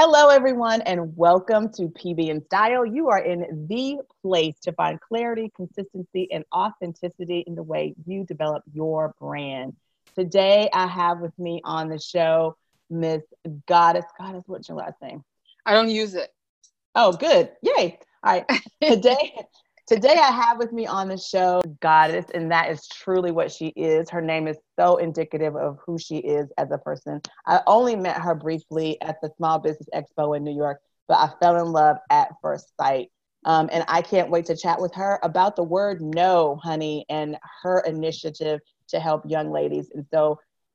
Hello, 0.00 0.28
everyone, 0.28 0.80
and 0.82 1.16
welcome 1.16 1.72
to 1.72 1.88
PB 1.88 2.30
and 2.30 2.44
Style. 2.44 2.86
You 2.86 3.08
are 3.08 3.18
in 3.18 3.66
the 3.66 3.98
place 4.22 4.54
to 4.60 4.70
find 4.70 5.00
clarity, 5.00 5.50
consistency, 5.56 6.30
and 6.30 6.44
authenticity 6.54 7.42
in 7.48 7.56
the 7.56 7.64
way 7.64 7.96
you 8.06 8.22
develop 8.22 8.62
your 8.72 9.12
brand. 9.18 9.74
Today, 10.14 10.70
I 10.72 10.86
have 10.86 11.18
with 11.18 11.36
me 11.36 11.60
on 11.64 11.88
the 11.88 11.98
show 11.98 12.56
Miss 12.88 13.24
Goddess. 13.66 14.04
Goddess, 14.16 14.44
what's 14.46 14.68
your 14.68 14.78
last 14.78 15.02
name? 15.02 15.24
I 15.66 15.72
don't 15.72 15.90
use 15.90 16.14
it. 16.14 16.32
Oh, 16.94 17.10
good. 17.10 17.50
Yay. 17.62 17.98
All 18.22 18.34
right. 18.34 18.46
Today, 18.80 19.32
Today, 19.88 20.18
I 20.18 20.30
have 20.30 20.58
with 20.58 20.70
me 20.70 20.86
on 20.86 21.08
the 21.08 21.16
show 21.16 21.62
Goddess, 21.80 22.26
and 22.34 22.52
that 22.52 22.70
is 22.70 22.86
truly 22.88 23.30
what 23.30 23.50
she 23.50 23.68
is. 23.68 24.10
Her 24.10 24.20
name 24.20 24.46
is 24.46 24.58
so 24.78 24.98
indicative 24.98 25.56
of 25.56 25.78
who 25.82 25.98
she 25.98 26.18
is 26.18 26.52
as 26.58 26.70
a 26.70 26.76
person. 26.76 27.22
I 27.46 27.62
only 27.66 27.96
met 27.96 28.20
her 28.20 28.34
briefly 28.34 29.00
at 29.00 29.18
the 29.22 29.30
Small 29.38 29.58
Business 29.58 29.88
Expo 29.94 30.36
in 30.36 30.44
New 30.44 30.54
York, 30.54 30.82
but 31.08 31.14
I 31.14 31.30
fell 31.40 31.56
in 31.56 31.72
love 31.72 31.96
at 32.10 32.32
first 32.42 32.70
sight. 32.78 33.10
Um, 33.46 33.70
and 33.72 33.82
I 33.88 34.02
can't 34.02 34.28
wait 34.28 34.44
to 34.46 34.56
chat 34.58 34.78
with 34.78 34.92
her 34.94 35.20
about 35.22 35.56
the 35.56 35.64
word 35.64 36.02
no, 36.02 36.60
honey, 36.62 37.06
and 37.08 37.38
her 37.62 37.80
initiative 37.86 38.60
to 38.88 39.00
help 39.00 39.22
young 39.24 39.50
ladies. 39.50 39.90
And 39.94 40.04
so 40.12 40.38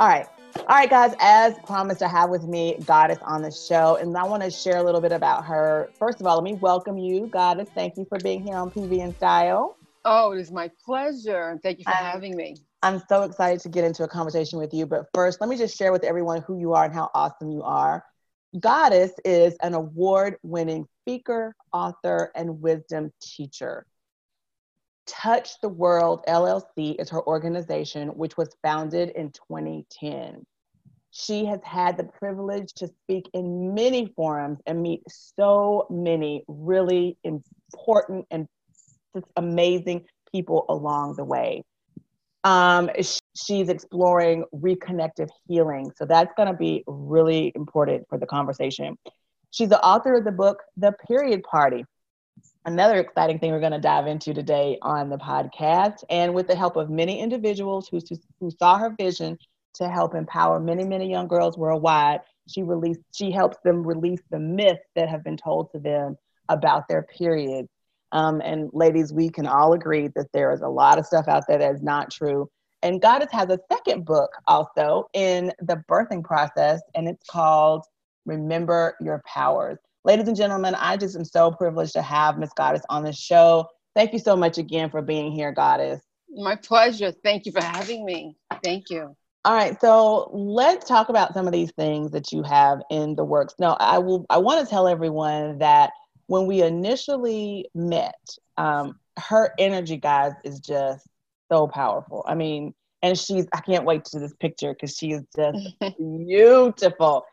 All 0.00 0.08
right. 0.08 0.24
All 0.56 0.76
right, 0.76 0.88
guys, 0.88 1.12
as 1.20 1.52
promised, 1.66 2.02
I 2.02 2.08
have 2.08 2.30
with 2.30 2.44
me 2.44 2.78
Goddess 2.86 3.18
on 3.20 3.42
the 3.42 3.50
show, 3.50 3.96
and 3.96 4.16
I 4.16 4.24
want 4.24 4.42
to 4.42 4.50
share 4.50 4.78
a 4.78 4.82
little 4.82 5.02
bit 5.02 5.12
about 5.12 5.44
her. 5.44 5.92
First 5.98 6.22
of 6.22 6.26
all, 6.26 6.36
let 6.36 6.42
me 6.42 6.54
welcome 6.54 6.96
you, 6.96 7.26
Goddess. 7.26 7.68
Thank 7.74 7.98
you 7.98 8.06
for 8.08 8.18
being 8.18 8.42
here 8.42 8.56
on 8.56 8.70
PB 8.70 9.04
and 9.04 9.14
Style. 9.16 9.76
Oh, 10.06 10.32
it 10.32 10.40
is 10.40 10.50
my 10.50 10.70
pleasure. 10.86 11.60
Thank 11.62 11.80
you 11.80 11.84
for 11.84 11.90
I'm, 11.90 12.02
having 12.02 12.34
me. 12.34 12.56
I'm 12.82 13.02
so 13.10 13.24
excited 13.24 13.60
to 13.60 13.68
get 13.68 13.84
into 13.84 14.02
a 14.02 14.08
conversation 14.08 14.58
with 14.58 14.72
you. 14.72 14.86
But 14.86 15.04
first, 15.12 15.38
let 15.38 15.50
me 15.50 15.58
just 15.58 15.76
share 15.76 15.92
with 15.92 16.04
everyone 16.04 16.40
who 16.46 16.58
you 16.58 16.72
are 16.72 16.86
and 16.86 16.94
how 16.94 17.10
awesome 17.12 17.50
you 17.50 17.62
are. 17.62 18.02
Goddess 18.58 19.12
is 19.26 19.54
an 19.62 19.74
award 19.74 20.36
winning 20.42 20.86
speaker, 21.02 21.54
author, 21.74 22.32
and 22.34 22.62
wisdom 22.62 23.12
teacher. 23.20 23.84
Touch 25.10 25.60
the 25.60 25.68
World 25.68 26.22
LLC 26.28 26.94
is 27.00 27.10
her 27.10 27.26
organization, 27.26 28.08
which 28.10 28.36
was 28.36 28.48
founded 28.62 29.10
in 29.10 29.32
2010. 29.32 30.44
She 31.10 31.44
has 31.46 31.58
had 31.64 31.96
the 31.96 32.04
privilege 32.04 32.72
to 32.74 32.86
speak 32.86 33.28
in 33.34 33.74
many 33.74 34.12
forums 34.14 34.58
and 34.66 34.80
meet 34.80 35.02
so 35.08 35.86
many 35.90 36.44
really 36.46 37.18
important 37.24 38.26
and 38.30 38.46
amazing 39.36 40.04
people 40.30 40.64
along 40.68 41.16
the 41.16 41.24
way. 41.24 41.64
Um, 42.44 42.88
she's 43.34 43.68
exploring 43.68 44.44
reconnective 44.54 45.28
healing. 45.48 45.90
So 45.96 46.06
that's 46.06 46.32
going 46.36 46.48
to 46.48 46.56
be 46.56 46.84
really 46.86 47.50
important 47.56 48.06
for 48.08 48.16
the 48.16 48.26
conversation. 48.26 48.96
She's 49.50 49.68
the 49.68 49.84
author 49.84 50.14
of 50.14 50.24
the 50.24 50.32
book, 50.32 50.62
The 50.76 50.92
Period 51.08 51.42
Party 51.42 51.84
another 52.64 52.96
exciting 52.96 53.38
thing 53.38 53.52
we're 53.52 53.60
going 53.60 53.72
to 53.72 53.78
dive 53.78 54.06
into 54.06 54.34
today 54.34 54.78
on 54.82 55.08
the 55.08 55.16
podcast. 55.16 56.04
And 56.10 56.34
with 56.34 56.46
the 56.46 56.54
help 56.54 56.76
of 56.76 56.90
many 56.90 57.20
individuals 57.20 57.88
who, 57.88 58.00
who 58.38 58.50
saw 58.50 58.78
her 58.78 58.94
vision 58.98 59.38
to 59.74 59.88
help 59.88 60.14
empower 60.14 60.60
many, 60.60 60.84
many 60.84 61.10
young 61.10 61.28
girls 61.28 61.56
worldwide, 61.56 62.20
she 62.48 62.62
released, 62.62 63.00
she 63.14 63.30
helps 63.30 63.56
them 63.64 63.86
release 63.86 64.20
the 64.30 64.38
myths 64.38 64.84
that 64.96 65.08
have 65.08 65.24
been 65.24 65.36
told 65.36 65.70
to 65.72 65.78
them 65.78 66.16
about 66.48 66.88
their 66.88 67.02
period. 67.02 67.66
Um, 68.12 68.40
and 68.44 68.70
ladies, 68.72 69.12
we 69.12 69.30
can 69.30 69.46
all 69.46 69.72
agree 69.72 70.08
that 70.16 70.32
there 70.32 70.52
is 70.52 70.62
a 70.62 70.68
lot 70.68 70.98
of 70.98 71.06
stuff 71.06 71.28
out 71.28 71.44
there 71.46 71.58
that 71.58 71.74
is 71.74 71.82
not 71.82 72.10
true. 72.10 72.50
And 72.82 73.00
Goddess 73.00 73.30
has 73.32 73.50
a 73.50 73.58
second 73.70 74.04
book 74.04 74.30
also 74.46 75.08
in 75.12 75.52
the 75.60 75.82
birthing 75.88 76.24
process, 76.24 76.80
and 76.94 77.06
it's 77.08 77.24
called 77.28 77.84
Remember 78.26 78.96
Your 79.00 79.22
Powers. 79.26 79.78
Ladies 80.02 80.28
and 80.28 80.36
gentlemen, 80.36 80.74
I 80.76 80.96
just 80.96 81.14
am 81.14 81.26
so 81.26 81.50
privileged 81.50 81.92
to 81.92 82.00
have 82.00 82.38
Miss 82.38 82.52
Goddess 82.54 82.82
on 82.88 83.04
the 83.04 83.12
show. 83.12 83.66
Thank 83.94 84.14
you 84.14 84.18
so 84.18 84.34
much 84.34 84.56
again 84.56 84.88
for 84.88 85.02
being 85.02 85.30
here, 85.30 85.52
Goddess. 85.52 86.00
My 86.30 86.56
pleasure. 86.56 87.12
Thank 87.22 87.44
you 87.44 87.52
for 87.52 87.62
having 87.62 88.06
me. 88.06 88.34
Thank 88.64 88.88
you. 88.88 89.14
All 89.44 89.54
right, 89.54 89.78
so 89.78 90.30
let's 90.32 90.88
talk 90.88 91.10
about 91.10 91.34
some 91.34 91.46
of 91.46 91.52
these 91.52 91.70
things 91.72 92.12
that 92.12 92.32
you 92.32 92.42
have 92.42 92.80
in 92.90 93.14
the 93.14 93.24
works. 93.24 93.54
Now, 93.58 93.76
I 93.78 93.98
will. 93.98 94.24
I 94.30 94.38
want 94.38 94.64
to 94.64 94.70
tell 94.70 94.88
everyone 94.88 95.58
that 95.58 95.92
when 96.28 96.46
we 96.46 96.62
initially 96.62 97.66
met, 97.74 98.18
um, 98.56 98.98
her 99.18 99.52
energy, 99.58 99.98
guys, 99.98 100.32
is 100.44 100.60
just 100.60 101.06
so 101.50 101.68
powerful. 101.68 102.24
I 102.26 102.34
mean, 102.36 102.74
and 103.02 103.18
she's. 103.18 103.46
I 103.52 103.60
can't 103.60 103.84
wait 103.84 104.06
to 104.06 104.18
this 104.18 104.34
picture 104.40 104.72
because 104.72 104.96
she 104.96 105.12
is 105.12 105.24
just 105.36 105.58
beautiful. 105.98 107.24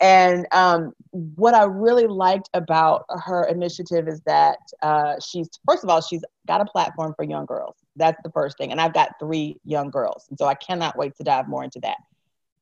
And 0.00 0.46
um, 0.52 0.92
what 1.10 1.54
I 1.54 1.64
really 1.64 2.06
liked 2.06 2.48
about 2.54 3.04
her 3.08 3.44
initiative 3.44 4.08
is 4.08 4.20
that 4.26 4.58
uh, 4.82 5.14
she's, 5.20 5.48
first 5.66 5.84
of 5.84 5.90
all, 5.90 6.00
she's 6.00 6.24
got 6.46 6.60
a 6.60 6.64
platform 6.64 7.14
for 7.16 7.24
young 7.24 7.46
girls. 7.46 7.76
That's 7.96 8.20
the 8.22 8.30
first 8.30 8.58
thing. 8.58 8.72
And 8.72 8.80
I've 8.80 8.94
got 8.94 9.18
three 9.20 9.56
young 9.64 9.90
girls. 9.90 10.26
And 10.30 10.38
so 10.38 10.46
I 10.46 10.54
cannot 10.54 10.96
wait 10.96 11.16
to 11.16 11.24
dive 11.24 11.48
more 11.48 11.64
into 11.64 11.80
that. 11.80 11.98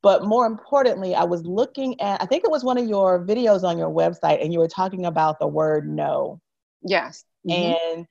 But 0.02 0.24
more 0.24 0.46
importantly, 0.46 1.14
I 1.14 1.24
was 1.24 1.44
looking 1.44 2.00
at, 2.00 2.22
I 2.22 2.26
think 2.26 2.44
it 2.44 2.50
was 2.50 2.64
one 2.64 2.78
of 2.78 2.88
your 2.88 3.24
videos 3.24 3.64
on 3.64 3.76
your 3.76 3.90
website, 3.90 4.42
and 4.42 4.52
you 4.52 4.58
were 4.58 4.68
talking 4.68 5.04
about 5.04 5.38
the 5.38 5.46
word 5.46 5.86
no. 5.86 6.40
Yes. 6.82 7.24
Mm-hmm. 7.46 7.98
And 7.98 8.06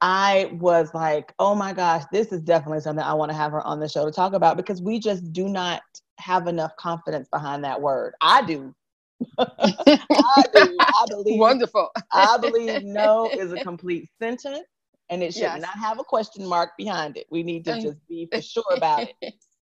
I 0.00 0.50
was 0.52 0.94
like, 0.94 1.34
oh 1.38 1.54
my 1.54 1.72
gosh, 1.72 2.04
this 2.12 2.32
is 2.32 2.42
definitely 2.42 2.80
something 2.80 3.04
I 3.04 3.14
want 3.14 3.30
to 3.30 3.36
have 3.36 3.52
her 3.52 3.62
on 3.66 3.80
the 3.80 3.88
show 3.88 4.04
to 4.06 4.12
talk 4.12 4.32
about 4.32 4.56
because 4.56 4.80
we 4.80 4.98
just 4.98 5.32
do 5.32 5.48
not 5.48 5.82
have 6.18 6.46
enough 6.46 6.76
confidence 6.76 7.28
behind 7.28 7.64
that 7.64 7.80
word. 7.80 8.14
I 8.20 8.42
do. 8.42 8.74
I 9.38 10.44
do. 10.54 10.76
I 10.80 11.04
believe 11.10 11.40
wonderful. 11.40 11.90
I 12.12 12.38
believe 12.38 12.82
no 12.84 13.30
is 13.30 13.52
a 13.52 13.60
complete 13.60 14.08
sentence 14.20 14.66
and 15.10 15.22
it 15.22 15.32
should 15.32 15.42
yes. 15.42 15.60
not 15.60 15.78
have 15.78 15.98
a 15.98 16.04
question 16.04 16.46
mark 16.46 16.70
behind 16.76 17.16
it. 17.16 17.26
We 17.30 17.42
need 17.42 17.64
to 17.66 17.80
just 17.80 17.98
be 18.08 18.28
for 18.32 18.40
sure 18.42 18.64
about 18.76 19.08
it. 19.20 19.34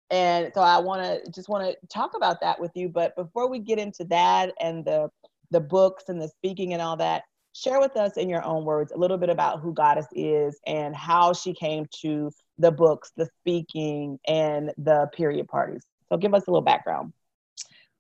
And 0.10 0.52
so 0.54 0.62
I 0.62 0.78
want 0.78 1.04
to 1.04 1.32
just 1.32 1.48
want 1.48 1.66
to 1.66 1.88
talk 1.88 2.16
about 2.16 2.42
that 2.42 2.60
with 2.60 2.72
you. 2.76 2.90
But 2.90 3.16
before 3.16 3.50
we 3.50 3.60
get 3.60 3.80
into 3.80 4.04
that 4.06 4.52
and 4.60 4.84
the 4.84 5.10
the 5.52 5.62
books 5.62 6.06
and 6.08 6.22
the 6.22 6.30
speaking 6.30 6.74
and 6.74 6.82
all 6.82 6.98
that, 6.98 7.24
share 7.54 7.80
with 7.80 7.96
us 7.98 8.18
in 8.18 8.30
your 8.30 8.44
own 8.44 8.66
words 8.66 8.92
a 8.92 8.98
little 8.98 9.18
bit 9.18 9.30
about 9.30 9.62
who 9.62 9.74
Goddess 9.74 10.08
is 10.14 10.60
and 10.66 10.96
how 10.96 11.34
she 11.34 11.54
came 11.54 11.86
to 12.02 12.32
the 12.58 12.72
books, 12.72 13.12
the 13.16 13.28
speaking, 13.40 14.18
and 14.28 14.72
the 14.78 15.10
period 15.14 15.48
parties. 15.48 15.86
So 16.12 16.18
give 16.18 16.34
us 16.34 16.46
a 16.48 16.52
little 16.52 16.62
background. 16.62 17.14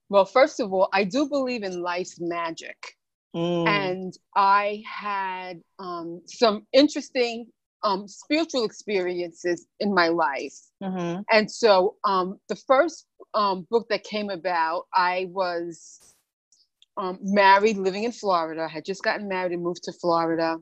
Well, 0.09 0.25
first 0.25 0.59
of 0.59 0.73
all, 0.73 0.89
I 0.91 1.05
do 1.05 1.29
believe 1.29 1.63
in 1.63 1.81
life's 1.81 2.19
magic. 2.19 2.75
Mm. 3.33 3.65
And 3.65 4.13
I 4.35 4.83
had 4.85 5.61
um, 5.79 6.21
some 6.27 6.67
interesting 6.73 7.47
um, 7.83 8.09
spiritual 8.09 8.65
experiences 8.65 9.65
in 9.79 9.93
my 9.93 10.09
life. 10.09 10.57
Mm-hmm. 10.83 11.21
And 11.31 11.49
so 11.49 11.95
um, 12.03 12.37
the 12.49 12.57
first 12.57 13.05
um, 13.33 13.65
book 13.71 13.87
that 13.89 14.03
came 14.03 14.29
about, 14.29 14.87
I 14.93 15.27
was 15.29 16.13
um, 16.97 17.19
married, 17.21 17.77
living 17.77 18.03
in 18.03 18.11
Florida. 18.11 18.63
I 18.63 18.67
had 18.67 18.83
just 18.83 19.03
gotten 19.03 19.29
married 19.29 19.53
and 19.53 19.63
moved 19.63 19.83
to 19.83 19.93
Florida. 19.93 20.57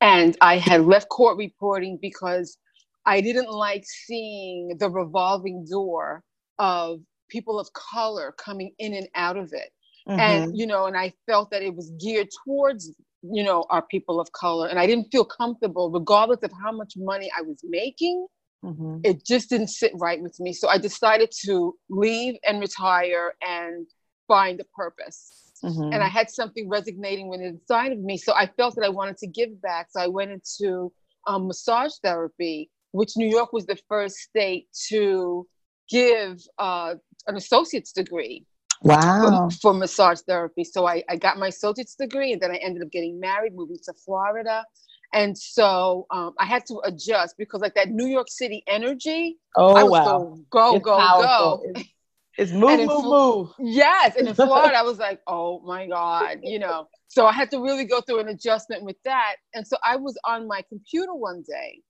And 0.00 0.38
I 0.40 0.56
had 0.56 0.86
left 0.86 1.10
court 1.10 1.36
reporting 1.36 1.98
because 2.00 2.56
I 3.04 3.20
didn't 3.20 3.50
like 3.50 3.84
seeing 3.84 4.78
the 4.78 4.88
revolving 4.88 5.66
door 5.70 6.24
of 6.58 7.00
people 7.28 7.58
of 7.58 7.72
color 7.72 8.34
coming 8.38 8.72
in 8.78 8.94
and 8.94 9.08
out 9.14 9.36
of 9.36 9.52
it. 9.52 9.70
Mm-hmm. 10.08 10.20
And, 10.20 10.58
you 10.58 10.66
know, 10.66 10.86
and 10.86 10.96
I 10.96 11.12
felt 11.26 11.50
that 11.50 11.62
it 11.62 11.74
was 11.74 11.90
geared 12.00 12.28
towards, 12.44 12.92
you 13.22 13.44
know, 13.44 13.64
our 13.70 13.82
people 13.82 14.20
of 14.20 14.30
color. 14.32 14.68
And 14.68 14.78
I 14.78 14.86
didn't 14.86 15.08
feel 15.12 15.24
comfortable, 15.24 15.90
regardless 15.90 16.42
of 16.42 16.50
how 16.62 16.72
much 16.72 16.94
money 16.96 17.30
I 17.36 17.42
was 17.42 17.60
making. 17.62 18.26
Mm-hmm. 18.64 18.98
It 19.04 19.24
just 19.24 19.50
didn't 19.50 19.68
sit 19.68 19.92
right 19.96 20.20
with 20.20 20.38
me. 20.40 20.52
So 20.52 20.68
I 20.68 20.78
decided 20.78 21.32
to 21.46 21.76
leave 21.88 22.34
and 22.46 22.60
retire 22.60 23.34
and 23.46 23.86
find 24.28 24.60
a 24.60 24.64
purpose. 24.76 25.52
Mm-hmm. 25.64 25.92
And 25.92 26.02
I 26.02 26.08
had 26.08 26.30
something 26.30 26.68
resonating 26.68 27.28
within 27.28 27.46
inside 27.46 27.92
of 27.92 28.00
me. 28.00 28.16
So 28.16 28.34
I 28.34 28.46
felt 28.46 28.74
that 28.76 28.84
I 28.84 28.88
wanted 28.88 29.16
to 29.18 29.26
give 29.28 29.60
back. 29.62 29.88
So 29.90 30.00
I 30.00 30.08
went 30.08 30.32
into 30.32 30.92
um, 31.26 31.46
massage 31.46 31.92
therapy, 32.02 32.70
which 32.90 33.16
New 33.16 33.28
York 33.28 33.52
was 33.52 33.66
the 33.66 33.78
first 33.88 34.16
state 34.16 34.66
to 34.88 35.46
give 35.88 36.40
uh, 36.58 36.94
an 37.26 37.36
associate's 37.36 37.92
degree 37.92 38.44
wow 38.82 39.48
for, 39.50 39.72
for, 39.72 39.74
massage 39.74 40.20
therapy 40.20 40.64
so 40.64 40.86
I, 40.86 41.02
I 41.08 41.16
got 41.16 41.38
my 41.38 41.48
associate's 41.48 41.94
degree 41.94 42.32
and 42.32 42.40
then 42.40 42.50
i 42.50 42.56
ended 42.56 42.82
up 42.82 42.90
getting 42.90 43.20
married 43.20 43.54
moving 43.54 43.78
to 43.84 43.92
florida 44.04 44.64
And 45.12 45.36
so 45.36 46.06
um, 46.10 46.34
I 46.38 46.46
had 46.46 46.64
to 46.66 46.80
adjust 46.84 47.36
because 47.36 47.60
like 47.60 47.74
that 47.74 47.90
New 47.90 48.06
York 48.06 48.28
City 48.30 48.64
energy. 48.66 49.38
Oh 49.56 49.74
I 49.74 49.82
was 49.84 49.92
wow! 49.92 50.04
So 50.04 50.44
go 50.50 50.76
It's 50.76 50.84
go 50.84 50.96
powerful. 50.96 51.62
go. 51.62 51.62
It's, 51.74 51.88
it's 52.38 52.52
move 52.52 52.80
And 52.80 52.86
move 52.86 53.04
move. 53.04 53.48
Yes, 53.58 54.16
and 54.16 54.26
in 54.26 54.34
Florida, 54.46 54.76
I 54.76 54.82
was 54.82 54.98
like, 54.98 55.20
oh 55.26 55.60
my 55.60 55.86
God, 55.86 56.38
you 56.42 56.58
know. 56.58 56.88
So 57.08 57.26
I 57.26 57.32
had 57.32 57.50
to 57.50 57.62
really 57.62 57.84
go 57.84 58.00
through 58.00 58.20
an 58.20 58.28
adjustment 58.28 58.84
with 58.84 58.96
that. 59.04 59.36
And 59.54 59.66
so 59.66 59.76
I 59.84 59.96
was 59.96 60.18
on 60.24 60.48
my 60.48 60.62
computer 60.70 61.14
one 61.14 61.44
day, 61.46 61.80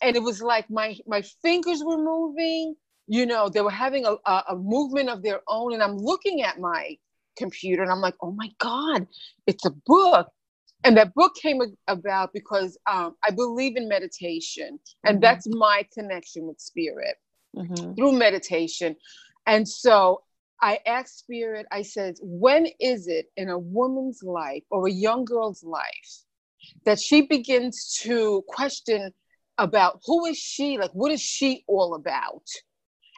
and 0.00 0.16
it 0.16 0.22
was 0.22 0.40
like 0.40 0.70
my 0.70 0.96
my 1.06 1.22
fingers 1.42 1.82
were 1.84 1.98
moving. 1.98 2.74
You 3.06 3.26
know, 3.26 3.48
they 3.48 3.60
were 3.60 3.70
having 3.70 4.04
a, 4.06 4.16
a, 4.26 4.44
a 4.50 4.56
movement 4.56 5.08
of 5.08 5.22
their 5.22 5.40
own, 5.48 5.72
and 5.74 5.82
I'm 5.82 5.96
looking 5.96 6.42
at 6.42 6.60
my 6.60 6.96
computer, 7.36 7.82
and 7.82 7.90
I'm 7.90 8.00
like, 8.00 8.14
oh 8.22 8.32
my 8.32 8.50
God, 8.58 9.06
it's 9.46 9.64
a 9.64 9.74
book. 9.86 10.28
And 10.84 10.96
that 10.96 11.14
book 11.14 11.34
came 11.40 11.60
about 11.86 12.32
because 12.32 12.76
um, 12.90 13.14
I 13.24 13.30
believe 13.30 13.76
in 13.76 13.88
meditation, 13.88 14.78
and 15.04 15.18
Mhm. 15.18 15.20
that's 15.20 15.46
my 15.48 15.86
connection 15.92 16.46
with 16.46 16.60
spirit 16.60 17.16
Mhm. 17.56 17.96
through 17.96 18.12
meditation. 18.12 18.96
And 19.46 19.68
so 19.68 20.22
I 20.60 20.78
asked 20.86 21.18
Spirit, 21.18 21.66
I 21.72 21.82
said, 21.82 22.14
when 22.22 22.68
is 22.78 23.08
it 23.08 23.26
in 23.36 23.48
a 23.48 23.58
woman's 23.58 24.22
life 24.22 24.62
or 24.70 24.86
a 24.86 24.92
young 24.92 25.24
girl's 25.24 25.64
life 25.64 26.24
that 26.84 27.00
she 27.00 27.22
begins 27.22 27.98
to 28.02 28.42
question 28.46 29.12
about 29.58 30.00
who 30.06 30.26
is 30.26 30.38
she? 30.38 30.78
Like, 30.78 30.92
what 30.92 31.10
is 31.10 31.20
she 31.20 31.64
all 31.66 31.94
about? 31.94 32.46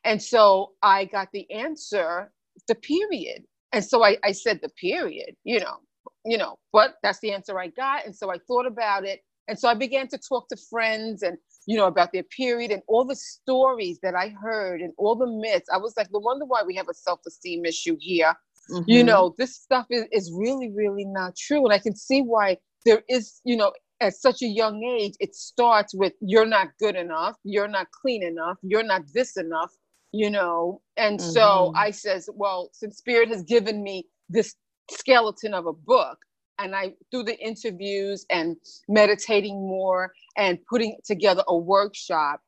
And 0.05 0.23
so 0.23 0.73
I 0.83 1.07
got 1.07 1.29
the 1.33 1.51
answer, 1.51 2.31
the 2.69 2.75
period. 2.75 3.45
And 3.73 3.85
so 3.85 4.05
I, 4.05 4.17
I 4.23 4.33
said 4.33 4.61
the 4.63 4.69
period, 4.71 5.35
you 5.45 5.61
know, 5.61 5.79
you 6.25 6.39
know, 6.39 6.59
but 6.73 6.97
that's 7.03 7.21
the 7.21 7.33
answer 7.33 7.59
I 7.59 7.69
got. 7.69 8.07
And 8.07 8.15
so 8.15 8.31
I 8.31 8.39
thought 8.47 8.67
about 8.67 9.05
it. 9.05 9.21
And 9.49 9.59
so 9.59 9.69
I 9.69 9.75
began 9.75 10.09
to 10.09 10.19
talk 10.19 10.49
to 10.49 10.57
friends 10.71 11.23
and, 11.23 11.37
you 11.67 11.77
know, 11.77 11.87
about 11.87 12.13
their 12.13 12.23
period 12.23 12.71
and 12.71 12.83
all 12.87 13.05
the 13.05 13.17
stories 13.17 13.99
that 14.03 14.15
I 14.15 14.29
heard 14.29 14.81
and 14.81 14.93
all 14.97 15.17
the 15.17 15.27
myths. 15.27 15.69
I 15.73 15.79
was 15.79 15.95
like, 15.97 16.09
no 16.13 16.21
wonder 16.21 16.45
why 16.47 16.63
we 16.63 16.75
have 16.77 16.89
a 16.89 16.95
self-esteem 16.95 17.65
issue 17.65 17.97
here. 18.01 18.35
You 18.87 19.03
Mhm. 19.03 19.07
know, 19.07 19.35
this 19.37 19.57
stuff 19.57 19.87
is, 19.91 20.07
is 20.13 20.33
really, 20.33 20.71
really 20.71 21.05
not 21.05 21.37
true. 21.37 21.65
And 21.65 21.73
I 21.73 21.79
can 21.79 21.95
see 21.95 22.23
why 22.23 22.59
there 22.87 23.03
is, 23.09 23.41
you 23.45 23.57
know, 23.57 23.73
at 24.01 24.15
such 24.15 24.43
a 24.43 24.47
young 24.47 24.83
age, 24.83 25.15
it 25.21 25.35
starts 25.35 25.95
with 25.95 26.15
you're 26.21 26.47
not 26.47 26.69
good 26.79 26.97
enough, 26.97 27.37
you're 27.45 27.69
not 27.69 27.91
clean 27.91 28.23
enough, 28.23 28.59
you're 28.63 28.83
not 28.83 29.03
this 29.13 29.37
enough, 29.37 29.73
you 30.15 30.31
know. 30.31 30.83
And 30.99 31.21
so 31.21 31.73
Mhm. 31.73 31.77
I 31.77 31.93
says, 31.93 32.31
well, 32.35 32.71
since 32.75 32.99
Spirit 32.99 33.31
has 33.31 33.45
given 33.45 33.83
me 33.83 34.07
this 34.31 34.57
skeleton 34.91 35.55
of 35.55 35.67
a 35.67 35.75
book, 35.75 36.19
and 36.61 36.77
I 36.77 36.95
through 37.13 37.25
the 37.25 37.39
interviews 37.39 38.27
and 38.31 38.57
meditating 38.89 39.57
more 39.57 40.13
and 40.39 40.59
putting 40.71 40.99
together 41.07 41.45
a 41.49 41.57
workshop 41.57 42.41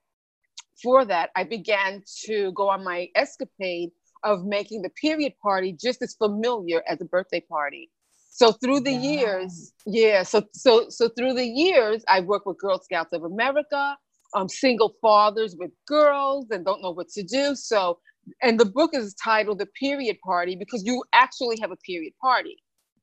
for 0.83 1.05
that, 1.07 1.31
I 1.37 1.45
began 1.45 2.03
to 2.27 2.53
go 2.53 2.71
on 2.71 2.85
my 2.85 3.09
escapade 3.17 3.91
of 4.25 4.45
making 4.47 4.83
the 4.83 4.91
period 4.91 5.35
party 5.43 5.73
just 5.81 6.03
as 6.03 6.15
familiar 6.17 6.83
as 6.89 7.01
a 7.01 7.07
birthday 7.07 7.41
party. 7.41 7.91
So 8.31 8.53
through 8.53 8.81
the 8.81 8.93
Wow. 8.93 8.95
years, 8.95 9.73
yeah. 9.87 10.25
So 10.25 10.45
so 10.55 10.89
so 10.91 11.09
through 11.11 11.35
the 11.35 11.47
years, 11.47 12.05
I've 12.09 12.27
worked 12.27 12.47
with 12.47 12.59
Girl 12.59 12.81
Scouts 12.81 13.13
of 13.15 13.25
America, 13.25 13.99
um, 14.37 14.49
single 14.49 14.95
fathers 15.01 15.57
with 15.59 15.71
girls 15.87 16.47
and 16.51 16.65
don't 16.65 16.83
know 16.83 16.91
what 16.91 17.09
to 17.09 17.23
do. 17.23 17.57
So, 17.57 17.99
and 18.43 18.61
the 18.61 18.67
book 18.67 18.91
is 18.95 19.15
titled 19.15 19.59
"The 19.59 19.67
Period 19.67 20.19
Party" 20.25 20.55
because 20.55 20.85
you 20.85 21.03
actually 21.13 21.59
have 21.61 21.73
a 21.73 21.77
period 21.77 22.13
party. 22.21 22.57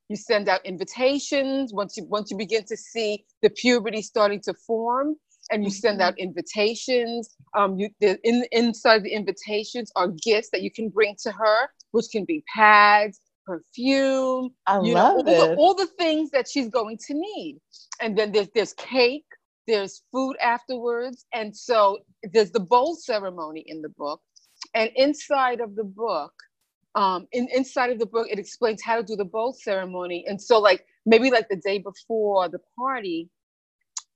You 0.10 0.16
send 0.16 0.48
out 0.48 0.66
invitations 0.66 1.74
once 1.74 1.98
you 1.98 2.06
once 2.06 2.30
you 2.30 2.38
begin 2.38 2.64
to 2.66 2.78
see 2.78 3.26
the 3.42 3.50
puberty 3.50 4.02
starting 4.02 4.42
to 4.42 4.54
form, 4.54 5.16
and 5.52 5.64
you 5.64 5.72
send 5.72 6.02
out 6.02 6.18
invitations. 6.20 7.36
Um, 7.58 7.80
you 7.80 7.90
the, 8.00 8.20
in 8.24 8.46
inside 8.52 9.04
the 9.04 9.14
invitations 9.14 9.92
are 9.96 10.10
gifts 10.10 10.50
that 10.52 10.62
you 10.62 10.72
can 10.72 10.90
bring 10.90 11.16
to 11.24 11.32
her, 11.32 11.70
which 11.92 12.06
can 12.12 12.26
be 12.26 12.44
pads, 12.54 13.20
perfume, 13.46 14.52
I 14.68 14.80
you 14.80 14.94
know, 14.94 15.02
love 15.02 15.16
all 15.16 15.24
the, 15.24 15.56
all 15.56 15.74
the 15.74 15.88
things 15.98 16.30
that 16.32 16.48
she's 16.48 16.70
going 16.70 16.98
to 17.08 17.14
need. 17.14 17.60
And 18.02 18.18
then 18.18 18.32
there's 18.32 18.50
there's 18.54 18.74
cake, 18.74 19.26
there's 19.68 20.04
food 20.12 20.36
afterwards, 20.42 21.26
and 21.34 21.56
so 21.56 22.00
there's 22.34 22.52
the 22.52 22.60
bowl 22.60 22.96
ceremony 22.96 23.64
in 23.68 23.82
the 23.82 23.90
book. 23.90 24.22
And 24.76 24.92
inside 24.96 25.62
of 25.62 25.76
the 25.76 25.84
book, 25.84 26.34
um, 26.96 27.28
in 27.32 27.48
inside 27.54 27.92
of 27.92 28.00
the 28.00 28.06
book, 28.06 28.28
it 28.30 28.40
explains 28.40 28.82
how 28.84 28.98
to 28.98 29.04
do 29.04 29.16
the 29.16 29.26
bowl 29.26 29.54
ceremony. 29.54 30.26
And 30.28 30.42
so, 30.42 30.60
like 30.60 30.86
maybe 31.06 31.32
like 31.32 31.50
the 31.50 31.58
day 31.58 31.80
before 31.80 32.50
the 32.50 32.60
party, 32.78 33.30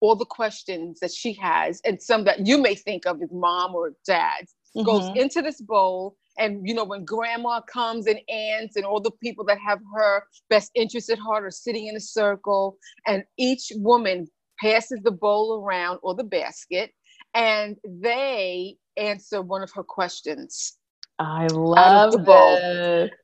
all 0.01 0.15
the 0.15 0.25
questions 0.25 0.99
that 1.01 1.11
she 1.11 1.33
has, 1.33 1.81
and 1.85 2.01
some 2.01 2.25
that 2.25 2.45
you 2.47 2.57
may 2.61 2.75
think 2.75 3.05
of 3.07 3.21
as 3.21 3.29
mom 3.31 3.75
or 3.75 3.94
dad 4.05 4.45
goes 4.83 5.09
Mhm. 5.09 5.15
into 5.15 5.41
this 5.41 5.61
bowl. 5.61 6.17
And 6.39 6.67
you 6.67 6.73
know, 6.75 6.85
when 6.85 7.05
grandma 7.05 7.61
comes 7.61 8.07
and 8.07 8.19
aunts 8.29 8.75
and 8.77 8.85
all 8.85 9.01
the 9.01 9.11
people 9.23 9.45
that 9.45 9.59
have 9.59 9.79
her 9.95 10.23
best 10.49 10.71
interest 10.75 11.09
at 11.09 11.19
heart 11.19 11.45
are 11.45 11.51
sitting 11.51 11.88
in 11.88 11.95
a 11.95 12.01
circle, 12.01 12.77
and 13.07 13.23
each 13.38 13.71
woman 13.77 14.27
passes 14.59 15.00
the 15.04 15.12
bowl 15.12 15.63
around 15.63 16.00
or 16.04 16.15
the 16.15 16.24
basket, 16.24 16.92
and 17.33 17.77
they 17.86 18.77
answer 18.98 19.42
one 19.42 19.63
of 19.63 19.71
her 19.74 19.83
questions. 19.83 20.77
I 21.19 21.48
love 21.48 22.12
the 22.12 22.19
bowl. 22.19 22.59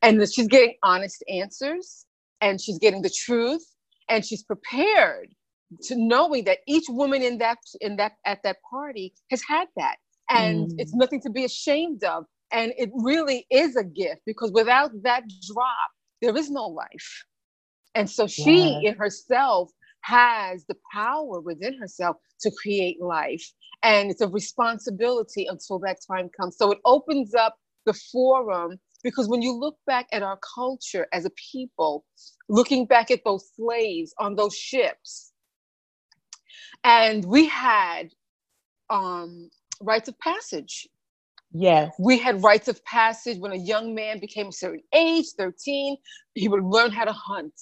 And 0.01 0.21
she's 0.31 0.47
getting 0.47 0.75
honest 0.83 1.23
answers, 1.29 2.05
and 2.41 2.59
she's 2.61 2.79
getting 2.79 3.01
the 3.01 3.09
truth, 3.11 3.65
and 4.09 4.25
she's 4.25 4.43
prepared 4.43 5.29
to 5.83 5.95
knowing 5.97 6.45
that 6.45 6.59
each 6.67 6.85
woman 6.89 7.21
in 7.23 7.37
that 7.39 7.57
in 7.81 7.95
that 7.97 8.13
at 8.25 8.43
that 8.43 8.57
party 8.69 9.13
has 9.31 9.41
had 9.47 9.67
that 9.75 9.97
and 10.29 10.69
Mm. 10.69 10.79
it's 10.79 10.93
nothing 10.95 11.21
to 11.21 11.29
be 11.29 11.45
ashamed 11.45 12.03
of 12.03 12.25
and 12.51 12.73
it 12.77 12.89
really 12.93 13.45
is 13.51 13.75
a 13.75 13.83
gift 13.83 14.21
because 14.25 14.51
without 14.53 14.91
that 15.03 15.23
drop 15.47 15.91
there 16.21 16.35
is 16.37 16.51
no 16.51 16.67
life 16.67 17.25
and 17.95 18.09
so 18.09 18.27
she 18.27 18.79
Yes. 18.79 18.85
in 18.85 18.95
herself 18.95 19.71
has 20.03 20.65
the 20.65 20.75
power 20.91 21.39
within 21.41 21.77
herself 21.77 22.17
to 22.41 22.51
create 22.61 23.01
life 23.01 23.53
and 23.83 24.11
it's 24.11 24.21
a 24.21 24.27
responsibility 24.27 25.45
until 25.49 25.79
that 25.79 25.97
time 26.09 26.29
comes. 26.39 26.57
So 26.57 26.71
it 26.71 26.79
opens 26.85 27.35
up 27.35 27.57
the 27.85 27.93
forum 27.93 28.79
because 29.03 29.27
when 29.27 29.41
you 29.41 29.53
look 29.53 29.77
back 29.85 30.07
at 30.13 30.23
our 30.23 30.39
culture 30.55 31.07
as 31.13 31.25
a 31.25 31.31
people 31.51 32.05
looking 32.49 32.85
back 32.85 33.11
at 33.11 33.21
those 33.25 33.49
slaves 33.55 34.13
on 34.19 34.35
those 34.35 34.55
ships 34.55 35.33
and 36.83 37.25
we 37.25 37.47
had 37.47 38.09
um, 38.89 39.49
rites 39.81 40.09
of 40.09 40.17
passage. 40.19 40.87
Yes. 41.55 41.93
we 41.99 42.17
had 42.17 42.41
rites 42.41 42.67
of 42.67 42.83
passage 42.83 43.37
when 43.37 43.51
a 43.51 43.57
young 43.57 43.93
man 43.93 44.19
became 44.19 44.47
a 44.47 44.51
certain 44.51 44.81
age 44.91 45.27
13 45.37 45.97
he 46.33 46.47
would 46.47 46.63
learn 46.63 46.91
how 46.91 47.05
to 47.05 47.11
hunt 47.11 47.53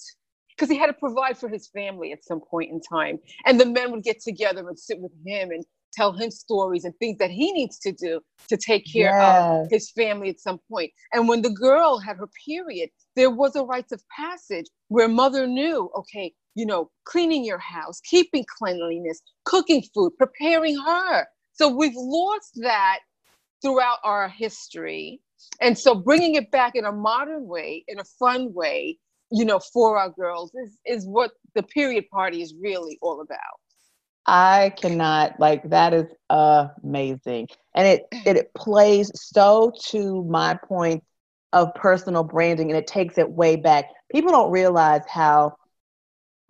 because 0.62 0.70
he 0.70 0.78
had 0.78 0.86
to 0.86 0.92
provide 0.92 1.36
for 1.36 1.48
his 1.48 1.66
family 1.68 2.12
at 2.12 2.22
some 2.24 2.40
point 2.40 2.70
in 2.70 2.80
time 2.80 3.18
and 3.46 3.60
the 3.60 3.66
men 3.66 3.90
would 3.90 4.04
get 4.04 4.20
together 4.20 4.68
and 4.68 4.78
sit 4.78 5.00
with 5.00 5.10
him 5.26 5.50
and 5.50 5.64
tell 5.92 6.12
him 6.12 6.30
stories 6.30 6.84
and 6.84 6.94
things 6.98 7.18
that 7.18 7.30
he 7.30 7.50
needs 7.52 7.80
to 7.80 7.90
do 7.90 8.20
to 8.48 8.56
take 8.56 8.86
care 8.90 9.20
of 9.20 9.68
his 9.70 9.90
family 9.90 10.28
at 10.30 10.38
some 10.38 10.58
point. 10.70 10.70
point 10.70 10.92
and 11.12 11.28
when 11.28 11.42
the 11.42 11.50
girl 11.50 11.98
had 11.98 12.16
her 12.16 12.28
period 12.46 12.88
there 13.16 13.30
was 13.30 13.56
a 13.56 13.64
rites 13.64 13.90
of 13.90 14.00
passage 14.16 14.66
where 14.86 15.08
mother 15.08 15.48
knew 15.48 15.90
okay 15.96 16.32
you 16.54 16.64
know 16.64 16.88
cleaning 17.04 17.44
your 17.44 17.58
house 17.58 18.00
keeping 18.08 18.44
cleanliness 18.58 19.20
cooking 19.44 19.82
food 19.92 20.12
preparing 20.16 20.78
her 20.78 21.26
so 21.54 21.68
we've 21.68 21.92
lost 21.96 22.58
that 22.62 23.00
throughout 23.62 23.98
our 24.04 24.28
history. 24.28 25.20
And 25.60 25.78
so 25.78 25.94
bringing 25.94 26.34
it 26.34 26.50
back 26.50 26.74
in 26.74 26.84
a 26.84 26.92
modern 26.92 27.46
way, 27.46 27.84
in 27.88 27.98
a 27.98 28.04
fun 28.04 28.52
way, 28.52 28.98
you 29.32 29.44
know, 29.44 29.58
for 29.58 29.98
our 29.98 30.10
girls 30.10 30.52
is, 30.54 30.78
is 30.86 31.06
what 31.06 31.32
the 31.54 31.62
period 31.62 32.04
party 32.10 32.42
is 32.42 32.54
really 32.60 32.98
all 33.02 33.20
about. 33.20 33.38
I 34.26 34.72
cannot 34.80 35.40
like 35.40 35.68
that 35.70 35.92
is 35.94 36.06
amazing. 36.30 37.48
And 37.74 37.86
it 37.88 38.06
it 38.24 38.54
plays 38.54 39.10
so 39.14 39.72
to 39.88 40.24
my 40.24 40.58
point 40.68 41.02
of 41.52 41.74
personal 41.74 42.24
branding 42.24 42.70
and 42.70 42.78
it 42.78 42.86
takes 42.86 43.18
it 43.18 43.30
way 43.30 43.56
back. 43.56 43.86
People 44.10 44.32
don't 44.32 44.50
realize 44.50 45.02
how 45.08 45.56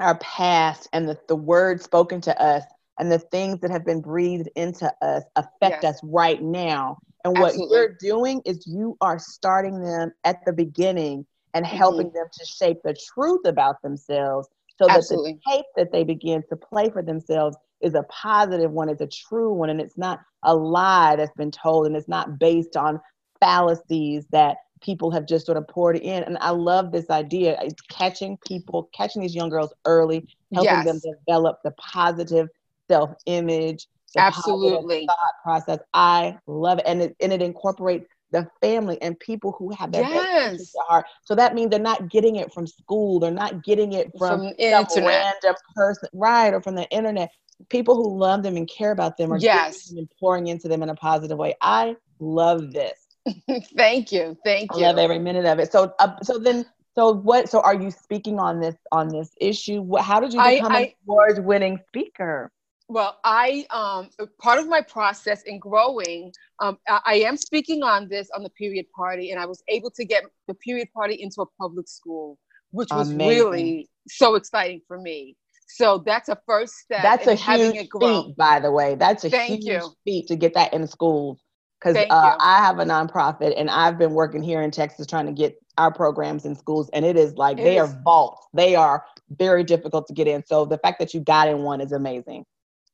our 0.01 0.19
past 0.19 0.89
and 0.93 1.09
the, 1.09 1.19
the 1.29 1.37
words 1.37 1.85
spoken 1.85 2.21
to 2.23 2.43
us 2.43 2.65
and 2.99 3.11
the 3.11 3.19
things 3.19 3.61
that 3.61 3.71
have 3.71 3.85
been 3.85 4.01
breathed 4.01 4.49
into 4.57 4.93
us 5.03 5.25
affect 5.37 5.83
Yes. 5.83 5.85
us 5.85 6.01
right 6.05 6.43
now. 6.43 6.99
And 7.25 7.39
what 7.39 7.55
Absolutely. 7.55 7.77
you're 7.79 7.97
doing 8.01 8.43
is 8.45 8.67
you 8.67 8.97
are 9.01 9.19
starting 9.19 9.81
them 9.83 10.13
at 10.25 10.45
the 10.45 10.53
beginning 10.53 11.27
and 11.55 11.65
Mm-hmm. 11.65 11.77
helping 11.77 12.13
them 12.13 12.27
to 12.33 12.47
shape 12.47 12.79
the 12.85 12.97
truth 13.15 13.45
about 13.47 13.83
themselves 13.83 14.49
so 14.79 14.87
that 14.87 14.97
Absolutely. 14.97 15.39
the 15.45 15.53
tape 15.53 15.67
that 15.77 15.93
they 15.93 16.05
begin 16.05 16.43
to 16.49 16.57
play 16.57 16.89
for 16.91 17.03
themselves 17.03 17.57
is 17.81 17.95
a 17.95 18.05
positive 18.05 18.71
one, 18.71 18.89
is 18.89 19.01
a 19.01 19.07
true 19.07 19.53
one, 19.53 19.71
and 19.71 19.81
it's 19.81 19.99
not 19.99 20.21
a 20.45 20.55
lie 20.55 21.17
that's 21.17 21.35
been 21.37 21.51
told 21.51 21.87
and 21.87 21.97
it's 21.97 22.09
not 22.09 22.39
based 22.39 22.77
on 22.77 23.01
fallacies 23.41 24.27
that 24.31 24.57
people 24.81 25.11
have 25.11 25.27
just 25.27 25.47
sort 25.47 25.59
of 25.59 25.67
poured 25.69 25.97
in. 25.97 26.23
And 26.25 26.39
I 26.41 26.51
love 26.51 26.91
this 26.91 27.11
idea. 27.11 27.59
It's 27.61 27.81
catching 27.83 28.37
people, 28.47 28.89
catching 28.95 29.23
these 29.23 29.35
young 29.35 29.51
girls 29.51 29.73
early, 29.85 30.27
helping 30.55 30.75
yes. 30.75 30.85
them 30.85 31.01
develop 31.27 31.59
the 31.65 31.73
positive 31.73 32.49
self-image, 32.89 33.87
absolutely 34.17 35.07
thought 35.07 35.17
process. 35.43 35.79
I 35.95 36.39
love 36.47 36.79
it. 36.79 36.85
And 36.87 37.03
it 37.03 37.17
and 37.21 37.33
it 37.33 37.43
incorporates 37.43 38.07
the 38.33 38.49
family 38.61 39.01
and 39.03 39.19
people 39.21 39.53
who 39.53 39.71
have 39.71 39.93
their 39.93 40.03
yes. 40.03 40.75
heart. 40.89 41.07
So 41.25 41.35
that 41.35 41.55
means 41.55 41.71
they're 41.71 41.79
not 41.79 42.11
getting 42.11 42.37
it 42.37 42.53
from 42.53 42.67
school. 42.67 43.21
They're 43.21 43.31
not 43.31 43.63
getting 43.63 43.93
it 43.93 44.11
from, 44.19 44.53
from 44.59 44.87
some 44.89 45.05
random 45.05 45.55
person, 45.77 46.09
right, 46.13 46.53
or 46.53 46.61
from 46.61 46.75
the 46.75 46.89
internet. 46.91 47.31
People 47.69 47.95
who 47.95 48.19
love 48.19 48.43
them 48.43 48.57
and 48.57 48.69
care 48.69 48.91
about 48.91 49.17
them 49.17 49.33
are 49.33 49.39
yes. 49.39 49.91
and 49.91 50.09
pouring 50.19 50.49
into 50.49 50.67
them 50.67 50.83
in 50.83 50.89
a 50.89 50.97
positive 50.97 51.39
way. 51.39 51.55
I 51.61 51.97
love 52.19 52.73
this. 52.73 52.99
Thank 53.77 54.11
you. 54.11 54.37
Thank 54.45 54.75
you. 54.75 54.85
I 54.85 54.89
love 54.89 54.99
every 54.99 55.21
minute 55.21 55.45
of 55.45 55.61
it. 55.61 55.71
So, 55.71 55.95
uh, 56.01 56.19
so 56.23 56.39
then, 56.39 56.67
so 56.95 57.13
what? 57.13 57.49
So, 57.49 57.61
are 57.61 57.75
you 57.75 57.91
speaking 57.91 58.41
on 58.41 58.61
this 58.61 58.75
on 58.91 59.09
this 59.09 59.31
issue? 59.41 59.97
How 59.99 60.19
did 60.19 60.33
you 60.33 60.43
become 60.43 60.73
I, 60.73 60.79
I, 60.79 60.95
award-winning 61.07 61.79
speaker? 61.89 62.51
Well, 62.93 63.19
I 63.25 63.65
um, 63.71 64.11
part 64.39 64.59
of 64.59 64.69
my 64.69 64.83
process 64.83 65.43
in 65.45 65.59
growing, 65.59 66.31
um, 66.61 66.77
I, 66.87 67.01
I, 67.07 67.15
am 67.21 67.39
speaking 67.39 67.83
on 67.83 68.07
this 68.07 68.29
on 68.37 68.43
the 68.43 68.51
period 68.51 68.85
party, 68.95 69.31
and 69.31 69.41
I 69.41 69.47
was 69.47 69.63
able 69.69 69.91
to 69.93 70.05
get 70.05 70.25
the 70.47 70.53
period 70.53 70.89
party 70.93 71.15
into 71.15 71.41
a 71.41 71.47
public 71.59 71.89
school, 71.89 72.39
which 72.71 72.91
was 72.93 73.11
Amazing. 73.11 73.39
really 73.39 73.91
so 74.09 74.35
exciting 74.35 74.83
for 74.87 75.01
me. 75.01 75.37
So 75.69 76.03
that's 76.05 76.29
a 76.29 76.39
first 76.47 76.75
step. 76.75 77.03
That's 77.03 77.27
a 77.27 77.35
huge 77.35 77.89
feat, 77.99 78.37
by 78.37 78.61
the 78.61 78.71
way. 78.71 78.95
That's 78.95 79.25
a 79.25 79.31
Thank 79.31 79.63
huge 79.63 79.65
you. 79.65 79.89
feat 80.05 80.27
to 80.27 80.37
get 80.37 80.53
that 80.53 80.75
in 80.75 80.87
schools. 80.87 81.41
Because 81.81 81.97
uh, 81.97 82.37
I 82.39 82.59
have 82.59 82.79
a 82.79 82.85
nonprofit, 82.85 83.55
and 83.57 83.71
I've 83.71 83.97
been 83.97 84.13
working 84.13 84.43
here 84.43 84.61
in 84.61 84.71
Texas 84.71 85.07
trying 85.07 85.27
to 85.27 85.33
get 85.33 85.57
our 85.79 85.91
programs 85.91 86.45
in 86.45 86.55
schools, 86.55 86.91
and 86.93 87.07
it 87.07 87.17
is 87.17 87.37
like 87.37 87.59
it 87.59 87.65
they 87.65 87.79
is. 87.79 87.89
are 87.89 88.01
vaults. 88.05 88.47
They 88.53 88.77
are 88.77 89.03
very 89.31 89.65
difficult 89.65 90.07
to 90.09 90.13
get 90.13 90.29
in. 90.29 90.45
So 90.45 90.67
the 90.67 90.77
fact 90.77 90.99
that 90.99 91.15
you 91.15 91.21
got 91.21 91.49
in 91.49 91.63
one 91.63 91.81
is 91.81 91.93
amazing. 91.93 92.45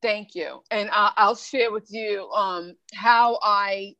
Thank 0.00 0.34
you, 0.34 0.60
and 0.70 0.90
I'll, 0.92 1.12
I'll 1.16 1.36
share 1.36 1.72
with 1.72 1.88
you 1.90 2.28
um, 2.30 2.74
how 2.94 3.38
I 3.42 3.94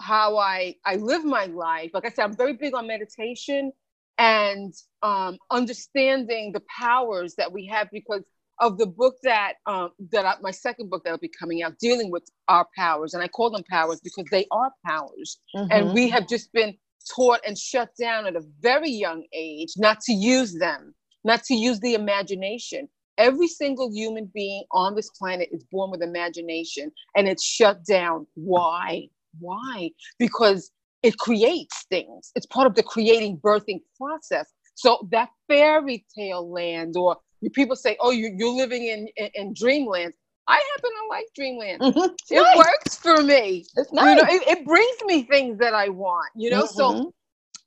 how 0.00 0.38
I 0.38 0.76
I 0.84 0.96
live 0.96 1.24
my 1.24 1.46
life. 1.46 1.90
Like 1.92 2.06
I 2.06 2.10
said, 2.10 2.24
I'm 2.24 2.36
very 2.36 2.54
big 2.54 2.74
on 2.74 2.86
meditation 2.86 3.72
and 4.18 4.72
um, 5.02 5.38
understanding 5.50 6.52
the 6.52 6.62
powers 6.78 7.34
that 7.36 7.52
we 7.52 7.66
have 7.66 7.90
because 7.92 8.22
of 8.58 8.78
the 8.78 8.86
book 8.86 9.16
that 9.22 9.54
um, 9.66 9.90
that 10.12 10.24
I, 10.24 10.34
my 10.40 10.50
second 10.50 10.90
book 10.90 11.04
that'll 11.04 11.18
be 11.18 11.30
coming 11.38 11.62
out, 11.62 11.78
dealing 11.78 12.10
with 12.10 12.24
our 12.48 12.66
powers, 12.76 13.14
and 13.14 13.22
I 13.22 13.28
call 13.28 13.50
them 13.50 13.64
powers 13.70 14.00
because 14.00 14.24
they 14.30 14.46
are 14.50 14.72
powers, 14.84 15.38
mm-hmm. 15.54 15.70
and 15.70 15.92
we 15.92 16.08
have 16.08 16.26
just 16.26 16.52
been 16.52 16.74
taught 17.14 17.40
and 17.46 17.56
shut 17.56 17.90
down 18.00 18.26
at 18.26 18.36
a 18.36 18.42
very 18.60 18.90
young 18.90 19.24
age 19.32 19.74
not 19.76 20.00
to 20.00 20.12
use 20.12 20.58
them, 20.58 20.94
not 21.24 21.44
to 21.44 21.54
use 21.54 21.80
the 21.80 21.94
imagination. 21.94 22.88
Every 23.18 23.48
single 23.48 23.90
human 23.92 24.30
being 24.34 24.64
on 24.72 24.94
this 24.94 25.10
planet 25.10 25.48
is 25.52 25.64
born 25.64 25.90
with 25.90 26.02
imagination 26.02 26.92
and 27.16 27.28
it's 27.28 27.44
shut 27.44 27.84
down. 27.84 28.26
Why? 28.34 29.08
Why? 29.38 29.90
Because 30.18 30.70
it 31.02 31.16
creates 31.18 31.86
things. 31.88 32.32
It's 32.34 32.46
part 32.46 32.66
of 32.66 32.74
the 32.74 32.82
creating, 32.82 33.38
birthing 33.38 33.80
process. 33.96 34.52
So 34.74 35.08
that 35.10 35.30
fairy 35.48 36.04
tale 36.16 36.50
land, 36.50 36.96
or 36.96 37.16
people 37.54 37.76
say, 37.76 37.96
oh, 38.00 38.10
you, 38.10 38.34
you're 38.36 38.50
living 38.50 38.86
in, 38.86 39.08
in, 39.16 39.30
in 39.34 39.54
dreamland. 39.54 40.12
I 40.48 40.62
happen 40.74 40.90
to 40.90 41.08
like 41.08 41.26
dreamland. 41.34 41.80
Mm-hmm. 41.80 42.14
It 42.30 42.42
nice. 42.42 42.56
works 42.56 42.96
for 42.96 43.22
me. 43.22 43.64
It's 43.76 43.92
nice. 43.92 44.16
You 44.16 44.22
know, 44.22 44.28
it, 44.28 44.58
it, 44.58 44.64
brings 44.64 44.96
me 45.04 45.22
things 45.22 45.58
that 45.58 45.74
I 45.74 45.88
want, 45.88 46.30
you 46.36 46.50
know? 46.50 46.64
Mm-hmm. 46.64 46.76
So 46.76 47.14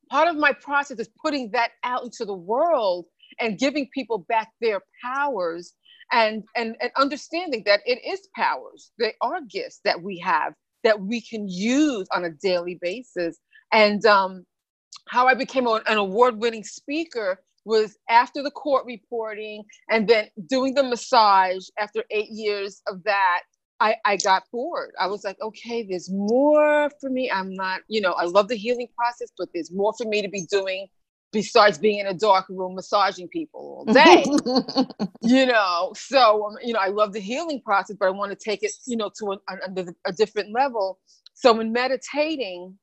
part 0.09 0.27
of 0.27 0.37
my 0.37 0.53
process 0.53 0.99
is 0.99 1.09
putting 1.21 1.51
that 1.51 1.71
out 1.83 2.03
into 2.03 2.25
the 2.25 2.33
world 2.33 3.05
and 3.39 3.57
giving 3.57 3.87
people 3.93 4.19
back 4.29 4.49
their 4.61 4.81
powers 5.03 5.73
and, 6.11 6.43
and, 6.55 6.75
and 6.81 6.91
understanding 6.97 7.63
that 7.65 7.81
it 7.85 7.99
is 8.05 8.27
powers. 8.35 8.91
They 8.99 9.13
are 9.21 9.41
gifts 9.41 9.79
that 9.85 10.01
we 10.01 10.17
have 10.19 10.53
that 10.83 11.01
we 11.01 11.21
can 11.21 11.47
use 11.47 12.07
on 12.13 12.25
a 12.25 12.29
daily 12.29 12.77
basis. 12.81 13.37
And 13.71 14.05
um, 14.05 14.45
how 15.07 15.27
I 15.27 15.33
became 15.33 15.67
an 15.67 15.97
award 15.97 16.37
winning 16.37 16.63
speaker 16.63 17.39
was 17.65 17.97
after 18.09 18.41
the 18.41 18.51
court 18.51 18.85
reporting 18.85 19.63
and 19.89 20.07
then 20.07 20.27
doing 20.47 20.73
the 20.73 20.83
massage 20.83 21.67
after 21.77 22.03
eight 22.09 22.29
years 22.29 22.81
of 22.87 23.03
that. 23.03 23.41
I, 23.81 23.95
I 24.03 24.17
got 24.17 24.43
bored. 24.51 24.91
I 24.99 25.07
was 25.07 25.23
like, 25.23 25.37
okay, 25.41 25.87
there's 25.89 26.09
more 26.11 26.91
for 26.99 27.09
me. 27.09 27.31
I'm 27.31 27.53
not, 27.53 27.79
you 27.87 28.01
know, 28.01 28.11
I 28.11 28.25
love 28.25 28.49
the 28.49 28.57
healing 28.57 28.89
process, 28.97 29.29
but 29.37 29.47
there's 29.53 29.71
more 29.71 29.93
for 29.97 30.05
me 30.05 30.21
to 30.21 30.27
be 30.27 30.45
doing 30.51 30.87
besides 31.31 31.77
being 31.77 31.99
in 31.99 32.07
a 32.07 32.13
dark 32.13 32.45
room 32.49 32.75
massaging 32.75 33.27
people 33.27 33.85
all 33.87 33.93
day. 33.93 34.25
You 35.21 35.45
know 35.45 35.93
so 35.95 36.47
um, 36.47 36.55
you 36.63 36.73
know 36.73 36.79
i 36.79 36.87
love 36.87 37.13
the 37.13 37.19
healing 37.19 37.61
process 37.61 37.97
but 37.99 38.07
i 38.07 38.09
want 38.09 38.31
to 38.31 38.37
take 38.37 38.63
it 38.63 38.71
you 38.87 38.97
know 38.97 39.11
to 39.19 39.33
a, 39.33 39.37
a, 39.67 39.85
a 40.05 40.11
different 40.13 40.51
level. 40.51 40.99
So 41.33 41.59
in 41.59 41.71
meditating 41.71 42.77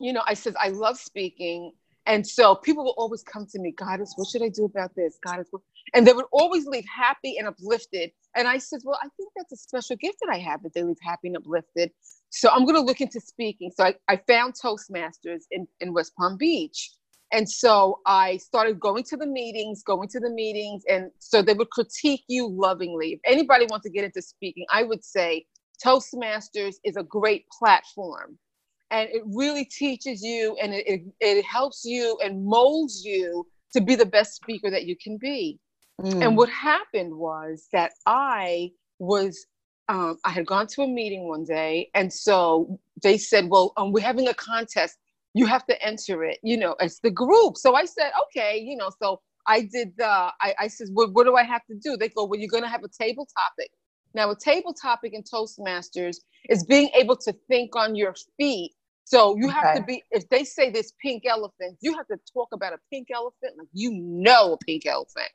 you 0.00 0.12
know 0.12 0.22
i 0.26 0.34
said 0.34 0.54
i 0.60 0.68
love 0.68 0.98
speaking. 0.98 1.72
And 2.04 2.26
so 2.26 2.56
people 2.56 2.84
will 2.84 2.96
always 2.98 3.22
come 3.22 3.46
to 3.52 3.58
me 3.60 3.72
goddess 3.72 4.12
what 4.16 4.28
should 4.28 4.42
i 4.42 4.48
do 4.48 4.64
about 4.64 4.94
this? 4.94 5.18
Goddess 5.24 5.48
what? 5.50 5.62
and 5.94 6.06
they 6.06 6.12
would 6.12 6.26
always 6.32 6.66
leave 6.66 6.84
happy 6.94 7.36
and 7.38 7.46
uplifted. 7.46 8.10
And 8.34 8.48
i 8.48 8.58
said 8.58 8.80
well 8.84 8.98
i 9.02 9.08
think 9.16 9.30
that's 9.36 9.52
a 9.52 9.56
special 9.56 9.96
gift 9.96 10.18
that 10.20 10.32
i 10.32 10.38
have 10.38 10.62
that 10.64 10.74
they 10.74 10.82
leave 10.82 10.98
happy 11.00 11.28
and 11.28 11.36
uplifted. 11.36 11.90
So 12.30 12.50
i'm 12.50 12.64
going 12.64 12.74
to 12.74 12.82
look 12.82 13.00
into 13.00 13.20
speaking. 13.20 13.70
So 13.74 13.84
i, 13.84 13.94
I 14.08 14.16
found 14.28 14.54
toastmasters 14.62 15.42
in, 15.50 15.66
in 15.80 15.94
west 15.94 16.12
palm 16.16 16.36
beach 16.36 16.90
and 17.32 17.48
so 17.48 18.00
I 18.04 18.36
started 18.36 18.78
going 18.78 19.04
to 19.04 19.16
the 19.16 19.26
meetings, 19.26 19.82
going 19.82 20.08
to 20.10 20.20
the 20.20 20.28
meetings. 20.28 20.84
And 20.88 21.10
so 21.18 21.40
they 21.40 21.54
would 21.54 21.70
critique 21.70 22.24
you 22.28 22.46
lovingly. 22.48 23.14
If 23.14 23.20
anybody 23.24 23.66
wants 23.70 23.84
to 23.84 23.90
get 23.90 24.04
into 24.04 24.20
speaking, 24.20 24.66
I 24.70 24.82
would 24.82 25.02
say 25.02 25.46
Toastmasters 25.84 26.74
is 26.84 26.96
a 26.96 27.02
great 27.02 27.46
platform. 27.58 28.38
And 28.90 29.08
it 29.10 29.22
really 29.24 29.64
teaches 29.64 30.22
you 30.22 30.56
and 30.62 30.74
it, 30.74 30.86
it, 30.86 31.00
it 31.20 31.44
helps 31.46 31.82
you 31.84 32.18
and 32.22 32.44
molds 32.44 33.02
you 33.02 33.46
to 33.72 33.80
be 33.80 33.94
the 33.94 34.04
best 34.04 34.34
speaker 34.34 34.70
that 34.70 34.84
you 34.84 34.94
can 35.02 35.16
be. 35.16 35.58
Mm. 36.02 36.26
And 36.26 36.36
what 36.36 36.50
happened 36.50 37.16
was 37.16 37.68
that 37.72 37.92
I 38.04 38.72
was 38.98 39.46
um, 39.88 40.18
I 40.24 40.30
had 40.30 40.46
gone 40.46 40.66
to 40.68 40.82
a 40.82 40.88
meeting 40.88 41.28
one 41.28 41.44
day, 41.44 41.90
and 41.94 42.10
so 42.10 42.78
they 43.02 43.18
said, 43.18 43.50
"Well, 43.50 43.72
um, 43.76 43.92
we're 43.92 44.04
having 44.04 44.28
a 44.28 44.34
contest 44.34 44.96
you 45.34 45.46
have 45.46 45.64
to 45.66 45.82
enter 45.82 46.24
it, 46.24 46.38
you 46.42 46.56
know, 46.56 46.74
as 46.74 47.00
the 47.00 47.10
group. 47.10 47.56
So 47.56 47.74
I 47.74 47.84
said, 47.84 48.12
okay, 48.24 48.58
you 48.58 48.76
know, 48.76 48.90
so 49.02 49.20
I 49.46 49.62
did 49.62 49.92
the, 49.96 50.06
I, 50.06 50.54
I 50.60 50.68
said, 50.68 50.88
what, 50.92 51.12
what 51.12 51.24
do 51.24 51.36
I 51.36 51.42
have 51.42 51.64
to 51.66 51.74
do? 51.74 51.96
They 51.96 52.08
go, 52.08 52.24
well, 52.24 52.38
you're 52.38 52.48
going 52.48 52.62
to 52.62 52.68
have 52.68 52.84
a 52.84 52.88
table 52.88 53.26
topic. 53.36 53.70
Now, 54.14 54.30
a 54.30 54.38
table 54.38 54.74
topic 54.74 55.14
in 55.14 55.22
Toastmasters 55.22 56.16
is 56.48 56.64
being 56.64 56.90
able 56.94 57.16
to 57.16 57.32
think 57.48 57.74
on 57.74 57.94
your 57.94 58.14
feet. 58.38 58.72
So 59.04 59.36
you 59.36 59.48
have 59.48 59.74
to 59.76 59.82
be, 59.82 60.02
if 60.10 60.28
they 60.28 60.44
say 60.44 60.70
this 60.70 60.92
pink 61.00 61.24
elephant, 61.26 61.76
you 61.80 61.96
have 61.96 62.06
to 62.08 62.18
talk 62.32 62.48
about 62.52 62.72
a 62.72 62.78
pink 62.90 63.08
elephant 63.12 63.54
like 63.58 63.68
you 63.72 63.90
know 63.92 64.54
a 64.54 64.58
pink 64.58 64.86
elephant. 64.86 65.28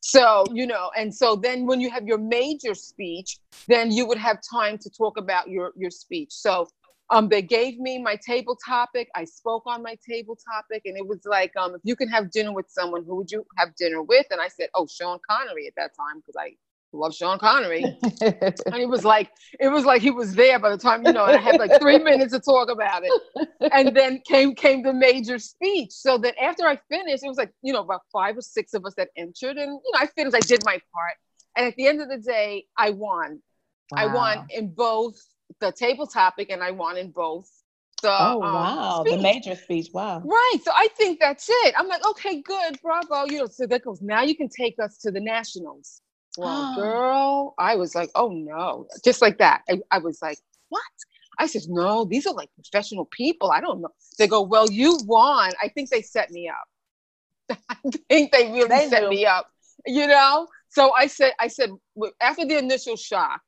So, 0.00 0.44
you 0.52 0.66
know, 0.66 0.90
and 0.96 1.14
so 1.14 1.36
then 1.36 1.66
when 1.66 1.80
you 1.80 1.90
have 1.90 2.06
your 2.06 2.18
major 2.18 2.74
speech, 2.74 3.38
then 3.68 3.92
you 3.92 4.06
would 4.06 4.18
have 4.18 4.38
time 4.50 4.78
to 4.78 4.90
talk 4.90 5.18
about 5.18 5.48
your 5.48 5.72
your 5.76 5.90
speech. 5.90 6.32
So 6.32 6.68
um, 7.10 7.28
they 7.28 7.42
gave 7.42 7.78
me 7.78 8.00
my 8.00 8.16
table 8.16 8.56
topic. 8.64 9.08
I 9.14 9.24
spoke 9.24 9.64
on 9.66 9.82
my 9.82 9.96
table 10.08 10.38
topic, 10.54 10.82
and 10.84 10.96
it 10.96 11.06
was 11.06 11.20
like, 11.24 11.56
um, 11.56 11.74
if 11.74 11.80
you 11.82 11.96
can 11.96 12.08
have 12.08 12.30
dinner 12.30 12.52
with 12.52 12.66
someone, 12.68 13.04
who 13.04 13.16
would 13.16 13.30
you 13.30 13.44
have 13.56 13.74
dinner 13.76 14.02
with? 14.02 14.26
And 14.30 14.40
I 14.40 14.48
said, 14.48 14.68
oh, 14.74 14.86
Sean 14.86 15.18
Connery 15.28 15.66
at 15.66 15.74
that 15.76 15.90
time 15.96 16.20
because 16.20 16.36
I 16.38 16.54
love 16.92 17.14
Sean 17.14 17.38
Connery. 17.38 17.82
and 18.22 18.76
it 18.76 18.88
was 18.88 19.04
like, 19.04 19.30
it 19.58 19.68
was 19.68 19.84
like 19.84 20.02
he 20.02 20.10
was 20.10 20.34
there 20.34 20.58
by 20.60 20.70
the 20.70 20.78
time, 20.78 21.04
you 21.04 21.12
know, 21.12 21.24
and 21.24 21.36
I 21.36 21.40
had 21.40 21.58
like 21.58 21.80
three 21.80 21.98
minutes 21.98 22.32
to 22.32 22.40
talk 22.40 22.70
about 22.70 23.02
it. 23.04 23.48
And 23.72 23.96
then 23.96 24.20
came 24.26 24.54
came 24.54 24.82
the 24.82 24.92
major 24.92 25.38
speech. 25.38 25.90
So 25.90 26.16
that 26.18 26.40
after 26.40 26.66
I 26.66 26.78
finished, 26.88 27.24
it 27.24 27.28
was 27.28 27.38
like, 27.38 27.52
you 27.62 27.72
know, 27.72 27.80
about 27.80 28.02
five 28.12 28.36
or 28.36 28.42
six 28.42 28.74
of 28.74 28.84
us 28.84 28.94
that 28.96 29.08
entered, 29.16 29.56
and 29.56 29.80
you 29.84 29.92
know, 29.92 29.98
I 29.98 30.06
finished. 30.06 30.36
I 30.36 30.40
did 30.40 30.64
my 30.64 30.80
part, 30.92 31.14
and 31.56 31.66
at 31.66 31.74
the 31.76 31.86
end 31.88 32.00
of 32.00 32.08
the 32.08 32.18
day, 32.18 32.66
I 32.76 32.90
won. 32.90 33.40
Wow. 33.90 33.98
I 33.98 34.06
won 34.06 34.46
in 34.50 34.72
both 34.72 35.20
the 35.60 35.72
table 35.72 36.06
topic 36.06 36.50
and 36.50 36.62
I 36.62 36.70
won 36.70 36.96
in 36.96 37.10
both. 37.10 37.50
The, 38.02 38.08
oh 38.10 38.42
um, 38.42 38.54
wow, 38.54 39.02
speech. 39.04 39.16
the 39.16 39.22
major 39.22 39.54
speech. 39.54 39.88
Wow. 39.92 40.22
Right. 40.24 40.56
So 40.62 40.70
I 40.74 40.88
think 40.96 41.20
that's 41.20 41.48
it. 41.50 41.74
I'm 41.76 41.86
like, 41.86 42.04
okay, 42.06 42.40
good, 42.40 42.80
bravo. 42.82 43.26
You 43.26 43.40
know, 43.40 43.46
so 43.46 43.66
that 43.66 43.84
goes. 43.84 44.00
Now 44.00 44.22
you 44.22 44.34
can 44.34 44.48
take 44.48 44.76
us 44.82 44.96
to 44.98 45.10
the 45.10 45.20
nationals. 45.20 46.00
Well, 46.38 46.74
girl, 46.76 47.54
I 47.58 47.76
was 47.76 47.94
like, 47.94 48.10
oh 48.14 48.28
no, 48.28 48.86
just 49.04 49.20
like 49.20 49.38
that. 49.38 49.62
I, 49.68 49.80
I 49.90 49.98
was 49.98 50.22
like, 50.22 50.38
what? 50.70 50.82
I 51.38 51.46
said, 51.46 51.62
no, 51.68 52.04
these 52.04 52.26
are 52.26 52.34
like 52.34 52.50
professional 52.54 53.06
people. 53.06 53.50
I 53.50 53.60
don't 53.60 53.80
know. 53.80 53.90
They 54.18 54.26
go, 54.26 54.42
well, 54.42 54.70
you 54.70 54.98
won. 55.04 55.52
I 55.62 55.68
think 55.68 55.90
they 55.90 56.02
set 56.02 56.30
me 56.30 56.48
up. 56.48 57.58
I 57.68 57.76
think 58.08 58.32
they 58.32 58.50
really 58.50 58.68
they 58.68 58.88
set 58.88 59.02
do. 59.02 59.08
me 59.10 59.26
up. 59.26 59.50
You 59.86 60.06
know. 60.06 60.46
So 60.68 60.92
I 60.92 61.06
said, 61.06 61.32
I 61.40 61.48
said, 61.48 61.70
after 62.20 62.46
the 62.46 62.56
initial 62.56 62.96
shock, 62.96 63.40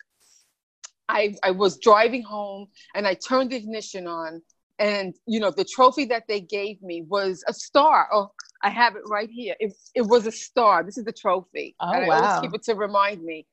I, 1.12 1.34
I 1.42 1.50
was 1.50 1.78
driving 1.78 2.22
home 2.22 2.68
and 2.94 3.06
I 3.06 3.14
turned 3.14 3.50
the 3.50 3.56
ignition 3.56 4.06
on 4.06 4.42
and 4.78 5.14
you 5.26 5.38
know 5.38 5.50
the 5.50 5.64
trophy 5.64 6.04
that 6.06 6.24
they 6.28 6.40
gave 6.40 6.82
me 6.82 7.02
was 7.02 7.44
a 7.46 7.52
star 7.52 8.08
oh 8.12 8.30
i 8.62 8.70
have 8.70 8.96
it 8.96 9.02
right 9.06 9.30
here 9.30 9.54
it, 9.60 9.72
it 9.94 10.02
was 10.02 10.26
a 10.26 10.32
star 10.32 10.82
this 10.82 10.98
is 10.98 11.04
the 11.04 11.12
trophy 11.12 11.74
oh, 11.80 11.92
and 11.92 12.06
wow. 12.06 12.14
i 12.14 12.20
always 12.20 12.40
keep 12.40 12.54
it 12.54 12.62
to 12.62 12.74
remind 12.74 13.22
me 13.22 13.46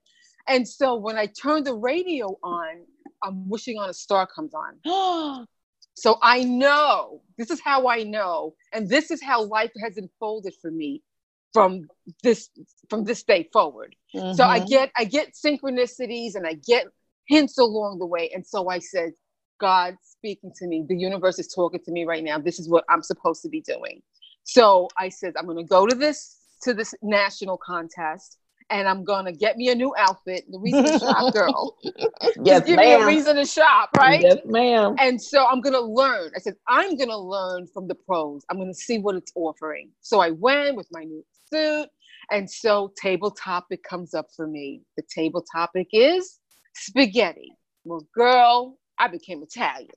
and 0.47 0.67
so 0.67 0.95
when 0.95 1.17
i 1.17 1.25
turn 1.25 1.63
the 1.63 1.73
radio 1.73 2.27
on 2.43 2.83
i'm 3.23 3.47
wishing 3.49 3.77
on 3.77 3.89
a 3.89 3.93
star 3.93 4.25
comes 4.27 4.53
on 4.53 5.45
so 5.93 6.17
i 6.21 6.43
know 6.43 7.21
this 7.37 7.51
is 7.51 7.59
how 7.59 7.87
i 7.87 8.03
know 8.03 8.55
and 8.73 8.89
this 8.89 9.11
is 9.11 9.21
how 9.21 9.43
life 9.43 9.71
has 9.83 9.97
unfolded 9.97 10.53
for 10.61 10.71
me 10.71 11.03
from 11.53 11.87
this 12.23 12.49
from 12.89 13.03
this 13.03 13.23
day 13.23 13.47
forward 13.51 13.95
mm-hmm. 14.15 14.33
so 14.33 14.43
i 14.43 14.59
mm-hmm. 14.59 14.69
get 14.69 14.91
i 14.95 15.03
get 15.03 15.33
synchronicities 15.33 16.35
and 16.35 16.47
i 16.47 16.53
get 16.53 16.87
hints 17.29 17.57
along 17.57 17.97
the 17.99 18.05
way 18.05 18.29
and 18.33 18.45
so 18.45 18.69
i 18.69 18.79
said 18.79 19.11
God 19.59 19.97
speaking 20.01 20.51
to 20.57 20.67
me. 20.67 20.85
The 20.87 20.95
universe 20.95 21.37
is 21.37 21.47
talking 21.47 21.81
to 21.85 21.91
me 21.91 22.05
right 22.05 22.23
now. 22.23 22.39
This 22.39 22.59
is 22.59 22.69
what 22.69 22.83
I'm 22.89 23.03
supposed 23.03 23.41
to 23.43 23.49
be 23.49 23.61
doing. 23.61 24.01
So 24.43 24.87
I 24.97 25.09
said, 25.09 25.33
I'm 25.37 25.45
going 25.45 25.57
to 25.57 25.63
go 25.63 25.85
to 25.85 25.93
this 25.93 26.37
to 26.63 26.73
this 26.73 26.93
national 27.01 27.57
contest, 27.57 28.37
and 28.69 28.87
I'm 28.87 29.05
going 29.05 29.25
to 29.25 29.31
get 29.31 29.55
me 29.57 29.69
a 29.69 29.75
new 29.75 29.93
outfit. 29.97 30.45
The 30.49 30.59
reason 30.59 30.85
to 30.85 30.99
shop, 30.99 31.25
girl. 31.33 31.77
yes, 32.43 32.65
give 32.65 32.75
ma'am. 32.75 32.77
me 32.77 32.93
a 32.93 33.05
reason 33.05 33.35
to 33.35 33.45
shop, 33.45 33.91
right? 33.97 34.21
Yes, 34.21 34.39
ma'am. 34.45 34.95
And 34.99 35.21
so 35.21 35.45
I'm 35.45 35.61
going 35.61 35.73
to 35.73 35.81
learn. 35.81 36.31
I 36.35 36.39
said, 36.39 36.55
I'm 36.67 36.97
going 36.97 37.09
to 37.09 37.17
learn 37.17 37.67
from 37.73 37.87
the 37.87 37.95
pros. 37.95 38.43
I'm 38.49 38.57
going 38.57 38.73
to 38.73 38.77
see 38.77 38.97
what 38.97 39.15
it's 39.15 39.31
offering. 39.35 39.91
So 40.01 40.19
I 40.19 40.31
went 40.31 40.75
with 40.75 40.87
my 40.91 41.03
new 41.03 41.23
suit. 41.53 41.87
And 42.31 42.49
so 42.49 42.91
table 43.01 43.31
topic 43.31 43.81
comes 43.83 44.13
up 44.13 44.27
for 44.35 44.45
me. 44.45 44.81
The 44.97 45.03
table 45.13 45.43
topic 45.53 45.87
is 45.93 46.39
spaghetti. 46.75 47.51
Well, 47.83 48.05
girl, 48.13 48.77
I 48.97 49.07
became 49.07 49.41
Italian. 49.43 49.89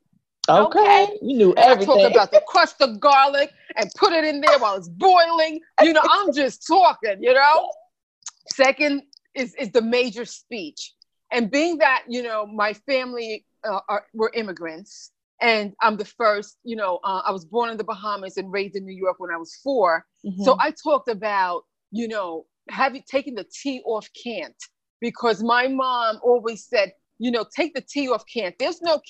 Okay. 0.49 0.79
okay. 0.79 1.19
You 1.23 1.37
knew 1.37 1.55
everything. 1.57 1.99
I 1.99 2.02
talk 2.02 2.12
about 2.12 2.33
the 2.33 2.43
crust 2.49 2.81
of 2.81 2.99
garlic 2.99 3.52
and 3.76 3.91
put 3.97 4.12
it 4.12 4.25
in 4.25 4.41
there 4.41 4.59
while 4.59 4.76
it's 4.76 4.88
boiling. 4.88 5.61
You 5.83 5.93
know, 5.93 6.02
I'm 6.11 6.33
just 6.33 6.67
talking, 6.67 7.17
you 7.21 7.33
know. 7.33 7.71
Second 8.52 9.02
is, 9.35 9.55
is 9.55 9.71
the 9.71 9.83
major 9.83 10.25
speech. 10.25 10.95
And 11.31 11.50
being 11.50 11.79
that, 11.79 12.05
you 12.09 12.23
know, 12.23 12.45
my 12.47 12.75
family 12.75 13.47
uh, 13.64 13.81
are, 13.88 14.05
were 14.12 14.33
immigrants 14.35 15.12
and 15.41 15.75
I'm 15.81 15.97
the 15.97 16.05
first, 16.05 16.59
you 16.62 16.76
know, 16.76 17.00
uh, 17.05 17.23
I 17.25 17.33
was 17.33 17.45
born 17.45 17.71
in 17.71 17.76
the 17.76 17.85
Bahamas 17.85 18.37
and 18.37 18.52
raised 18.52 18.76
in 18.76 18.85
New 18.85 18.97
York 18.97 19.17
when 19.19 19.31
I 19.31 19.37
was 19.37 19.59
4 19.62 20.05
mm-hmm. 20.25 20.43
So 20.43 20.57
I 20.59 20.73
talked 20.83 21.09
about, 21.09 21.64
you 21.91 22.09
know, 22.09 22.47
having 22.69 23.02
taken 23.11 23.35
the 23.35 23.45
T 23.45 23.83
off 23.85 24.09
can't 24.23 24.55
because 25.02 25.42
my 25.42 25.66
mom 25.66 26.21
always 26.23 26.64
said, 26.64 26.92
you 27.18 27.32
know, 27.32 27.44
take 27.54 27.75
the 27.75 27.82
tea 27.82 28.09
off 28.09 28.25
cans. 28.32 28.54
There's 28.59 28.80
no 28.80 29.02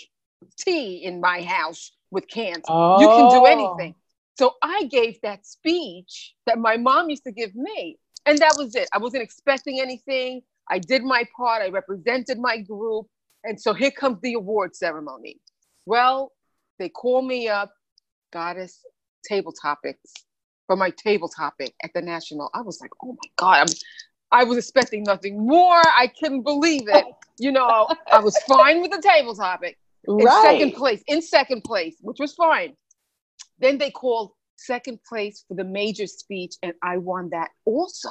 tea 0.59 1.05
in 1.05 1.21
my 1.21 1.43
house 1.43 1.93
with 2.11 2.27
cans. 2.29 2.65
Oh. 2.67 3.01
You 3.01 3.07
can 3.07 3.29
do 3.29 3.37
oh. 3.37 3.45
anything. 3.45 3.95
So 4.39 4.55
I 4.63 4.85
gave 4.85 5.21
that 5.23 5.47
speech 5.47 6.35
that 6.47 6.59
my 6.59 6.79
mom 6.79 7.11
used 7.11 7.25
to 7.25 7.33
give 7.33 7.55
me. 7.55 7.99
And 8.25 8.39
that 8.39 8.55
was 8.57 8.75
it. 8.75 8.89
I 8.95 8.99
wasn't 8.99 9.23
expecting 9.23 9.81
anything. 9.81 10.41
I 10.71 10.79
did 10.79 11.05
my 11.05 11.25
part. 11.37 11.63
I 11.63 11.69
represented 11.69 12.39
my 12.39 12.57
group. 12.57 13.07
And 13.45 13.61
so 13.61 13.75
here 13.75 13.91
comes 13.91 14.19
the 14.23 14.35
award 14.35 14.75
ceremony. 14.75 15.41
Well, 15.85 16.33
they 16.79 16.89
call 16.89 17.21
me 17.21 17.49
up, 17.49 17.71
goddess 18.33 18.81
table 19.29 19.53
topics 19.53 20.11
for 20.67 20.77
my 20.77 20.91
table 20.91 21.29
topic 21.29 21.75
at 21.83 21.91
the 21.95 22.01
national. 22.01 22.49
I 22.55 22.63
was 22.63 22.81
like, 22.81 22.93
oh 23.03 23.13
my 23.13 23.31
God, 23.37 23.69
I'm 23.69 23.75
I 24.33 24.45
was 24.45 24.59
expecting 24.59 25.03
nothing 25.03 25.47
more. 25.47 25.77
I 25.77 26.11
couldn't 26.19 26.43
believe 26.43 26.89
it. 26.89 27.05
You 27.39 27.53
know, 27.53 27.89
I 28.11 28.19
was 28.19 28.37
fine 28.49 28.81
with 28.81 28.91
the 28.91 29.03
table 29.03 29.35
topic. 29.35 29.79
In 30.09 30.17
right. 30.17 30.43
second 30.43 30.73
place, 30.73 31.03
in 31.07 31.23
second 31.23 31.63
place, 31.63 31.97
which 32.01 32.19
was 32.19 32.35
fine. 32.35 32.75
Then 33.59 33.79
they 33.79 33.91
called 33.91 34.33
second 34.57 34.99
place 35.09 35.45
for 35.47 35.55
the 35.55 35.65
major 35.65 36.07
speech, 36.07 36.55
and 36.63 36.73
I 36.83 36.97
won 36.97 37.31
that 37.31 37.51
also. 37.65 38.11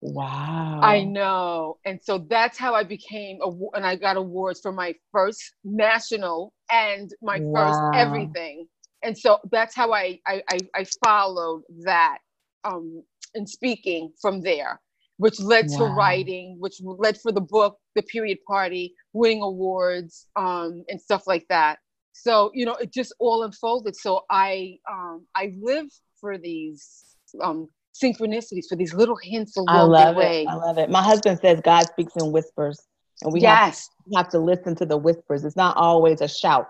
Wow. 0.00 0.80
I 0.82 1.02
know. 1.02 1.78
And 1.84 2.00
so 2.02 2.18
that's 2.18 2.58
how 2.58 2.74
I 2.74 2.84
became, 2.84 3.38
a, 3.42 3.50
and 3.74 3.86
I 3.86 3.96
got 3.96 4.16
awards 4.16 4.60
for 4.60 4.72
my 4.72 4.94
first 5.12 5.54
national 5.64 6.52
and 6.70 7.10
my 7.22 7.40
wow. 7.40 7.66
first 7.66 7.98
everything. 7.98 8.66
And 9.02 9.16
so 9.16 9.40
that's 9.50 9.74
how 9.74 9.92
I, 9.92 10.20
I, 10.26 10.42
I, 10.50 10.58
I 10.74 10.84
followed 11.04 11.62
that 11.84 12.18
um, 12.64 13.02
in 13.34 13.46
speaking 13.46 14.12
from 14.20 14.40
there 14.42 14.80
which 15.18 15.40
led 15.40 15.66
wow. 15.70 15.78
to 15.78 15.84
writing, 15.94 16.56
which 16.58 16.80
led 16.82 17.18
for 17.20 17.32
the 17.32 17.40
book, 17.40 17.78
The 17.94 18.02
Period 18.02 18.38
Party, 18.46 18.94
winning 19.12 19.42
awards, 19.42 20.26
um, 20.36 20.84
and 20.88 21.00
stuff 21.00 21.26
like 21.26 21.46
that. 21.48 21.78
So 22.12 22.50
you 22.54 22.64
know, 22.64 22.74
it 22.74 22.92
just 22.92 23.14
all 23.18 23.42
unfolded. 23.42 23.96
So 23.96 24.22
I 24.30 24.78
um, 24.90 25.26
I 25.34 25.52
live 25.60 25.86
for 26.20 26.38
these 26.38 27.16
um, 27.42 27.68
synchronicities, 27.94 28.64
for 28.68 28.76
these 28.76 28.94
little 28.94 29.16
hints 29.22 29.56
along 29.56 29.68
I 29.68 29.82
love 29.82 30.14
the 30.14 30.18
way. 30.18 30.42
It. 30.42 30.48
I 30.48 30.54
love 30.54 30.78
it. 30.78 30.90
My 30.90 31.02
husband 31.02 31.38
says 31.40 31.60
God 31.62 31.86
speaks 31.86 32.12
in 32.16 32.32
whispers, 32.32 32.80
and 33.22 33.32
we 33.32 33.40
yes. 33.40 33.54
have, 33.56 33.74
to, 33.74 34.16
have 34.16 34.28
to 34.30 34.38
listen 34.38 34.74
to 34.76 34.86
the 34.86 34.96
whispers. 34.96 35.44
It's 35.44 35.56
not 35.56 35.76
always 35.76 36.20
a 36.20 36.28
shout. 36.28 36.68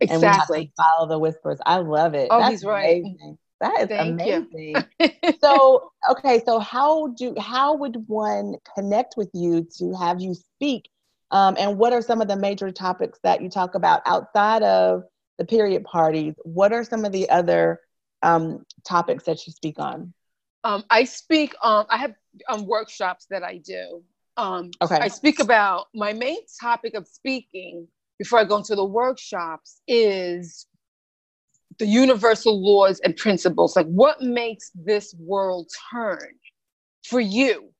Exactly. 0.00 0.72
follow 0.76 1.08
the 1.08 1.18
whispers. 1.18 1.58
I 1.66 1.78
love 1.78 2.14
it. 2.14 2.28
Oh, 2.30 2.38
That's 2.38 2.52
he's 2.52 2.64
right. 2.64 3.00
Amazing. 3.00 3.38
That 3.62 3.80
is 3.82 3.88
Thank 3.88 4.20
amazing. 4.20 4.84
so, 5.40 5.92
okay, 6.10 6.42
so 6.44 6.58
how 6.58 7.06
do 7.16 7.32
how 7.38 7.76
would 7.76 8.08
one 8.08 8.56
connect 8.74 9.14
with 9.16 9.30
you 9.32 9.66
to 9.78 9.94
have 9.94 10.20
you 10.20 10.34
speak? 10.34 10.90
Um, 11.30 11.56
and 11.58 11.78
what 11.78 11.92
are 11.92 12.02
some 12.02 12.20
of 12.20 12.26
the 12.26 12.36
major 12.36 12.72
topics 12.72 13.20
that 13.22 13.40
you 13.40 13.48
talk 13.48 13.76
about 13.76 14.02
outside 14.04 14.64
of 14.64 15.04
the 15.38 15.44
period 15.44 15.84
parties? 15.84 16.34
What 16.42 16.72
are 16.72 16.82
some 16.82 17.04
of 17.04 17.12
the 17.12 17.30
other 17.30 17.80
um, 18.22 18.66
topics 18.84 19.24
that 19.24 19.46
you 19.46 19.52
speak 19.52 19.78
on? 19.78 20.12
Um, 20.64 20.82
I 20.90 21.04
speak. 21.04 21.54
Um, 21.62 21.86
I 21.88 21.98
have 21.98 22.14
um, 22.48 22.66
workshops 22.66 23.26
that 23.30 23.44
I 23.44 23.58
do. 23.58 24.02
Um, 24.36 24.72
okay. 24.82 24.96
I 24.96 25.06
speak 25.06 25.38
about 25.38 25.86
my 25.94 26.12
main 26.12 26.38
topic 26.60 26.94
of 26.94 27.06
speaking 27.06 27.86
before 28.18 28.40
I 28.40 28.44
go 28.44 28.56
into 28.56 28.74
the 28.74 28.84
workshops 28.84 29.80
is 29.86 30.66
the 31.78 31.86
universal 31.86 32.62
laws 32.62 33.00
and 33.00 33.16
principles 33.16 33.76
like 33.76 33.86
what 33.86 34.20
makes 34.20 34.70
this 34.74 35.14
world 35.18 35.70
turn 35.92 36.34
for 37.04 37.20
you? 37.20 37.70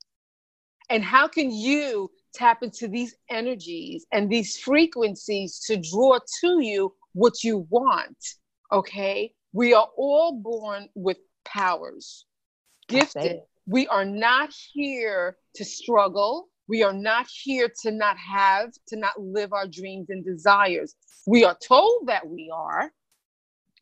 And 0.91 1.05
how 1.05 1.29
can 1.29 1.51
you 1.51 2.11
tap 2.35 2.63
into 2.63 2.89
these 2.89 3.15
energies 3.31 4.07
and 4.13 4.31
these 4.31 4.59
frequencies 4.59 5.61
to 5.67 5.77
draw 5.77 6.19
to 6.41 6.61
you 6.63 6.95
what 7.15 7.43
you 7.45 7.67
want 7.71 8.17
okay? 8.73 9.33
We 9.53 9.75
are 9.75 9.89
all 9.97 10.33
born 10.33 10.89
with 10.95 11.19
powers. 11.45 12.25
Gifted. 12.89 13.41
we 13.67 13.87
are 13.89 14.05
not 14.05 14.53
here 14.73 15.37
to 15.55 15.65
struggle. 15.65 16.49
We 16.69 16.83
are 16.83 16.93
not 16.93 17.27
here 17.43 17.71
to 17.83 17.91
not 17.91 18.17
have 18.19 18.71
to 18.89 18.97
not 18.97 19.21
live 19.21 19.53
our 19.53 19.67
dreams 19.67 20.11
and 20.11 20.25
desires. 20.25 20.95
We 21.27 21.45
are 21.45 21.57
told 21.67 22.09
that 22.09 22.27
we 22.27 22.51
are 22.53 22.91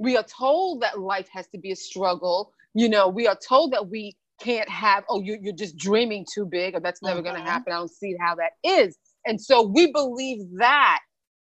we 0.01 0.17
are 0.17 0.25
told 0.25 0.81
that 0.81 0.99
life 0.99 1.29
has 1.31 1.47
to 1.49 1.59
be 1.59 1.71
a 1.71 1.77
struggle 1.77 2.53
you 2.75 2.89
know 2.89 3.09
we 3.09 3.29
are 3.29 3.39
told 3.47 3.73
that 3.73 3.89
we 3.89 4.17
can't 4.41 4.69
have 4.69 5.05
oh 5.09 5.21
you, 5.21 5.39
you're 5.41 5.55
just 5.55 5.77
dreaming 5.77 6.27
too 6.33 6.47
big 6.47 6.75
or 6.75 6.81
that's 6.81 7.03
never 7.03 7.23
going 7.23 7.35
to 7.35 7.41
mm-hmm. 7.41 7.51
happen 7.51 7.73
i 7.73 7.77
don't 7.77 7.91
see 7.91 8.17
how 8.19 8.35
that 8.35 8.53
is 8.65 8.97
and 9.27 9.41
so 9.41 9.63
we 9.63 9.93
believe 9.93 10.39
that 10.59 11.01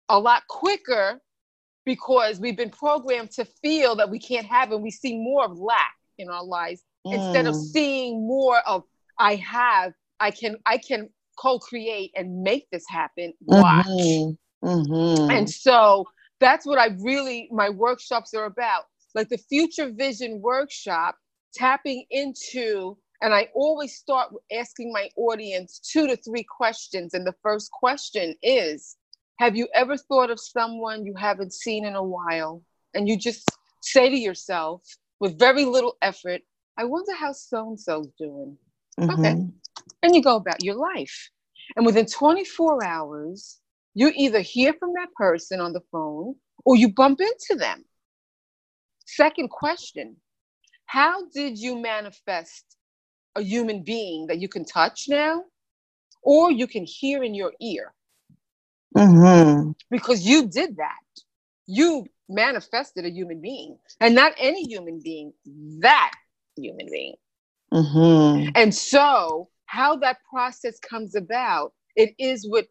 a 0.09 0.19
lot 0.19 0.43
quicker 0.49 1.21
because 1.87 2.41
we've 2.41 2.57
been 2.57 2.71
programmed 2.71 3.31
to 3.31 3.45
feel 3.63 3.95
that 3.95 4.11
we 4.11 4.19
can't 4.19 4.47
have 4.47 4.73
and 4.73 4.83
we 4.83 4.91
see 4.91 5.17
more 5.17 5.45
of 5.45 5.57
lack 5.57 5.95
in 6.19 6.29
our 6.29 6.45
lives 6.45 6.83
mm. 7.07 7.15
instead 7.15 7.47
of 7.47 7.55
mm. 7.55 7.65
seeing 7.73 8.27
more 8.27 8.59
of 8.67 8.83
i 9.19 9.37
have 9.37 9.93
i 10.19 10.31
can 10.31 10.57
i 10.67 10.77
can 10.77 11.09
co-create 11.39 12.11
and 12.17 12.43
make 12.43 12.69
this 12.71 12.85
happen 12.89 13.33
watch 13.43 13.87
mm-hmm. 13.87 14.69
Mm-hmm. 14.69 15.31
and 15.31 15.49
so 15.49 16.05
that's 16.40 16.66
what 16.66 16.79
I 16.79 16.88
really, 17.00 17.48
my 17.53 17.68
workshops 17.68 18.35
are 18.35 18.46
about. 18.46 18.85
Like 19.14 19.29
the 19.29 19.38
Future 19.38 19.90
Vision 19.90 20.40
workshop, 20.40 21.16
tapping 21.55 22.05
into, 22.11 22.96
and 23.22 23.35
I 23.35 23.48
always 23.55 23.94
start 23.94 24.33
asking 24.57 24.92
my 24.92 25.11
audience 25.16 25.81
two 25.81 26.07
to 26.07 26.16
three 26.16 26.44
questions. 26.44 27.14
And 27.14 27.26
the 27.26 27.35
first 27.42 27.70
question 27.70 28.35
is 28.42 28.96
Have 29.38 29.57
you 29.57 29.68
ever 29.74 29.96
thought 29.96 30.31
of 30.31 30.40
someone 30.40 31.05
you 31.05 31.14
haven't 31.16 31.53
seen 31.53 31.85
in 31.85 31.94
a 31.94 32.03
while? 32.03 32.62
And 32.94 33.09
you 33.09 33.16
just 33.16 33.48
say 33.83 34.09
to 34.09 34.16
yourself, 34.16 34.83
with 35.20 35.38
very 35.38 35.64
little 35.64 35.96
effort, 36.03 36.40
I 36.79 36.85
wonder 36.85 37.14
how 37.14 37.33
so 37.33 37.68
and 37.68 37.81
so's 37.81 38.09
doing. 38.18 38.57
Mm-hmm. 38.98 39.20
Okay. 39.20 39.46
And 40.03 40.14
you 40.14 40.22
go 40.22 40.37
about 40.37 40.64
your 40.64 40.76
life. 40.76 41.31
And 41.76 41.85
within 41.87 42.07
24 42.07 42.85
hours, 42.85 43.61
you 43.94 44.12
either 44.14 44.40
hear 44.40 44.72
from 44.79 44.92
that 44.94 45.12
person 45.14 45.61
on 45.61 45.72
the 45.72 45.83
phone 45.92 46.35
or 46.64 46.76
you 46.76 46.92
bump 46.92 47.20
into 47.20 47.59
them. 47.59 47.85
Second 49.07 49.50
question 49.50 50.16
How 50.87 51.26
did 51.29 51.59
you 51.59 51.81
manifest 51.81 52.64
a 53.37 53.42
human 53.42 53.83
being 53.83 54.26
that 54.26 54.40
you 54.40 54.48
can 54.48 54.64
touch 54.64 55.07
now 55.09 55.44
or 56.22 56.50
you 56.50 56.66
can 56.66 56.85
hear 56.85 57.22
in 57.22 57.35
your 57.35 57.53
ear? 57.61 57.92
Mm-hmm. 58.96 59.70
Because 59.90 60.26
you 60.26 60.48
did 60.48 60.76
that. 60.76 61.22
you 61.66 62.07
manifested 62.29 63.05
a 63.05 63.11
human 63.11 63.40
being 63.40 63.76
and 64.00 64.14
not 64.14 64.33
any 64.38 64.64
human 64.64 65.00
being, 65.03 65.33
that 65.81 66.12
human 66.57 66.87
being. 66.90 67.14
Mm-hmm. 67.72 68.50
And 68.55 68.74
so, 68.74 69.48
how 69.66 69.96
that 69.96 70.18
process 70.29 70.79
comes 70.81 71.14
about, 71.14 71.72
it 71.96 72.14
is 72.18 72.46
with 72.48 72.66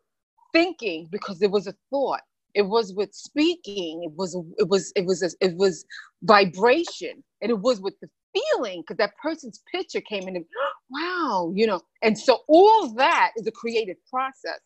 thinking 0.53 1.07
because 1.11 1.41
it 1.41 1.51
was 1.51 1.67
a 1.67 1.73
thought. 1.89 2.21
It 2.55 2.63
was 2.63 2.93
with 2.93 3.13
speaking. 3.13 4.03
It 4.03 4.11
was 4.15 4.35
it 4.57 4.67
was 4.67 4.91
it 4.95 5.05
was 5.05 5.35
it 5.39 5.55
was 5.55 5.85
vibration, 6.23 7.23
and 7.41 7.51
it 7.51 7.59
was 7.59 7.79
with 7.79 7.93
the 8.01 8.09
feeling 8.33 8.81
because 8.81 8.97
that 8.97 9.15
person's 9.21 9.61
picture 9.71 10.01
came 10.01 10.27
in 10.27 10.35
and 10.35 10.45
wow, 10.89 11.51
you 11.55 11.67
know. 11.67 11.81
And 12.01 12.17
so 12.17 12.39
all 12.47 12.93
that 12.95 13.31
is 13.37 13.45
a 13.47 13.51
creative 13.51 13.97
process. 14.09 14.59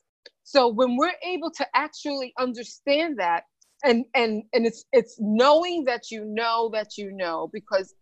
So 0.43 0.67
when 0.67 0.97
we're 0.97 1.13
able 1.23 1.51
to 1.51 1.67
actually 1.75 2.33
understand 2.39 3.19
that, 3.19 3.43
and 3.83 4.05
and 4.15 4.43
and 4.53 4.65
it's 4.65 4.85
it's 4.93 5.17
knowing 5.19 5.83
that 5.85 6.09
you 6.09 6.23
know 6.23 6.69
that 6.73 6.97
you 6.97 7.11
know 7.11 7.49
because 7.51 7.93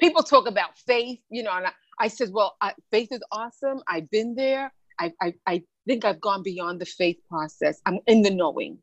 people 0.00 0.22
talk 0.22 0.48
about 0.48 0.76
faith, 0.78 1.20
you 1.30 1.42
know, 1.42 1.52
and 1.52 1.66
I, 1.66 1.72
I 1.98 2.08
said, 2.08 2.30
well, 2.32 2.56
I, 2.60 2.72
faith 2.90 3.08
is 3.10 3.20
awesome. 3.32 3.82
I've 3.88 4.10
been 4.10 4.34
there. 4.34 4.72
I, 4.98 5.12
I 5.20 5.34
I 5.46 5.62
think 5.86 6.04
I've 6.04 6.20
gone 6.20 6.42
beyond 6.42 6.80
the 6.80 6.86
faith 6.86 7.18
process. 7.28 7.80
I'm 7.86 7.98
in 8.06 8.22
the 8.22 8.30
knowing. 8.30 8.78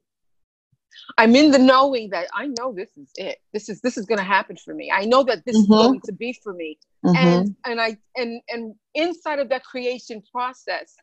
I'm 1.18 1.36
in 1.36 1.52
the 1.52 1.60
knowing 1.60 2.10
that 2.12 2.28
I 2.34 2.48
know 2.48 2.74
this 2.74 2.89
is 2.98 3.10
it. 3.16 3.39
This 3.52 3.70
is 3.70 3.82
this 3.82 3.98
is 3.98 4.06
going 4.06 4.20
to 4.20 4.24
happen 4.24 4.58
for 4.58 4.74
me. 4.74 4.92
I 4.94 5.06
know 5.06 5.24
that 5.24 5.44
this 5.46 5.58
mm-hmm. 5.58 5.74
is 5.74 5.80
going 5.80 6.02
to 6.06 6.13
be 6.13 6.38
for 6.44 6.54
me. 6.54 6.78
Mm-hmm. 7.06 7.16
And 7.18 7.56
and 7.66 7.82
I 7.82 7.98
and 8.16 8.42
and 8.50 8.76
inside 8.94 9.39
of 9.39 9.50
that 9.50 9.63
creation 9.63 10.22
process, 10.32 10.96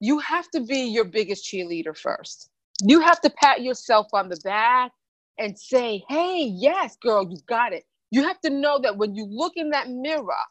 you 0.00 0.18
have 0.18 0.48
to 0.50 0.60
be 0.60 0.80
your 0.80 1.04
biggest 1.04 1.44
cheerleader 1.44 1.96
first. 1.96 2.50
You 2.82 3.00
have 3.00 3.20
to 3.22 3.30
pat 3.30 3.62
yourself 3.62 4.06
on 4.12 4.28
the 4.28 4.40
back 4.44 4.92
and 5.38 5.58
say, 5.58 6.04
"Hey, 6.08 6.44
yes, 6.44 6.96
girl, 7.02 7.28
you 7.30 7.38
got 7.46 7.72
it." 7.72 7.84
You 8.10 8.22
have 8.22 8.40
to 8.40 8.50
know 8.50 8.78
that 8.80 8.96
when 8.96 9.14
you 9.14 9.26
look 9.28 9.52
in 9.56 9.70
that 9.70 9.90
mirror 9.90 10.42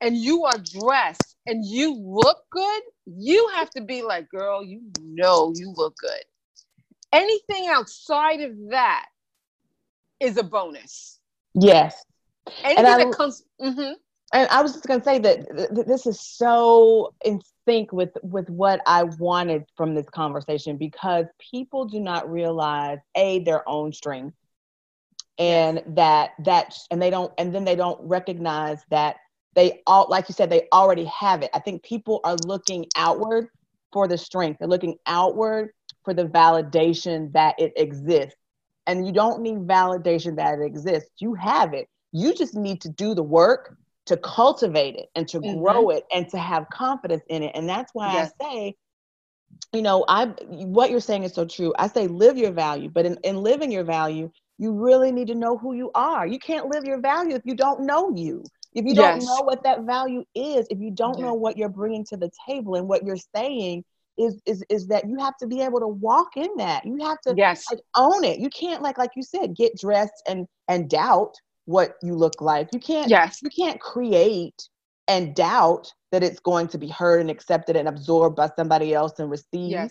and 0.00 0.16
you 0.16 0.44
are 0.44 0.58
dressed 0.58 1.36
and 1.46 1.64
you 1.64 1.94
look 1.94 2.38
good, 2.50 2.82
you 3.06 3.48
have 3.54 3.70
to 3.70 3.82
be 3.82 4.02
like, 4.02 4.28
"Girl, 4.28 4.64
you 4.64 4.82
know 5.00 5.52
you 5.54 5.72
look 5.76 5.96
good." 5.96 6.24
Anything 7.12 7.68
outside 7.68 8.40
of 8.40 8.52
that 8.70 9.06
is 10.20 10.36
a 10.36 10.42
bonus. 10.42 11.18
Yes. 11.54 12.04
Anything 12.62 12.86
I, 12.86 13.04
that 13.04 13.12
comes. 13.12 13.44
Mm-hmm. 13.60 13.92
And 14.32 14.48
I 14.50 14.62
was 14.62 14.72
just 14.72 14.86
going 14.86 15.00
to 15.00 15.04
say 15.04 15.18
that 15.18 15.74
th- 15.74 15.86
this 15.86 16.06
is 16.06 16.20
so 16.20 17.14
in 17.24 17.40
sync 17.66 17.92
with 17.92 18.10
with 18.22 18.48
what 18.50 18.80
I 18.86 19.04
wanted 19.04 19.64
from 19.76 19.94
this 19.94 20.08
conversation 20.10 20.76
because 20.76 21.24
people 21.38 21.86
do 21.86 21.98
not 21.98 22.30
realize 22.30 22.98
a 23.14 23.40
their 23.40 23.66
own 23.68 23.92
strength 23.92 24.36
and 25.38 25.76
yes. 25.76 25.84
that 25.94 26.30
that 26.44 26.78
and 26.90 27.00
they 27.00 27.10
don't 27.10 27.32
and 27.38 27.54
then 27.54 27.64
they 27.64 27.76
don't 27.76 28.00
recognize 28.02 28.82
that 28.90 29.16
they 29.58 29.82
all 29.88 30.06
like 30.08 30.28
you 30.28 30.34
said 30.34 30.50
they 30.50 30.68
already 30.72 31.04
have 31.06 31.42
it. 31.42 31.50
I 31.52 31.58
think 31.58 31.82
people 31.82 32.20
are 32.22 32.36
looking 32.46 32.86
outward 32.94 33.48
for 33.92 34.06
the 34.06 34.16
strength. 34.16 34.60
They're 34.60 34.68
looking 34.68 34.98
outward 35.06 35.70
for 36.04 36.14
the 36.14 36.26
validation 36.26 37.32
that 37.32 37.56
it 37.58 37.72
exists. 37.76 38.36
And 38.86 39.04
you 39.04 39.12
don't 39.12 39.42
need 39.42 39.66
validation 39.66 40.36
that 40.36 40.60
it 40.60 40.64
exists. 40.64 41.10
You 41.18 41.34
have 41.34 41.74
it. 41.74 41.88
You 42.12 42.34
just 42.34 42.54
need 42.54 42.80
to 42.82 42.88
do 42.88 43.16
the 43.16 43.22
work 43.24 43.76
to 44.06 44.16
cultivate 44.16 44.94
it 44.94 45.06
and 45.16 45.26
to 45.26 45.40
mm-hmm. 45.40 45.58
grow 45.60 45.90
it 45.90 46.04
and 46.12 46.28
to 46.28 46.38
have 46.38 46.68
confidence 46.72 47.24
in 47.28 47.42
it. 47.42 47.50
And 47.56 47.68
that's 47.68 47.92
why 47.92 48.12
yes. 48.12 48.32
I 48.40 48.44
say, 48.44 48.76
you 49.72 49.82
know, 49.82 50.04
I 50.06 50.26
what 50.46 50.92
you're 50.92 51.00
saying 51.00 51.24
is 51.24 51.34
so 51.34 51.44
true. 51.44 51.74
I 51.76 51.88
say 51.88 52.06
live 52.06 52.38
your 52.38 52.52
value, 52.52 52.90
but 52.90 53.06
in, 53.06 53.18
in 53.24 53.42
living 53.42 53.72
your 53.72 53.84
value, 53.84 54.30
you 54.56 54.72
really 54.72 55.10
need 55.10 55.26
to 55.26 55.34
know 55.34 55.58
who 55.58 55.74
you 55.74 55.90
are. 55.96 56.28
You 56.28 56.38
can't 56.38 56.68
live 56.68 56.84
your 56.84 57.00
value 57.00 57.34
if 57.34 57.42
you 57.44 57.56
don't 57.56 57.80
know 57.80 58.14
you. 58.14 58.44
If 58.74 58.84
you 58.84 58.94
don't 58.94 59.24
know 59.24 59.42
what 59.42 59.62
that 59.64 59.82
value 59.82 60.24
is, 60.34 60.66
if 60.70 60.78
you 60.78 60.90
don't 60.90 61.18
know 61.18 61.34
what 61.34 61.56
you're 61.56 61.68
bringing 61.68 62.04
to 62.06 62.16
the 62.16 62.30
table 62.46 62.74
and 62.74 62.86
what 62.86 63.04
you're 63.04 63.16
saying, 63.34 63.84
is 64.18 64.40
is 64.46 64.64
is 64.68 64.88
that 64.88 65.08
you 65.08 65.16
have 65.18 65.36
to 65.38 65.46
be 65.46 65.62
able 65.62 65.80
to 65.80 65.88
walk 65.88 66.36
in 66.36 66.48
that. 66.58 66.84
You 66.84 66.98
have 67.04 67.20
to 67.22 67.34
yes. 67.36 67.64
like, 67.70 67.80
own 67.96 68.24
it. 68.24 68.40
You 68.40 68.50
can't 68.50 68.82
like 68.82 68.98
like 68.98 69.10
you 69.16 69.22
said, 69.22 69.54
get 69.54 69.78
dressed 69.78 70.22
and 70.26 70.46
and 70.66 70.90
doubt 70.90 71.34
what 71.64 71.94
you 72.02 72.14
look 72.14 72.40
like. 72.40 72.68
You 72.72 72.80
can't 72.80 73.08
yes. 73.08 73.40
you 73.42 73.50
can't 73.50 73.80
create 73.80 74.68
and 75.06 75.34
doubt 75.34 75.92
that 76.12 76.22
it's 76.22 76.40
going 76.40 76.68
to 76.68 76.78
be 76.78 76.88
heard 76.88 77.20
and 77.20 77.30
accepted 77.30 77.76
and 77.76 77.88
absorbed 77.88 78.36
by 78.36 78.50
somebody 78.56 78.92
else 78.92 79.18
and 79.18 79.30
received. 79.30 79.72
Yes. 79.72 79.90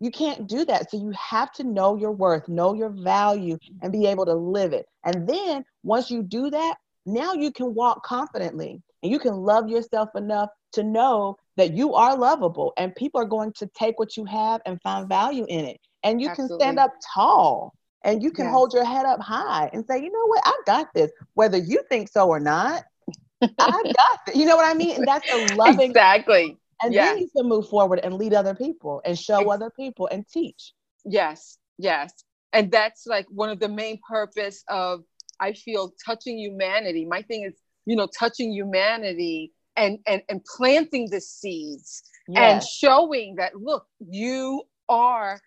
You 0.00 0.10
can't 0.12 0.48
do 0.48 0.64
that. 0.64 0.90
So 0.90 0.96
you 0.96 1.12
have 1.12 1.52
to 1.54 1.64
know 1.64 1.96
your 1.96 2.12
worth, 2.12 2.48
know 2.48 2.72
your 2.74 2.90
value, 2.90 3.58
and 3.82 3.92
be 3.92 4.06
able 4.06 4.26
to 4.26 4.34
live 4.34 4.72
it. 4.72 4.86
And 5.04 5.28
then 5.28 5.64
once 5.82 6.08
you 6.08 6.22
do 6.22 6.50
that, 6.50 6.76
now 7.08 7.32
you 7.32 7.50
can 7.50 7.74
walk 7.74 8.04
confidently 8.04 8.82
and 9.02 9.12
you 9.12 9.18
can 9.18 9.34
love 9.34 9.68
yourself 9.68 10.10
enough 10.14 10.50
to 10.72 10.82
know 10.82 11.36
that 11.56 11.72
you 11.72 11.94
are 11.94 12.16
lovable 12.16 12.72
and 12.76 12.94
people 12.94 13.20
are 13.20 13.26
going 13.26 13.52
to 13.54 13.66
take 13.74 13.98
what 13.98 14.16
you 14.16 14.24
have 14.24 14.60
and 14.66 14.80
find 14.82 15.08
value 15.08 15.46
in 15.48 15.64
it. 15.64 15.80
And 16.02 16.20
you 16.20 16.28
Absolutely. 16.28 16.58
can 16.58 16.60
stand 16.60 16.78
up 16.78 16.94
tall 17.14 17.74
and 18.04 18.22
you 18.22 18.30
can 18.30 18.46
yes. 18.46 18.52
hold 18.52 18.72
your 18.72 18.84
head 18.84 19.06
up 19.06 19.20
high 19.20 19.70
and 19.72 19.84
say, 19.86 20.02
you 20.02 20.10
know 20.10 20.26
what, 20.26 20.42
I 20.44 20.56
got 20.66 20.92
this, 20.94 21.10
whether 21.34 21.58
you 21.58 21.82
think 21.88 22.08
so 22.08 22.28
or 22.28 22.40
not. 22.40 22.84
I 23.42 23.48
got 23.58 24.26
this. 24.26 24.36
You 24.36 24.46
know 24.46 24.56
what 24.56 24.66
I 24.66 24.74
mean? 24.74 24.96
And 24.96 25.06
that's 25.06 25.28
a 25.30 25.54
loving. 25.54 25.90
Exactly. 25.90 26.56
And 26.82 26.94
yes. 26.94 27.14
then 27.14 27.18
you 27.18 27.30
can 27.36 27.48
move 27.48 27.68
forward 27.68 28.00
and 28.02 28.14
lead 28.14 28.34
other 28.34 28.54
people 28.54 29.02
and 29.04 29.18
show 29.18 29.50
other 29.50 29.70
people 29.70 30.08
and 30.12 30.26
teach. 30.28 30.74
Yes, 31.04 31.58
yes. 31.76 32.12
And 32.52 32.70
that's 32.70 33.06
like 33.06 33.26
one 33.30 33.50
of 33.50 33.58
the 33.58 33.68
main 33.68 33.98
purpose 34.08 34.62
of 34.68 35.02
I 35.40 35.52
feel 35.52 35.92
touching 36.04 36.38
humanity. 36.38 37.06
My 37.06 37.22
thing 37.22 37.44
is, 37.44 37.54
you 37.86 37.96
know, 37.96 38.08
touching 38.18 38.52
humanity 38.52 39.52
and 39.78 39.98
and, 40.06 40.22
and 40.28 40.44
planting 40.44 41.08
the 41.10 41.20
seeds 41.20 42.02
yes. 42.28 42.52
and 42.52 42.62
showing 42.62 43.36
that 43.36 43.54
look 43.56 43.86
you 44.00 44.62
are 44.88 45.40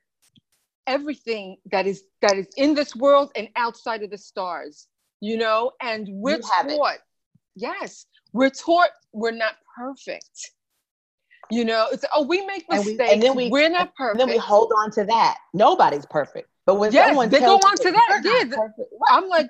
everything 0.88 1.58
that 1.72 1.86
is 1.86 2.04
that 2.22 2.36
is 2.36 2.48
in 2.58 2.74
this 2.74 2.96
world 2.96 3.32
and 3.36 3.48
outside 3.56 4.02
of 4.02 4.10
the 4.10 4.18
stars 4.18 4.88
you 5.20 5.38
know 5.38 5.72
and 5.82 6.08
we're 6.10 6.40
taught 6.40 6.66
it. 6.68 7.00
yes 7.56 8.08
we're 8.34 8.50
taught 8.50 8.90
we're 9.14 9.32
not 9.32 9.56
perfect 9.78 10.52
you 11.52 11.64
know 11.64 11.88
it's 11.92 12.06
oh 12.16 12.24
we 12.24 12.44
make 12.46 12.66
mistakes 12.70 12.90
and, 12.90 13.00
we, 13.00 13.14
and 13.14 13.22
then 13.22 13.36
we, 13.36 13.50
we're 13.50 13.70
not 13.70 13.94
perfect 13.96 14.18
then 14.18 14.30
we 14.30 14.38
hold 14.38 14.72
on 14.80 14.90
to 14.90 15.04
that 15.04 15.38
nobody's 15.54 16.06
perfect 16.08 16.50
but 16.66 16.76
when 16.76 16.92
yes, 16.92 17.08
someone 17.08 17.30
they 17.30 17.40
go 17.40 17.56
on 17.56 17.76
to 17.78 17.92
that 17.92 18.22
yeah 18.24 18.68
i'm 19.10 19.28
like 19.28 19.48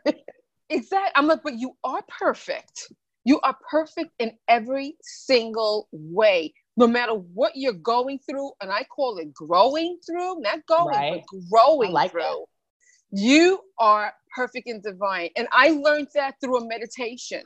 exactly 0.69 1.12
i'm 1.15 1.28
like 1.28 1.43
but 1.43 1.58
you 1.60 1.76
are 1.84 2.02
perfect 2.08 2.91
you 3.24 3.39
are 3.41 3.56
perfect 3.69 4.12
in 4.19 4.34
every 4.47 4.95
single 5.02 5.88
way, 5.91 6.54
no 6.78 6.88
matter 6.88 7.13
what 7.13 7.54
you're 7.56 7.74
going 7.74 8.19
through. 8.19 8.52
And 8.62 8.71
I 8.71 8.84
call 8.84 9.17
it 9.17 9.34
growing 9.34 10.00
through, 10.06 10.41
not 10.41 10.65
going, 10.65 10.95
right. 10.95 11.24
but 11.30 11.39
growing 11.52 11.91
like 11.91 12.12
through. 12.12 12.21
That. 12.21 12.45
You 13.21 13.60
are 13.78 14.13
perfect 14.36 14.67
and 14.67 14.82
divine. 14.82 15.30
And 15.36 15.47
I 15.52 15.69
learned 15.69 16.08
that 16.15 16.36
through 16.41 16.58
a 16.58 16.67
meditation 16.67 17.43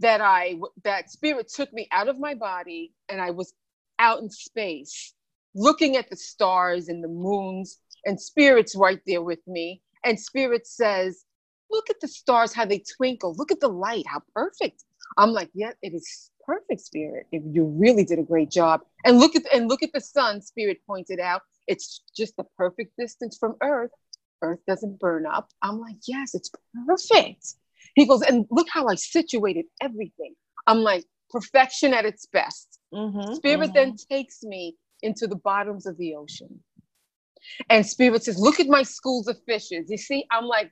that 0.00 0.20
I 0.20 0.56
that 0.84 1.10
spirit 1.10 1.48
took 1.48 1.72
me 1.72 1.88
out 1.90 2.08
of 2.08 2.18
my 2.18 2.34
body 2.34 2.92
and 3.08 3.20
I 3.20 3.30
was 3.30 3.52
out 3.98 4.20
in 4.20 4.30
space 4.30 5.14
looking 5.54 5.96
at 5.96 6.08
the 6.08 6.16
stars 6.16 6.88
and 6.88 7.02
the 7.02 7.08
moons 7.08 7.78
and 8.04 8.20
spirits 8.20 8.74
right 8.76 9.00
there 9.06 9.22
with 9.22 9.40
me 9.46 9.80
and 10.04 10.18
spirit 10.18 10.66
says 10.66 11.24
look 11.70 11.90
at 11.90 12.00
the 12.00 12.08
stars 12.08 12.52
how 12.52 12.64
they 12.64 12.82
twinkle 12.96 13.34
look 13.36 13.52
at 13.52 13.60
the 13.60 13.68
light 13.68 14.04
how 14.06 14.20
perfect 14.34 14.84
I'm 15.16 15.32
like, 15.32 15.50
yeah, 15.54 15.72
it 15.82 15.94
is 15.94 16.30
perfect, 16.44 16.80
Spirit. 16.80 17.26
If 17.32 17.42
you 17.46 17.64
really 17.64 18.04
did 18.04 18.18
a 18.18 18.22
great 18.22 18.50
job. 18.50 18.82
And 19.04 19.18
look 19.18 19.36
at 19.36 19.42
and 19.52 19.68
look 19.68 19.82
at 19.82 19.92
the 19.92 20.00
sun. 20.00 20.42
Spirit 20.42 20.78
pointed 20.86 21.20
out, 21.20 21.42
it's 21.66 22.02
just 22.16 22.36
the 22.36 22.44
perfect 22.56 22.96
distance 22.98 23.36
from 23.38 23.56
Earth. 23.62 23.90
Earth 24.42 24.60
doesn't 24.66 25.00
burn 25.00 25.26
up. 25.26 25.48
I'm 25.62 25.80
like, 25.80 25.96
yes, 26.06 26.34
it's 26.34 26.50
perfect. 26.86 27.54
He 27.94 28.06
goes, 28.06 28.22
and 28.22 28.46
look 28.50 28.68
how 28.70 28.86
I 28.86 28.94
situated 28.94 29.66
everything. 29.80 30.34
I'm 30.66 30.80
like, 30.80 31.04
perfection 31.30 31.94
at 31.94 32.04
its 32.04 32.26
best. 32.26 32.78
Mm-hmm, 32.94 33.34
Spirit 33.34 33.60
mm-hmm. 33.60 33.74
then 33.74 33.96
takes 34.10 34.42
me 34.42 34.76
into 35.02 35.26
the 35.26 35.36
bottoms 35.36 35.86
of 35.86 35.96
the 35.96 36.14
ocean. 36.14 36.62
And 37.70 37.86
Spirit 37.86 38.24
says, 38.24 38.38
look 38.38 38.60
at 38.60 38.66
my 38.66 38.82
schools 38.82 39.28
of 39.28 39.38
fishes. 39.46 39.90
You 39.90 39.98
see, 39.98 40.24
I'm 40.30 40.44
like, 40.44 40.70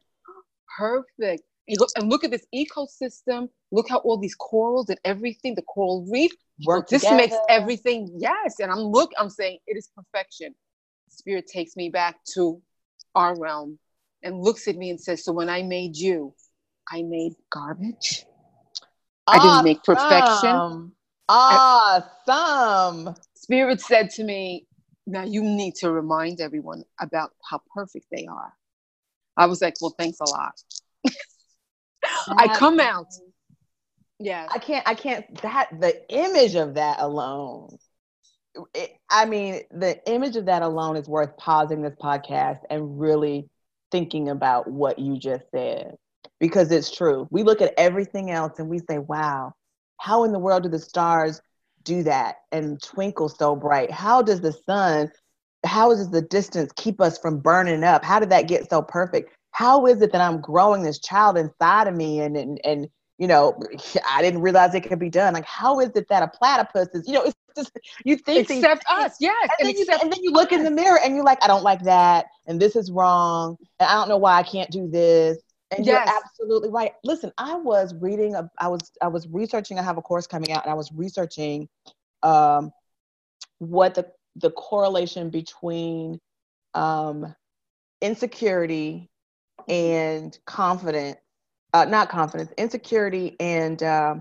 perfect. 0.76 1.42
And 1.68 1.78
look, 1.80 1.90
and 1.96 2.08
look 2.08 2.24
at 2.24 2.30
this 2.30 2.46
ecosystem. 2.54 3.48
Look 3.72 3.88
how 3.88 3.98
all 3.98 4.18
these 4.18 4.36
corals 4.36 4.88
and 4.88 5.00
everything, 5.04 5.54
the 5.54 5.62
coral 5.62 6.06
reef, 6.10 6.32
work. 6.64 6.88
This 6.88 7.02
together. 7.02 7.16
makes 7.16 7.36
everything 7.48 8.08
yes. 8.16 8.60
And 8.60 8.70
I'm 8.70 8.78
look, 8.78 9.10
I'm 9.18 9.30
saying 9.30 9.58
it 9.66 9.76
is 9.76 9.88
perfection. 9.96 10.54
Spirit 11.08 11.46
takes 11.46 11.76
me 11.76 11.88
back 11.88 12.16
to 12.34 12.62
our 13.14 13.38
realm 13.38 13.78
and 14.22 14.38
looks 14.38 14.68
at 14.68 14.76
me 14.76 14.90
and 14.90 15.00
says, 15.00 15.24
"So 15.24 15.32
when 15.32 15.48
I 15.48 15.62
made 15.62 15.96
you, 15.96 16.34
I 16.90 17.02
made 17.02 17.32
garbage. 17.50 18.24
Awesome. 19.26 19.40
I 19.40 19.42
didn't 19.42 19.64
make 19.64 19.82
perfection." 19.82 20.92
Awesome. 21.28 23.16
Spirit 23.34 23.80
said 23.80 24.10
to 24.10 24.22
me, 24.22 24.66
"Now 25.06 25.24
you 25.24 25.42
need 25.42 25.74
to 25.76 25.90
remind 25.90 26.40
everyone 26.40 26.84
about 27.00 27.32
how 27.48 27.60
perfect 27.74 28.06
they 28.10 28.26
are." 28.26 28.52
I 29.36 29.46
was 29.46 29.60
like, 29.60 29.74
well, 29.80 29.94
thanks 29.98 30.18
a 30.20 30.28
lot. 30.28 30.54
I 32.38 32.56
come 32.56 32.80
out. 32.80 33.08
Yeah. 34.18 34.46
I 34.50 34.58
can't, 34.58 34.88
I 34.88 34.94
can't, 34.94 35.42
that, 35.42 35.68
the 35.78 36.02
image 36.08 36.54
of 36.54 36.74
that 36.74 37.00
alone. 37.00 37.76
It, 38.74 38.92
I 39.10 39.26
mean, 39.26 39.60
the 39.70 40.00
image 40.10 40.36
of 40.36 40.46
that 40.46 40.62
alone 40.62 40.96
is 40.96 41.06
worth 41.06 41.36
pausing 41.36 41.82
this 41.82 41.94
podcast 42.00 42.60
and 42.70 42.98
really 42.98 43.50
thinking 43.92 44.30
about 44.30 44.70
what 44.70 44.98
you 44.98 45.18
just 45.18 45.44
said 45.54 45.94
because 46.40 46.70
it's 46.72 46.90
true. 46.90 47.28
We 47.30 47.42
look 47.42 47.60
at 47.60 47.74
everything 47.76 48.30
else 48.30 48.58
and 48.58 48.68
we 48.68 48.78
say, 48.78 48.98
wow, 48.98 49.52
how 50.00 50.24
in 50.24 50.32
the 50.32 50.38
world 50.38 50.62
do 50.62 50.70
the 50.70 50.78
stars 50.78 51.40
do 51.86 52.02
that 52.02 52.36
and 52.52 52.82
twinkle 52.82 53.30
so 53.30 53.56
bright? 53.56 53.90
How 53.90 54.20
does 54.20 54.42
the 54.42 54.52
sun, 54.52 55.10
how 55.64 55.90
does 55.90 56.10
the 56.10 56.20
distance 56.20 56.72
keep 56.76 57.00
us 57.00 57.16
from 57.16 57.38
burning 57.38 57.84
up? 57.84 58.04
How 58.04 58.20
did 58.20 58.30
that 58.30 58.48
get 58.48 58.68
so 58.68 58.82
perfect? 58.82 59.32
How 59.52 59.86
is 59.86 60.02
it 60.02 60.12
that 60.12 60.20
I'm 60.20 60.40
growing 60.42 60.82
this 60.82 60.98
child 60.98 61.38
inside 61.38 61.86
of 61.86 61.94
me 61.94 62.20
and, 62.20 62.36
and, 62.36 62.60
and 62.64 62.88
you 63.18 63.26
know, 63.26 63.58
I 64.10 64.22
didn't 64.22 64.42
realize 64.42 64.74
it 64.74 64.82
could 64.82 64.98
be 64.98 65.10
done. 65.10 65.34
Like, 65.34 65.46
how 65.46 65.80
is 65.80 65.90
it 65.94 66.08
that 66.08 66.22
a 66.22 66.28
platypus 66.28 66.88
is, 66.92 67.06
you 67.06 67.14
know, 67.14 67.22
it's 67.24 67.36
just, 67.56 67.78
you 68.04 68.16
think 68.16 68.50
accept 68.50 68.84
these, 68.88 69.04
us, 69.04 69.16
yes. 69.20 69.48
And, 69.58 69.68
and, 69.68 69.68
then 69.68 69.78
you, 69.78 69.86
and 70.02 70.12
then 70.12 70.22
you 70.22 70.32
look 70.32 70.52
in 70.52 70.64
the 70.64 70.70
mirror 70.70 70.98
and 71.02 71.14
you're 71.14 71.24
like, 71.24 71.42
I 71.42 71.46
don't 71.46 71.62
like 71.62 71.82
that, 71.84 72.26
and 72.46 72.60
this 72.60 72.76
is 72.76 72.90
wrong, 72.90 73.56
and 73.80 73.88
I 73.88 73.94
don't 73.94 74.08
know 74.08 74.18
why 74.18 74.38
I 74.38 74.42
can't 74.42 74.70
do 74.70 74.88
this. 74.88 75.38
And 75.70 75.84
yes. 75.84 76.06
you're 76.06 76.16
absolutely 76.16 76.70
right. 76.70 76.92
Listen, 77.02 77.32
I 77.38 77.56
was 77.56 77.94
reading, 77.94 78.34
a, 78.34 78.48
I 78.58 78.68
was, 78.68 78.92
I 79.02 79.08
was 79.08 79.26
researching. 79.28 79.78
I 79.78 79.82
have 79.82 79.98
a 79.98 80.02
course 80.02 80.26
coming 80.26 80.52
out, 80.52 80.64
and 80.64 80.70
I 80.70 80.74
was 80.74 80.92
researching 80.92 81.68
um, 82.22 82.72
what 83.58 83.94
the 83.94 84.06
the 84.36 84.50
correlation 84.50 85.30
between 85.30 86.20
um, 86.74 87.34
insecurity 88.00 89.10
and 89.66 90.38
confidence 90.46 91.16
uh, 91.76 91.84
not 91.84 92.08
confidence, 92.08 92.52
insecurity, 92.56 93.36
and 93.38 93.82
uh, 93.82 94.14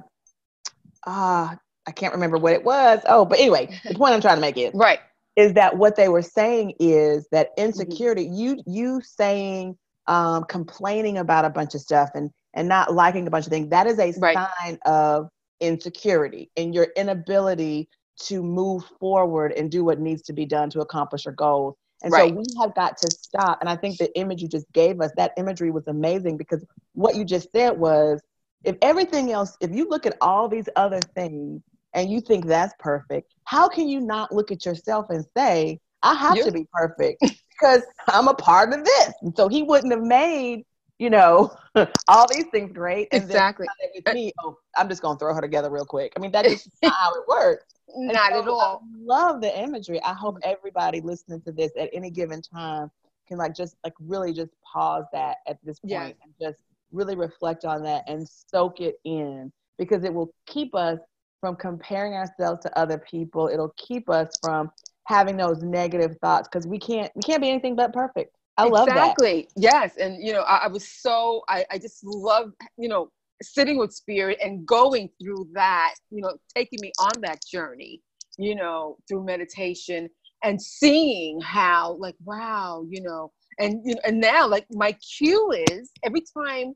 uh, 1.08 1.56
I 1.88 1.92
can't 1.92 2.14
remember 2.14 2.38
what 2.38 2.54
it 2.54 2.64
was. 2.64 3.00
Oh, 3.08 3.24
but 3.24 3.40
anyway, 3.40 3.80
the 3.86 3.96
point 3.96 4.14
I'm 4.14 4.22
trying 4.22 4.36
to 4.36 4.42
make 4.42 4.58
is 4.58 4.72
right 4.74 5.00
is 5.36 5.54
that 5.54 5.78
what 5.78 5.96
they 5.96 6.08
were 6.08 6.22
saying 6.22 6.74
is 6.80 7.28
that 7.32 7.52
insecurity, 7.58 8.26
mm-hmm. 8.26 8.40
you 8.40 8.64
you 8.66 9.02
saying 9.02 9.78
um, 10.08 10.44
complaining 10.46 11.18
about 11.18 11.46
a 11.46 11.50
bunch 11.50 11.76
of 11.76 11.82
stuff 11.82 12.10
and 12.16 12.30
and 12.54 12.68
not 12.68 12.94
liking 12.94 13.28
a 13.28 13.30
bunch 13.30 13.46
of 13.46 13.52
things, 13.52 13.70
that 13.70 13.86
is 13.86 14.00
a 14.00 14.14
right. 14.20 14.38
sign 14.38 14.78
of 14.86 15.30
insecurity 15.60 16.50
and 16.58 16.74
your 16.74 16.88
inability 16.96 17.90
to 18.18 18.42
move 18.42 18.84
forward 19.00 19.52
and 19.54 19.70
do 19.70 19.84
what 19.84 20.00
needs 20.00 20.22
to 20.24 20.34
be 20.34 20.46
done 20.46 20.70
to 20.70 20.80
accomplish 20.80 21.26
your 21.26 21.34
goals. 21.34 21.76
And 22.02 22.12
right. 22.14 22.30
so 22.30 22.36
we 22.36 22.44
have 22.62 22.74
got 22.76 22.98
to 22.98 23.12
stop. 23.12 23.60
And 23.62 23.70
I 23.70 23.76
think 23.76 23.98
the 23.98 24.16
image 24.18 24.42
you 24.42 24.48
just 24.48 24.72
gave 24.74 25.02
us, 25.02 25.12
that 25.18 25.34
imagery 25.38 25.72
was 25.72 25.88
amazing 25.88 26.38
because 26.38 26.64
what 26.94 27.16
you 27.16 27.26
just 27.26 27.52
said 27.54 27.78
was 27.78 28.22
if 28.64 28.78
everything 28.82 29.32
else, 29.32 29.58
if 29.60 29.72
you 29.72 29.88
look 29.90 30.06
at 30.06 30.18
all 30.22 30.48
these 30.48 30.70
other 30.76 31.00
things 31.14 31.62
and 31.94 32.10
you 32.10 32.22
think 32.22 32.46
that's 32.46 32.74
perfect, 32.80 33.34
how 33.46 33.68
can 33.68 33.88
you 33.88 34.00
not 34.00 34.34
look 34.34 34.52
at 34.52 34.66
yourself 34.66 35.10
and 35.10 35.26
say, 35.36 35.80
I 36.04 36.14
have 36.14 36.36
to 36.44 36.52
be 36.52 36.68
perfect 36.72 37.24
because 37.60 37.84
I'm 38.08 38.28
a 38.28 38.34
part 38.34 38.74
of 38.74 38.84
this? 38.84 39.14
And 39.22 39.36
so 39.36 39.48
he 39.48 39.64
wouldn't 39.64 39.94
have 39.94 40.04
made, 40.04 40.66
you 41.00 41.10
know, 41.10 41.56
all 42.08 42.28
these 42.30 42.46
things 42.52 42.72
great. 42.72 43.08
And 43.12 43.24
exactly. 43.24 43.68
Then 44.06 44.16
me, 44.16 44.34
oh, 44.44 44.58
I'm 44.78 44.90
just 44.90 45.02
going 45.02 45.18
to 45.18 45.20
throw 45.20 45.34
her 45.34 45.42
together 45.42 45.70
real 45.70 45.86
quick. 45.86 46.14
I 46.16 46.20
mean, 46.20 46.32
that 46.32 46.46
is 46.46 46.68
not 46.84 46.94
how 46.94 47.14
it 47.14 47.28
works. 47.28 47.66
Not 47.96 48.32
so 48.32 48.42
at 48.42 48.48
all. 48.48 48.84
I 48.84 48.98
love 49.00 49.42
the 49.42 49.58
imagery. 49.60 50.02
I 50.04 50.14
hope 50.14 50.38
everybody 50.44 51.02
listening 51.02 51.42
to 51.42 51.52
this 51.52 51.72
at 51.78 51.90
any 51.94 52.10
given 52.10 52.42
time 52.42 52.92
can 53.28 53.38
like 53.38 53.56
just 53.56 53.76
like 53.84 53.94
really 54.00 54.34
just 54.34 54.52
pause 54.62 55.06
that 55.12 55.38
at 55.48 55.58
this 55.64 55.80
point 55.80 55.92
yes. 55.92 56.14
and 56.24 56.34
just 56.40 56.60
really 56.92 57.16
reflect 57.16 57.66
on 57.66 57.84
that 57.84 58.04
and 58.08 58.28
soak 58.28 58.80
it 58.80 59.00
in 59.04 59.52
because 59.78 60.04
it 60.04 60.14
will 60.14 60.34
keep 60.46 60.76
us 60.76 61.00
from 61.42 61.56
comparing 61.56 62.14
ourselves 62.14 62.62
to 62.62 62.80
other 62.80 62.98
people. 62.98 63.50
It'll 63.52 63.74
keep 63.78 64.10
us 64.10 64.30
from 64.42 64.72
having 65.06 65.38
those 65.38 65.62
negative 65.64 66.18
thoughts 66.22 66.48
because 66.52 66.68
we 66.68 66.80
can't 66.80 67.12
we 67.16 67.22
can't 67.22 67.42
be 67.42 67.50
anything 67.50 67.76
but 67.76 67.94
perfect. 67.94 68.36
I 68.58 68.64
love 68.66 68.88
exactly. 68.88 69.50
Yes, 69.56 69.98
and 69.98 70.26
you 70.26 70.34
know 70.34 70.42
I, 70.42 70.64
I 70.64 70.68
was 70.68 70.88
so 70.88 71.44
I, 71.48 71.66
I 71.72 71.78
just 71.78 72.04
love 72.04 72.52
you 72.78 72.90
know 72.90 73.12
sitting 73.42 73.78
with 73.78 73.94
spirit 73.94 74.38
and 74.42 74.66
going 74.66 75.10
through 75.22 75.48
that, 75.54 75.96
you 76.10 76.22
know, 76.22 76.34
taking 76.56 76.80
me 76.82 76.92
on 77.00 77.22
that 77.22 77.40
journey, 77.46 78.02
you 78.38 78.56
know, 78.56 78.98
through 79.08 79.26
meditation 79.26 80.10
and 80.44 80.62
seeing 80.62 81.40
how, 81.42 81.94
like, 81.94 82.16
wow, 82.24 82.86
you 82.90 83.02
know, 83.02 83.32
and 83.60 83.82
you 83.86 83.96
know, 83.96 84.02
and 84.06 84.20
now 84.20 84.48
like 84.48 84.66
my 84.72 84.92
cue 85.18 85.52
is 85.70 85.90
every 86.04 86.24
time 86.38 86.74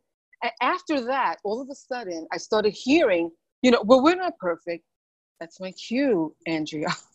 after 0.61 1.05
that, 1.05 1.37
all 1.43 1.61
of 1.61 1.69
a 1.69 1.75
sudden 1.75 2.25
I 2.31 2.37
started 2.37 2.71
hearing, 2.71 3.29
you 3.61 3.71
know, 3.71 3.81
well, 3.83 4.01
we're 4.01 4.15
not 4.15 4.37
perfect. 4.39 4.85
That's 5.39 5.59
my 5.59 5.71
cue, 5.71 6.35
Andrea. 6.47 6.89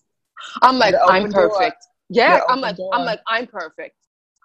I'm 0.62 0.78
like, 0.78 0.94
I'm 1.08 1.30
perfect. 1.30 1.84
Yeah, 2.08 2.40
I'm 2.48 2.60
like, 2.60 2.76
door. 2.76 2.90
I'm 2.94 3.04
like, 3.04 3.20
I'm 3.26 3.46
perfect. 3.46 3.96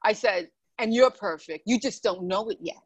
I 0.03 0.13
said, 0.13 0.49
and 0.77 0.93
you're 0.93 1.11
perfect. 1.11 1.63
You 1.65 1.79
just 1.79 2.03
don't 2.03 2.23
know 2.23 2.49
it 2.49 2.57
yet. 2.61 2.77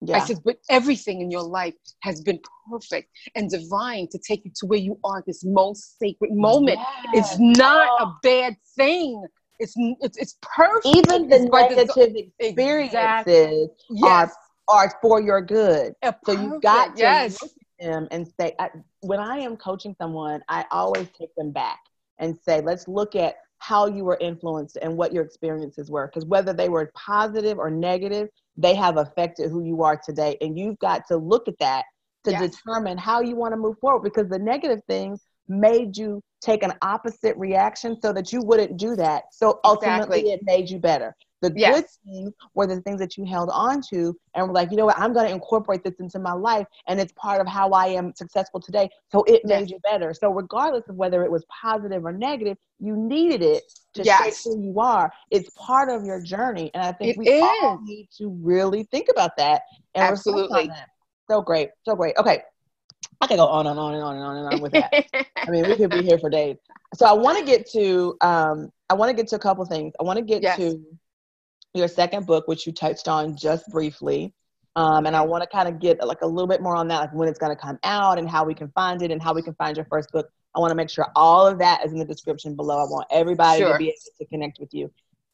Yeah. 0.00 0.16
I 0.16 0.20
said, 0.20 0.38
but 0.44 0.58
everything 0.70 1.20
in 1.20 1.30
your 1.30 1.42
life 1.42 1.74
has 2.02 2.20
been 2.20 2.38
perfect 2.70 3.10
and 3.34 3.50
divine 3.50 4.08
to 4.12 4.18
take 4.18 4.44
you 4.44 4.52
to 4.60 4.66
where 4.66 4.78
you 4.78 4.98
are, 5.04 5.24
this 5.26 5.44
most 5.44 5.98
sacred 5.98 6.32
moment. 6.32 6.78
Yes. 7.12 7.32
It's 7.32 7.40
not 7.40 7.88
oh. 8.00 8.04
a 8.04 8.18
bad 8.22 8.56
thing. 8.76 9.24
It's, 9.58 9.74
it's, 9.76 10.16
it's 10.16 10.36
perfect. 10.40 10.86
Even 10.86 11.28
the 11.28 11.36
it's 11.36 11.76
negative 11.76 12.16
experiences 12.38 12.94
exactly. 12.94 13.66
yes. 13.90 14.32
are, 14.68 14.86
are 14.86 14.98
for 15.02 15.20
your 15.20 15.42
good. 15.42 15.94
So 16.24 16.32
you've 16.32 16.62
got 16.62 16.94
to 16.94 17.02
yes. 17.02 17.42
look 17.42 17.50
at 17.80 17.86
them 17.86 18.08
and 18.12 18.28
say, 18.40 18.54
I, 18.60 18.70
when 19.00 19.18
I 19.18 19.38
am 19.38 19.56
coaching 19.56 19.96
someone, 20.00 20.42
I 20.48 20.64
always 20.70 21.08
take 21.18 21.34
them 21.36 21.50
back 21.50 21.80
and 22.18 22.36
say, 22.36 22.60
let's 22.60 22.88
look 22.88 23.14
at 23.16 23.36
how 23.58 23.86
you 23.86 24.04
were 24.04 24.18
influenced 24.20 24.78
and 24.80 24.96
what 24.96 25.12
your 25.12 25.24
experiences 25.24 25.90
were. 25.90 26.06
Because 26.06 26.24
whether 26.24 26.52
they 26.52 26.68
were 26.68 26.90
positive 26.94 27.58
or 27.58 27.70
negative, 27.70 28.28
they 28.56 28.74
have 28.74 28.96
affected 28.96 29.50
who 29.50 29.64
you 29.64 29.82
are 29.82 30.00
today. 30.04 30.36
And 30.40 30.58
you've 30.58 30.78
got 30.78 31.06
to 31.08 31.16
look 31.16 31.48
at 31.48 31.58
that 31.58 31.84
to 32.24 32.30
yes. 32.32 32.50
determine 32.50 32.98
how 32.98 33.20
you 33.20 33.36
want 33.36 33.52
to 33.52 33.56
move 33.56 33.78
forward 33.80 34.02
because 34.02 34.28
the 34.28 34.38
negative 34.38 34.80
things 34.88 35.22
made 35.48 35.96
you 35.96 36.22
take 36.40 36.62
an 36.62 36.72
opposite 36.82 37.36
reaction 37.36 37.96
so 38.00 38.12
that 38.12 38.32
you 38.32 38.42
wouldn't 38.42 38.76
do 38.76 38.94
that. 38.96 39.24
So 39.32 39.60
ultimately, 39.64 40.20
exactly. 40.20 40.32
it 40.32 40.40
made 40.44 40.70
you 40.70 40.78
better. 40.78 41.16
The 41.40 41.52
yes. 41.54 41.74
good 41.74 41.84
things 42.04 42.32
were 42.54 42.66
the 42.66 42.80
things 42.80 42.98
that 43.00 43.16
you 43.16 43.24
held 43.24 43.50
on 43.52 43.80
to 43.90 44.16
and 44.34 44.48
were 44.48 44.52
like, 44.52 44.70
you 44.70 44.76
know 44.76 44.86
what, 44.86 44.98
I'm 44.98 45.12
going 45.12 45.26
to 45.26 45.32
incorporate 45.32 45.84
this 45.84 45.94
into 46.00 46.18
my 46.18 46.32
life. 46.32 46.66
And 46.88 46.98
it's 46.98 47.12
part 47.12 47.40
of 47.40 47.46
how 47.46 47.70
I 47.70 47.86
am 47.88 48.12
successful 48.14 48.60
today. 48.60 48.90
So 49.12 49.22
it 49.24 49.42
yes. 49.44 49.60
made 49.60 49.70
you 49.70 49.78
better. 49.80 50.12
So, 50.14 50.32
regardless 50.32 50.88
of 50.88 50.96
whether 50.96 51.22
it 51.24 51.30
was 51.30 51.44
positive 51.44 52.04
or 52.04 52.12
negative, 52.12 52.56
you 52.80 52.96
needed 52.96 53.42
it 53.42 53.62
to 53.94 54.02
yes. 54.02 54.42
shape 54.42 54.52
who 54.52 54.62
you 54.62 54.80
are. 54.80 55.12
It's 55.30 55.50
part 55.50 55.88
of 55.88 56.04
your 56.04 56.20
journey. 56.20 56.70
And 56.74 56.82
I 56.82 56.92
think 56.92 57.16
it 57.16 57.18
we 57.18 57.28
is. 57.28 57.42
all 57.42 57.80
need 57.82 58.08
to 58.18 58.28
really 58.42 58.84
think 58.84 59.08
about 59.08 59.36
that 59.36 59.62
and 59.94 60.04
absolutely. 60.04 60.68
That. 60.68 60.88
So 61.30 61.42
great. 61.42 61.70
So 61.84 61.94
great. 61.94 62.16
Okay. 62.16 62.42
I 63.20 63.26
can 63.26 63.36
go 63.36 63.46
on 63.46 63.66
and 63.66 63.78
on 63.78 63.94
and 63.94 64.02
on 64.02 64.16
and 64.16 64.24
on 64.24 64.36
and 64.36 64.54
on 64.54 64.60
with 64.60 64.72
that. 64.72 64.92
I 65.36 65.50
mean, 65.50 65.68
we 65.68 65.76
could 65.76 65.90
be 65.90 66.02
here 66.02 66.18
for 66.18 66.30
days. 66.30 66.56
So 66.94 67.06
I 67.06 67.12
want 67.12 67.38
to 67.38 67.44
get 67.44 67.68
to 67.72 68.16
um, 68.20 68.72
I 68.90 68.94
want 68.94 69.10
to 69.10 69.14
get 69.14 69.28
to 69.28 69.36
a 69.36 69.38
couple 69.38 69.64
things. 69.66 69.92
I 70.00 70.04
want 70.04 70.18
to 70.18 70.24
get 70.24 70.56
to 70.56 70.80
your 71.74 71.88
second 71.88 72.26
book, 72.26 72.48
which 72.48 72.66
you 72.66 72.72
touched 72.72 73.08
on 73.08 73.36
just 73.36 73.66
briefly. 73.70 74.32
Um, 74.76 75.06
and 75.06 75.16
I 75.16 75.22
want 75.22 75.42
to 75.42 75.48
kind 75.48 75.68
of 75.68 75.80
get 75.80 76.04
like 76.06 76.22
a 76.22 76.26
little 76.26 76.46
bit 76.46 76.62
more 76.62 76.76
on 76.76 76.88
that, 76.88 77.00
like 77.00 77.14
when 77.14 77.28
it's 77.28 77.38
going 77.38 77.54
to 77.54 77.60
come 77.60 77.78
out 77.82 78.18
and 78.18 78.28
how 78.28 78.44
we 78.44 78.54
can 78.54 78.68
find 78.70 79.02
it 79.02 79.10
and 79.10 79.22
how 79.22 79.34
we 79.34 79.42
can 79.42 79.54
find 79.54 79.76
your 79.76 79.86
first 79.90 80.10
book. 80.12 80.28
I 80.54 80.60
want 80.60 80.70
to 80.70 80.76
make 80.76 80.88
sure 80.88 81.08
all 81.16 81.46
of 81.46 81.58
that 81.58 81.84
is 81.84 81.92
in 81.92 81.98
the 81.98 82.04
description 82.04 82.54
below. 82.54 82.78
I 82.78 82.84
want 82.84 83.06
everybody 83.10 83.60
sure. 83.60 83.72
to 83.72 83.78
be 83.78 83.88
able 83.88 83.96
to 84.18 84.26
connect 84.26 84.58
with 84.60 84.72
you. 84.72 84.90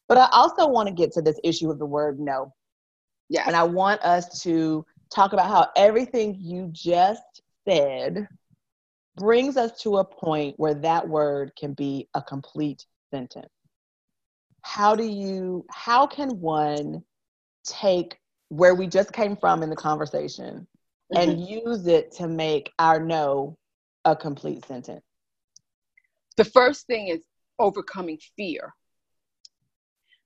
But 0.07 0.17
I 0.17 0.27
also 0.31 0.67
want 0.67 0.87
to 0.87 0.93
get 0.93 1.11
to 1.13 1.21
this 1.21 1.39
issue 1.43 1.69
of 1.71 1.79
the 1.79 1.85
word 1.85 2.19
no. 2.19 2.53
Yeah. 3.29 3.43
And 3.47 3.55
I 3.55 3.63
want 3.63 4.01
us 4.01 4.41
to 4.43 4.85
talk 5.13 5.33
about 5.33 5.47
how 5.47 5.69
everything 5.75 6.37
you 6.39 6.69
just 6.71 7.41
said 7.67 8.27
brings 9.15 9.57
us 9.57 9.79
to 9.81 9.97
a 9.97 10.05
point 10.05 10.55
where 10.57 10.73
that 10.73 11.07
word 11.07 11.51
can 11.57 11.73
be 11.73 12.07
a 12.13 12.21
complete 12.21 12.85
sentence 13.11 13.49
how 14.65 14.95
do 14.95 15.03
you 15.05 15.63
how 15.69 16.07
can 16.07 16.39
one 16.41 17.03
take 17.63 18.17
where 18.49 18.73
we 18.73 18.87
just 18.87 19.13
came 19.13 19.37
from 19.37 19.61
in 19.61 19.69
the 19.69 19.75
conversation 19.75 20.65
mm-hmm. 21.13 21.17
and 21.17 21.47
use 21.47 21.85
it 21.85 22.11
to 22.11 22.27
make 22.27 22.73
our 22.79 22.99
no 22.99 23.55
a 24.05 24.15
complete 24.15 24.65
sentence? 24.65 25.03
The 26.35 26.45
first 26.45 26.87
thing 26.87 27.09
is 27.09 27.21
overcoming 27.59 28.17
fear. 28.35 28.73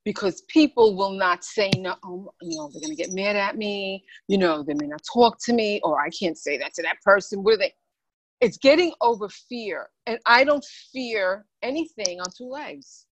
Because 0.06 0.42
people 0.48 0.96
will 0.96 1.12
not 1.12 1.44
say 1.44 1.70
no 1.76 1.96
oh, 2.06 2.32
you 2.42 2.58
know 2.58 2.70
they're 2.72 2.82
going 2.82 2.96
to 2.96 3.04
get 3.04 3.14
mad 3.14 3.36
at 3.36 3.58
me 3.58 4.06
you 4.30 4.38
know 4.38 4.64
they 4.64 4.74
may 4.74 4.88
not 4.88 5.02
talk 5.14 5.38
to 5.44 5.54
me 5.54 5.82
or 5.84 6.00
i 6.00 6.10
can't 6.10 6.38
say 6.38 6.58
that 6.58 6.74
to 6.76 6.82
that 6.84 6.96
person. 7.04 7.44
Where 7.44 7.58
they 7.58 7.74
it's 8.40 8.58
getting 8.58 8.94
over 9.02 9.28
fear. 9.28 9.90
And 10.08 10.18
i 10.26 10.46
don't 10.46 10.66
fear 10.94 11.46
anything 11.62 12.22
on 12.22 12.28
two 12.36 12.48
legs 12.48 13.06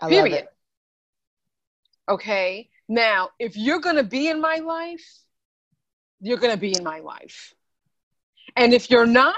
I 0.00 0.08
Period. 0.08 0.48
Okay. 2.08 2.70
Now, 2.88 3.30
if 3.38 3.56
you're 3.56 3.80
going 3.80 3.96
to 3.96 4.04
be 4.04 4.28
in 4.28 4.40
my 4.40 4.56
life, 4.56 5.06
you're 6.20 6.38
going 6.38 6.52
to 6.52 6.60
be 6.60 6.76
in 6.76 6.82
my 6.82 6.98
life. 7.00 7.54
And 8.56 8.74
if 8.74 8.90
you're 8.90 9.06
not, 9.06 9.36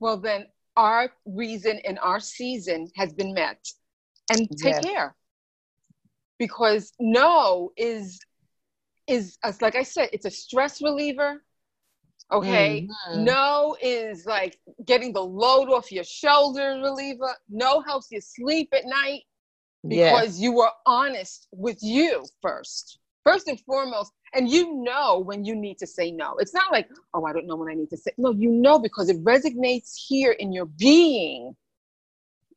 well, 0.00 0.18
then 0.18 0.46
our 0.76 1.10
reason 1.24 1.80
and 1.86 1.98
our 2.00 2.20
season 2.20 2.90
has 2.96 3.12
been 3.12 3.32
met. 3.32 3.66
And 4.30 4.48
take 4.50 4.74
yes. 4.74 4.84
care. 4.84 5.14
Because 6.38 6.92
no 6.98 7.72
is 7.76 8.18
is 9.06 9.38
as 9.42 9.60
like 9.62 9.76
I 9.76 9.82
said, 9.82 10.08
it's 10.12 10.24
a 10.24 10.30
stress 10.30 10.82
reliever. 10.82 11.42
Okay. 12.32 12.88
Mm-hmm. 13.08 13.24
No 13.24 13.76
is 13.80 14.26
like 14.26 14.58
getting 14.84 15.12
the 15.12 15.22
load 15.22 15.68
off 15.68 15.92
your 15.92 16.04
shoulder 16.04 16.80
reliever. 16.82 17.34
No 17.48 17.80
helps 17.82 18.08
you 18.10 18.20
sleep 18.20 18.70
at 18.72 18.86
night 18.86 19.22
because 19.88 20.38
yes. 20.38 20.40
you 20.40 20.52
were 20.52 20.70
honest 20.86 21.48
with 21.52 21.78
you 21.82 22.24
first. 22.40 22.98
First 23.24 23.48
and 23.48 23.58
foremost, 23.60 24.12
and 24.34 24.50
you 24.50 24.82
know 24.82 25.18
when 25.18 25.44
you 25.44 25.54
need 25.56 25.78
to 25.78 25.86
say 25.86 26.10
no. 26.10 26.36
It's 26.38 26.52
not 26.52 26.70
like, 26.70 26.88
oh, 27.14 27.24
I 27.24 27.32
don't 27.32 27.46
know 27.46 27.56
when 27.56 27.70
I 27.70 27.74
need 27.74 27.88
to 27.90 27.96
say 27.96 28.10
no. 28.18 28.32
You 28.32 28.50
know 28.50 28.78
because 28.78 29.08
it 29.08 29.22
resonates 29.24 29.94
here 29.96 30.32
in 30.32 30.52
your 30.52 30.66
being. 30.66 31.56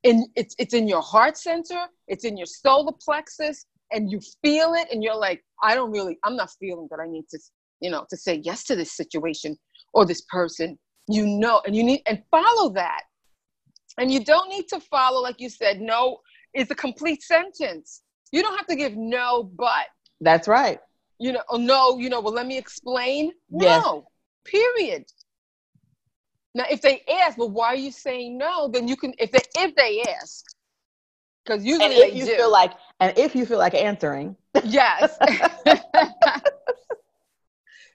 And 0.04 0.28
it's 0.36 0.56
it's 0.60 0.74
in 0.74 0.88
your 0.88 1.02
heart 1.02 1.38
center, 1.38 1.86
it's 2.08 2.26
in 2.26 2.38
your 2.38 2.46
solar 2.46 2.92
plexus, 2.92 3.66
and 3.92 4.12
you 4.12 4.20
feel 4.44 4.74
it, 4.74 4.88
and 4.92 5.04
you're 5.04 5.16
like, 5.16 5.44
I 5.64 5.74
don't 5.74 5.92
really, 5.92 6.18
I'm 6.24 6.36
not 6.36 6.52
feeling 6.60 6.88
that 6.92 7.00
I 7.00 7.08
need 7.08 7.28
to, 7.30 7.40
you 7.80 7.90
know, 7.90 8.06
to 8.10 8.18
say 8.18 8.42
yes 8.44 8.64
to 8.66 8.76
this 8.76 8.96
situation 8.96 9.58
or 9.94 10.06
this 10.06 10.22
person. 10.30 10.78
You 11.10 11.26
know, 11.26 11.62
and 11.66 11.76
you 11.76 11.84
need 11.84 12.02
and 12.08 12.22
follow 12.30 12.74
that. 12.74 13.04
And 13.98 14.12
you 14.12 14.24
don't 14.24 14.50
need 14.50 14.68
to 14.68 14.80
follow, 14.80 15.22
like 15.22 15.40
you 15.40 15.50
said, 15.50 15.80
no 15.80 16.20
is 16.54 16.70
a 16.72 16.76
complete 16.76 17.24
sentence. 17.24 18.02
You 18.32 18.42
don't 18.42 18.58
have 18.58 18.68
to 18.68 18.76
give 18.76 18.96
no, 18.96 19.44
but. 19.44 19.86
That's 20.22 20.48
right. 20.48 20.80
You 21.20 21.32
know, 21.32 21.42
oh 21.50 21.58
no, 21.58 21.98
you 21.98 22.10
know, 22.10 22.22
well, 22.22 22.34
let 22.34 22.46
me 22.46 22.58
explain. 22.58 23.32
Yes. 23.50 23.84
No, 23.84 24.08
period. 24.46 25.06
Now, 26.54 26.66
if 26.70 26.82
they 26.82 27.04
ask, 27.22 27.38
well, 27.38 27.50
why 27.50 27.68
are 27.68 27.76
you 27.76 27.92
saying 27.92 28.38
no? 28.38 28.68
Then 28.68 28.88
you 28.88 28.96
can, 28.96 29.14
if 29.20 29.32
they 29.32 29.42
if 29.58 29.76
they 29.76 30.04
ask, 30.20 30.46
because 31.44 31.64
usually 31.64 31.86
and 31.86 31.94
if 31.94 32.16
you 32.16 32.26
do. 32.26 32.36
feel 32.36 32.52
like, 32.52 32.74
and 33.00 33.18
if 33.18 33.36
you 33.36 33.46
feel 33.46 33.60
like 33.60 33.74
answering, 33.74 34.36
yes. 34.64 35.18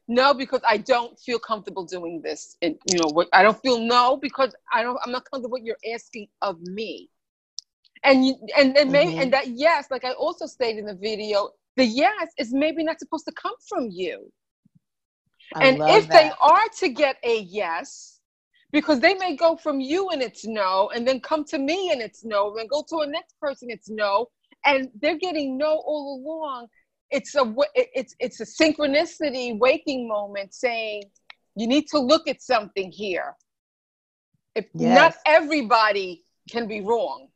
no, 0.08 0.34
because 0.34 0.60
I 0.66 0.78
don't 0.78 1.18
feel 1.18 1.38
comfortable 1.38 1.84
doing 1.84 2.20
this, 2.22 2.56
and 2.62 2.76
you 2.86 2.98
know, 2.98 3.08
what 3.08 3.28
I 3.32 3.42
don't 3.42 3.60
feel 3.62 3.78
no 3.78 4.16
because 4.16 4.54
I 4.72 4.82
don't. 4.82 4.98
I'm 5.04 5.12
not 5.12 5.28
comfortable 5.30 5.52
what 5.52 5.64
you're 5.64 5.76
asking 5.92 6.28
of 6.40 6.60
me 6.60 7.08
and 8.04 8.26
you, 8.26 8.34
and 8.56 8.76
and, 8.76 8.90
maybe, 8.90 9.12
mm-hmm. 9.12 9.22
and 9.22 9.32
that 9.32 9.48
yes 9.48 9.86
like 9.90 10.04
i 10.04 10.12
also 10.12 10.46
stated 10.46 10.80
in 10.80 10.86
the 10.86 10.94
video 10.94 11.50
the 11.76 11.84
yes 11.84 12.28
is 12.38 12.52
maybe 12.52 12.82
not 12.84 12.98
supposed 12.98 13.24
to 13.24 13.32
come 13.32 13.54
from 13.68 13.88
you 13.90 14.30
I 15.54 15.64
and 15.64 15.76
if 15.82 16.08
that. 16.08 16.10
they 16.10 16.30
are 16.40 16.68
to 16.80 16.88
get 16.88 17.16
a 17.22 17.40
yes 17.40 18.20
because 18.72 19.00
they 19.00 19.14
may 19.14 19.36
go 19.36 19.56
from 19.56 19.80
you 19.80 20.08
and 20.10 20.22
it's 20.22 20.46
no 20.46 20.90
and 20.94 21.06
then 21.06 21.20
come 21.20 21.44
to 21.44 21.58
me 21.58 21.90
and 21.90 22.00
it's 22.00 22.24
no 22.24 22.56
and 22.56 22.68
go 22.68 22.84
to 22.88 22.98
a 22.98 23.06
next 23.06 23.38
person 23.38 23.68
it's 23.70 23.90
no 23.90 24.28
and 24.64 24.88
they're 25.00 25.18
getting 25.18 25.58
no 25.58 25.82
all 25.84 26.22
along 26.22 26.66
it's 27.10 27.34
a 27.34 27.54
it's 27.74 28.14
it's 28.18 28.40
a 28.40 28.44
synchronicity 28.44 29.58
waking 29.58 30.08
moment 30.08 30.54
saying 30.54 31.02
you 31.54 31.66
need 31.66 31.86
to 31.88 31.98
look 31.98 32.26
at 32.26 32.40
something 32.40 32.90
here 32.90 33.34
if 34.54 34.66
yes. 34.74 34.98
not 34.98 35.14
everybody 35.26 36.24
can 36.50 36.66
be 36.66 36.80
wrong 36.80 37.28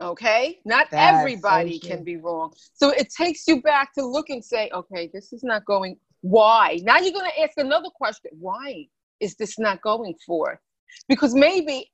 Okay, 0.00 0.58
not 0.66 0.88
That's 0.90 1.18
everybody 1.18 1.80
so 1.80 1.88
can 1.88 2.04
be 2.04 2.16
wrong. 2.16 2.52
So 2.74 2.90
it 2.90 3.08
takes 3.10 3.48
you 3.48 3.62
back 3.62 3.94
to 3.94 4.04
look 4.04 4.28
and 4.28 4.44
say, 4.44 4.70
okay, 4.74 5.10
this 5.12 5.32
is 5.32 5.42
not 5.42 5.64
going. 5.64 5.96
Why? 6.20 6.80
Now 6.82 6.98
you're 6.98 7.12
going 7.12 7.30
to 7.30 7.42
ask 7.42 7.52
another 7.56 7.88
question. 7.94 8.32
Why 8.38 8.88
is 9.20 9.36
this 9.36 9.58
not 9.58 9.80
going 9.80 10.14
forth? 10.26 10.58
Because 11.08 11.34
maybe 11.34 11.90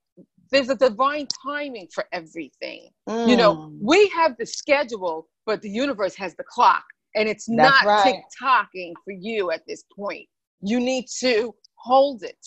there's 0.51 0.69
a 0.69 0.75
divine 0.75 1.27
timing 1.45 1.87
for 1.93 2.05
everything. 2.11 2.89
Mm. 3.07 3.29
You 3.29 3.37
know, 3.37 3.55
mm. 3.55 3.77
we 3.81 4.09
have 4.09 4.35
the 4.37 4.45
schedule, 4.45 5.29
but 5.45 5.61
the 5.61 5.69
universe 5.69 6.15
has 6.15 6.35
the 6.35 6.43
clock, 6.43 6.83
and 7.15 7.29
it's 7.29 7.45
That's 7.45 7.83
not 7.83 7.85
right. 7.85 8.03
tick 8.03 8.23
tocking 8.37 8.93
for 9.05 9.11
you 9.11 9.51
at 9.51 9.61
this 9.65 9.83
point. 9.95 10.27
You 10.61 10.79
need 10.79 11.05
to 11.19 11.55
hold 11.75 12.23
it 12.23 12.37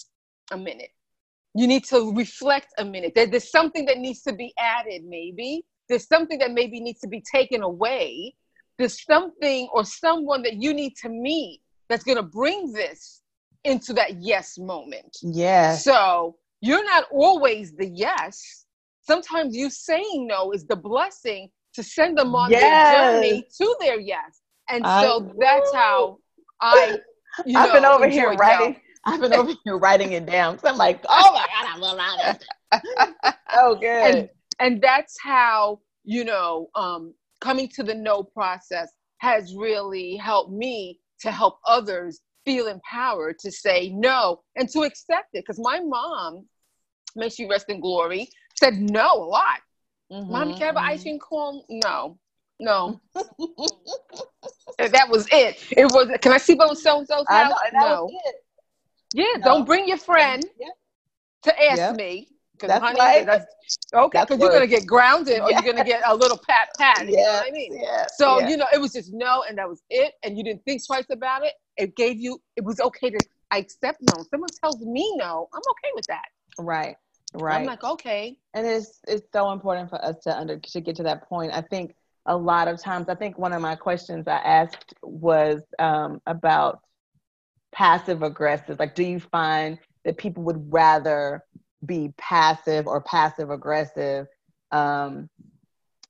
a 0.51 0.57
minute 0.57 0.90
you 1.57 1.66
need 1.66 1.85
to 1.85 2.12
reflect 2.14 2.69
a 2.79 2.85
minute. 2.85 3.12
There, 3.14 3.27
there's 3.27 3.51
something 3.51 3.87
that 3.87 3.99
needs 3.99 4.23
to 4.23 4.33
be 4.33 4.53
added, 4.59 5.05
maybe. 5.05 5.64
There's 5.88 6.07
something 6.07 6.38
that 6.38 6.53
maybe 6.53 6.81
needs 6.81 7.01
to 7.01 7.09
be 7.09 7.23
taken 7.33 7.62
away. 7.62 8.35
There's 8.79 9.03
something 9.05 9.69
or 9.73 9.85
someone 9.85 10.42
that 10.42 10.55
you 10.55 10.75
need 10.75 10.97
to 11.03 11.09
meet 11.09 11.61
that's 11.88 12.05
going 12.05 12.16
to 12.16 12.23
bring 12.23 12.73
this 12.73 13.23
into 13.64 13.95
that 13.95 14.21
yes 14.21 14.59
moment. 14.59 15.16
Yeah. 15.23 15.77
So 15.77 16.37
you're 16.61 16.85
not 16.85 17.05
always 17.11 17.73
the 17.73 17.87
yes. 17.88 18.66
Sometimes 19.01 19.57
you 19.57 19.71
saying 19.71 20.27
no 20.27 20.53
is 20.53 20.66
the 20.66 20.77
blessing 20.77 21.49
to 21.75 21.83
send 21.83 22.19
them 22.19 22.35
on 22.35 22.51
yes. 22.51 22.61
their 22.61 23.12
journey 23.12 23.47
to 23.59 23.77
their 23.81 23.99
yes. 23.99 24.40
And 24.69 24.85
so 24.85 25.31
I, 25.31 25.33
that's 25.38 25.75
how 25.75 26.19
I, 26.61 26.99
you 27.47 27.59
I've 27.59 27.73
been 27.73 27.85
over 27.85 28.09
here 28.09 28.33
writing. 28.33 28.77
I've 29.07 29.21
been 29.21 29.33
over 29.33 29.53
here 29.64 29.79
writing 29.79 30.12
it 30.12 30.27
down 30.27 30.57
because 30.57 30.71
I'm 30.71 30.77
like, 30.77 31.05
oh 31.09 31.33
my 31.33 31.47
god, 31.47 31.75
I 31.75 31.79
love 31.79 32.37
it. 33.12 33.35
oh, 33.55 33.77
good. 33.77 34.14
And, 34.14 34.29
and 34.59 34.83
that's 34.83 35.16
how 35.23 35.81
you 36.05 36.25
know 36.25 36.69
um, 36.75 37.14
coming 37.40 37.69
to 37.69 37.85
the 37.85 37.95
no 37.95 38.25
process 38.25 38.90
has 39.19 39.55
really 39.55 40.16
helped 40.16 40.53
me 40.53 41.01
to 41.21 41.31
help 41.31 41.59
others 41.66 42.21
feel 42.45 42.66
empowered 42.66 43.38
to 43.38 43.51
say 43.51 43.90
no 43.95 44.40
and 44.57 44.69
to 44.71 44.81
accept 44.81 45.29
it. 45.35 45.45
Because 45.47 45.61
my 45.61 45.81
mom, 45.81 46.47
may 47.14 47.29
she 47.29 47.47
rest 47.47 47.66
in 47.69 47.81
glory, 47.81 48.29
said 48.59 48.75
no 48.75 49.12
a 49.12 49.25
lot. 49.25 49.61
Mm-hmm, 50.12 50.33
Mommy, 50.33 50.55
can 50.55 50.62
I 50.62 50.66
have 50.66 50.77
an 50.77 50.83
ice 50.85 51.01
mm-hmm. 51.01 51.19
cream 51.19 51.19
cone? 51.19 51.62
No, 51.69 52.19
no. 52.59 53.01
that 54.79 55.09
was 55.09 55.27
it. 55.31 55.62
It 55.71 55.87
was. 55.87 56.09
Can 56.21 56.33
I 56.33 56.38
sleep 56.38 56.61
on 56.61 56.75
so 56.77 56.99
and 56.99 57.07
so's 57.07 57.27
house? 57.29 57.53
no. 57.73 58.11
Yeah, 59.14 59.25
don't 59.42 59.64
bring 59.64 59.88
your 59.88 59.99
friend 59.99 60.45
yeah. 60.61 60.69
to 61.42 61.64
ask 61.64 61.79
yeah. 61.79 61.92
me. 61.92 62.29
That's 62.59 62.83
honey, 62.83 62.99
right. 62.99 63.27
That's, 63.27 63.45
okay, 63.92 64.21
because 64.23 64.40
you're 64.40 64.51
gonna 64.51 64.66
get 64.66 64.87
grounded 64.87 65.40
or 65.40 65.51
you're 65.51 65.62
gonna 65.62 65.85
get 65.85 66.03
a 66.07 66.14
little 66.14 66.38
pat 66.49 66.69
pat. 66.79 67.07
You 67.07 67.16
know 67.16 67.23
what 67.23 67.49
I 67.49 67.51
mean? 67.51 67.79
Yeah. 67.79 68.07
So 68.16 68.40
you 68.40 68.57
know, 68.57 68.66
it 68.73 68.81
was 68.81 68.92
just 68.92 69.12
no, 69.12 69.45
and 69.49 69.59
that 69.59 69.69
was 69.69 69.83
it, 69.90 70.14
and 70.23 70.38
you 70.38 70.45
didn't 70.45 70.64
think 70.64 70.85
twice 70.87 71.05
about 71.11 71.45
it. 71.45 71.53
It 71.77 71.97
gave 71.97 72.19
you. 72.19 72.40
It 72.57 72.64
was 72.64 72.81
okay 72.81 73.11
to. 73.11 73.19
I 73.51 73.59
accept 73.59 74.01
no. 74.03 74.25
Someone 74.31 74.49
tells 74.61 74.81
me 74.81 75.16
no, 75.19 75.49
I'm 75.53 75.61
okay 75.71 75.90
with 75.95 76.07
that. 76.07 76.25
Right. 76.59 76.97
Right. 77.35 77.61
I'm 77.61 77.66
like 77.66 77.85
okay. 77.85 78.38
And 78.55 78.66
it's 78.66 79.01
it's 79.07 79.27
so 79.33 79.53
important 79.53 79.90
for 79.90 80.03
us 80.03 80.16
to 80.25 80.35
under 80.35 80.59
to 80.59 80.81
get 80.81 80.97
to 80.97 81.03
that 81.03 81.29
point. 81.29 81.53
I 81.53 81.61
think 81.61 81.95
a 82.27 82.37
lot 82.37 82.69
of 82.69 82.81
times. 82.81 83.09
I 83.09 83.14
think 83.14 83.38
one 83.38 83.53
of 83.53 83.62
my 83.62 83.75
questions 83.75 84.27
I 84.29 84.38
asked 84.38 84.95
was 85.03 85.61
um, 85.79 86.21
about 86.27 86.81
passive 87.76 88.22
aggressive? 88.22 88.78
Like, 88.78 88.94
do 88.94 89.04
you 89.04 89.20
find 89.20 89.78
that 90.04 90.16
people 90.16 90.42
would 90.44 90.72
rather 90.72 91.44
be 91.84 92.12
passive 92.16 92.86
or 92.86 93.02
passive 93.02 93.50
aggressive 93.50 94.26
um, 94.72 95.28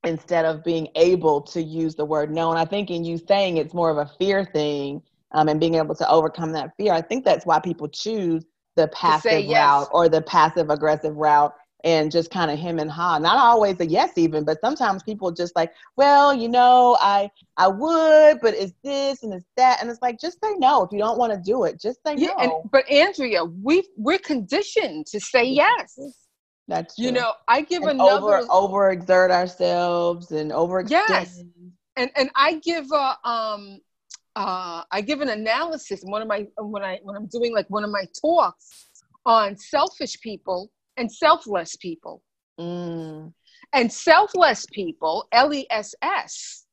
instead 0.05 0.44
of 0.44 0.62
being 0.62 0.88
able 0.94 1.40
to 1.42 1.62
use 1.62 1.96
the 1.96 2.05
word 2.05 2.31
no? 2.31 2.50
And 2.50 2.59
I 2.59 2.64
think 2.64 2.90
in 2.90 3.05
you 3.05 3.18
saying 3.18 3.57
it's 3.57 3.74
more 3.74 3.90
of 3.90 3.98
a 3.98 4.11
fear 4.18 4.44
thing 4.44 5.02
um, 5.33 5.48
and 5.48 5.59
being 5.59 5.74
able 5.74 5.96
to 5.96 6.09
overcome 6.09 6.52
that 6.52 6.70
fear, 6.76 6.92
I 6.92 7.02
think 7.02 7.24
that's 7.24 7.44
why 7.44 7.59
people 7.59 7.88
choose 7.88 8.44
the 8.76 8.88
passive 8.88 9.44
yes. 9.44 9.59
route 9.59 9.88
or 9.90 10.09
the 10.09 10.22
passive 10.22 10.70
aggressive 10.70 11.16
route 11.16 11.52
and 11.85 12.11
just 12.11 12.31
kind 12.31 12.51
of 12.51 12.59
him 12.59 12.79
and 12.79 12.91
ha. 12.91 13.19
Not 13.19 13.37
always 13.37 13.79
a 13.81 13.87
yes, 13.87 14.12
even, 14.17 14.45
but 14.45 14.61
sometimes 14.61 15.03
people 15.03 15.31
just 15.31 15.55
like, 15.55 15.73
well, 15.97 16.35
you 16.35 16.49
know, 16.49 16.97
I 17.01 17.31
I 17.57 17.69
would, 17.69 18.41
but 18.41 18.55
it's 18.55 18.73
this 18.83 19.23
and 19.23 19.33
it's 19.35 19.47
that, 19.57 19.79
and 19.81 19.91
it's 19.91 20.03
like 20.03 20.19
just 20.19 20.39
say 20.43 20.55
no 20.59 20.83
if 20.83 20.93
you 20.93 20.99
don't 20.99 21.19
want 21.19 21.33
to 21.33 21.39
do 21.39 21.65
it. 21.65 21.81
Just 21.81 22.01
say 22.07 22.15
yeah, 22.17 22.29
no. 22.29 22.37
And, 22.39 22.71
but 22.71 22.89
Andrea, 22.91 23.45
we 23.45 23.87
we're 23.97 24.19
conditioned 24.19 25.07
to 25.07 25.21
say 25.21 25.44
yes. 25.44 25.98
That's 26.69 26.96
true. 26.96 27.07
you 27.07 27.13
know, 27.13 27.33
I 27.46 27.63
give 27.63 27.83
and 27.85 28.00
another 28.00 28.38
over 28.38 28.96
overexert 28.96 29.31
ourselves 29.31 30.33
and 30.33 30.50
overextend. 30.50 30.90
Yes, 30.90 31.42
and 31.96 32.11
and 32.17 32.31
I 32.35 32.55
give 32.55 32.90
a 32.90 33.17
um 33.29 33.81
uh 34.35 34.83
I 34.90 35.00
give 35.00 35.21
an 35.21 35.29
analysis 35.29 36.00
one 36.03 36.23
of 36.23 36.29
my 36.29 36.46
when 36.59 36.83
I 36.83 37.00
when 37.03 37.17
I'm 37.17 37.27
doing 37.27 37.55
like 37.55 37.69
one 37.71 37.85
of 37.85 37.90
my 37.90 38.05
talks 38.21 38.88
on 39.25 39.57
selfish 39.57 40.21
people 40.21 40.71
and 40.97 41.11
selfless 41.11 41.77
people. 41.77 42.23
Mm. 42.59 43.33
And 43.73 43.92
selfless 43.92 44.67
people, 44.73 45.27
L 45.33 45.53
E 45.53 45.67
S 45.71 45.94
S, 46.03 46.67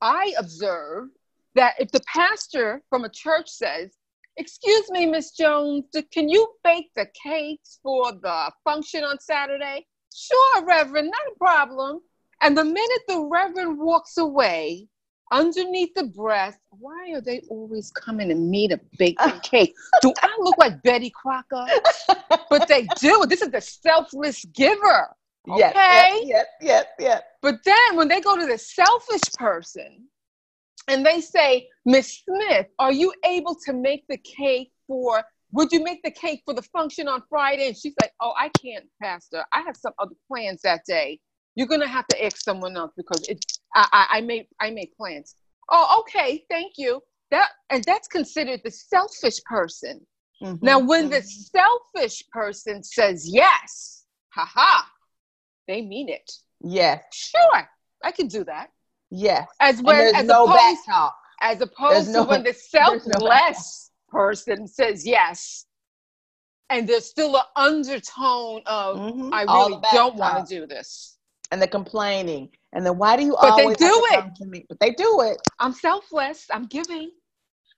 I 0.00 0.34
observe 0.38 1.08
that 1.54 1.74
if 1.78 1.90
the 1.90 2.02
pastor 2.12 2.82
from 2.90 3.04
a 3.04 3.08
church 3.08 3.48
says, 3.48 3.96
Excuse 4.36 4.90
me, 4.90 5.06
Miss 5.06 5.30
Jones, 5.30 5.84
can 6.12 6.28
you 6.28 6.48
bake 6.64 6.90
the 6.96 7.06
cakes 7.22 7.78
for 7.82 8.10
the 8.12 8.50
function 8.64 9.04
on 9.04 9.20
Saturday? 9.20 9.86
Sure, 10.12 10.64
Reverend, 10.64 11.10
not 11.10 11.34
a 11.34 11.38
problem. 11.38 12.00
And 12.40 12.58
the 12.58 12.64
minute 12.64 13.02
the 13.06 13.20
Reverend 13.20 13.78
walks 13.78 14.18
away, 14.18 14.88
underneath 15.30 15.94
the 15.94 16.04
breast, 16.04 16.58
why 16.70 17.12
are 17.12 17.20
they 17.20 17.40
always 17.48 17.90
coming 17.92 18.28
to 18.28 18.34
me 18.34 18.68
to 18.68 18.78
bake 18.98 19.16
ah. 19.20 19.30
the 19.30 19.40
cake? 19.40 19.74
Do 20.02 20.12
I 20.22 20.36
look 20.40 20.56
like 20.58 20.82
Betty 20.82 21.10
Crocker? 21.10 21.66
but 22.50 22.68
they 22.68 22.86
do. 22.98 23.24
This 23.28 23.42
is 23.42 23.50
the 23.50 23.60
selfless 23.60 24.44
giver. 24.46 25.08
Okay. 25.48 25.60
Yes, 25.60 26.22
yep, 26.24 26.46
yep, 26.60 26.86
yes. 26.98 27.22
But 27.42 27.56
then 27.64 27.96
when 27.96 28.08
they 28.08 28.20
go 28.20 28.36
to 28.38 28.46
the 28.46 28.56
selfish 28.56 29.20
person 29.38 30.06
and 30.88 31.04
they 31.04 31.20
say, 31.20 31.68
Miss 31.84 32.22
Smith, 32.24 32.66
are 32.78 32.92
you 32.92 33.12
able 33.26 33.54
to 33.66 33.72
make 33.72 34.06
the 34.08 34.16
cake 34.18 34.72
for 34.86 35.22
would 35.52 35.70
you 35.70 35.84
make 35.84 36.02
the 36.02 36.10
cake 36.10 36.42
for 36.44 36.52
the 36.52 36.62
function 36.62 37.06
on 37.06 37.22
Friday? 37.30 37.68
And 37.68 37.76
she's 37.76 37.94
like, 38.02 38.12
Oh, 38.20 38.32
I 38.36 38.50
can't, 38.60 38.86
Pastor. 39.00 39.44
I 39.52 39.60
have 39.60 39.76
some 39.76 39.92
other 40.00 40.14
plans 40.26 40.62
that 40.62 40.80
day. 40.84 41.20
You're 41.54 41.66
gonna 41.66 41.88
have 41.88 42.06
to 42.08 42.24
ask 42.24 42.38
someone 42.38 42.76
else 42.76 42.92
because 42.96 43.26
it 43.28 43.44
I, 43.74 43.86
I, 43.92 44.18
I 44.18 44.20
made 44.20 44.46
I 44.60 44.70
made 44.70 44.90
plans. 44.96 45.36
Oh, 45.70 46.00
okay, 46.00 46.44
thank 46.50 46.74
you. 46.76 47.00
That 47.30 47.48
and 47.70 47.82
that's 47.84 48.08
considered 48.08 48.60
the 48.64 48.70
selfish 48.70 49.42
person. 49.44 50.06
Mm-hmm. 50.42 50.64
Now, 50.64 50.78
when 50.78 51.10
the 51.10 51.18
mm-hmm. 51.18 51.58
selfish 51.96 52.22
person 52.30 52.82
says 52.82 53.28
yes, 53.28 54.04
haha, 54.30 54.82
they 55.68 55.82
mean 55.82 56.08
it. 56.08 56.30
Yes. 56.60 57.02
Sure, 57.12 57.68
I 58.02 58.10
can 58.10 58.26
do 58.26 58.44
that. 58.44 58.70
Yes. 59.10 59.48
As 59.60 59.80
when 59.80 60.14
as 60.14 60.26
no 60.26 60.44
opposed, 60.46 60.84
talk. 60.86 61.16
As 61.40 61.60
opposed 61.60 62.10
no, 62.10 62.24
to 62.24 62.30
when 62.30 62.42
the 62.42 62.52
selfless 62.70 63.90
no 64.12 64.18
person 64.18 64.66
says 64.66 65.06
yes, 65.06 65.66
and 66.68 66.88
there's 66.88 67.06
still 67.06 67.36
an 67.36 67.44
undertone 67.56 68.62
of 68.66 68.96
mm-hmm. 68.96 69.32
I 69.32 69.42
really 69.42 69.80
don't 69.92 70.16
want 70.16 70.46
to 70.46 70.60
do 70.60 70.66
this. 70.66 71.13
And 71.54 71.62
the 71.62 71.68
complaining. 71.68 72.48
And 72.72 72.84
then 72.84 72.98
why 72.98 73.16
do 73.16 73.22
you 73.22 73.36
but 73.40 73.52
always 73.52 73.76
they 73.76 73.86
do 73.86 74.06
it? 74.10 74.34
to 74.38 74.44
me? 74.44 74.66
But 74.68 74.80
they 74.80 74.90
do 74.90 75.20
it. 75.20 75.40
I'm 75.60 75.72
selfless. 75.72 76.46
I'm 76.50 76.66
giving. 76.66 77.12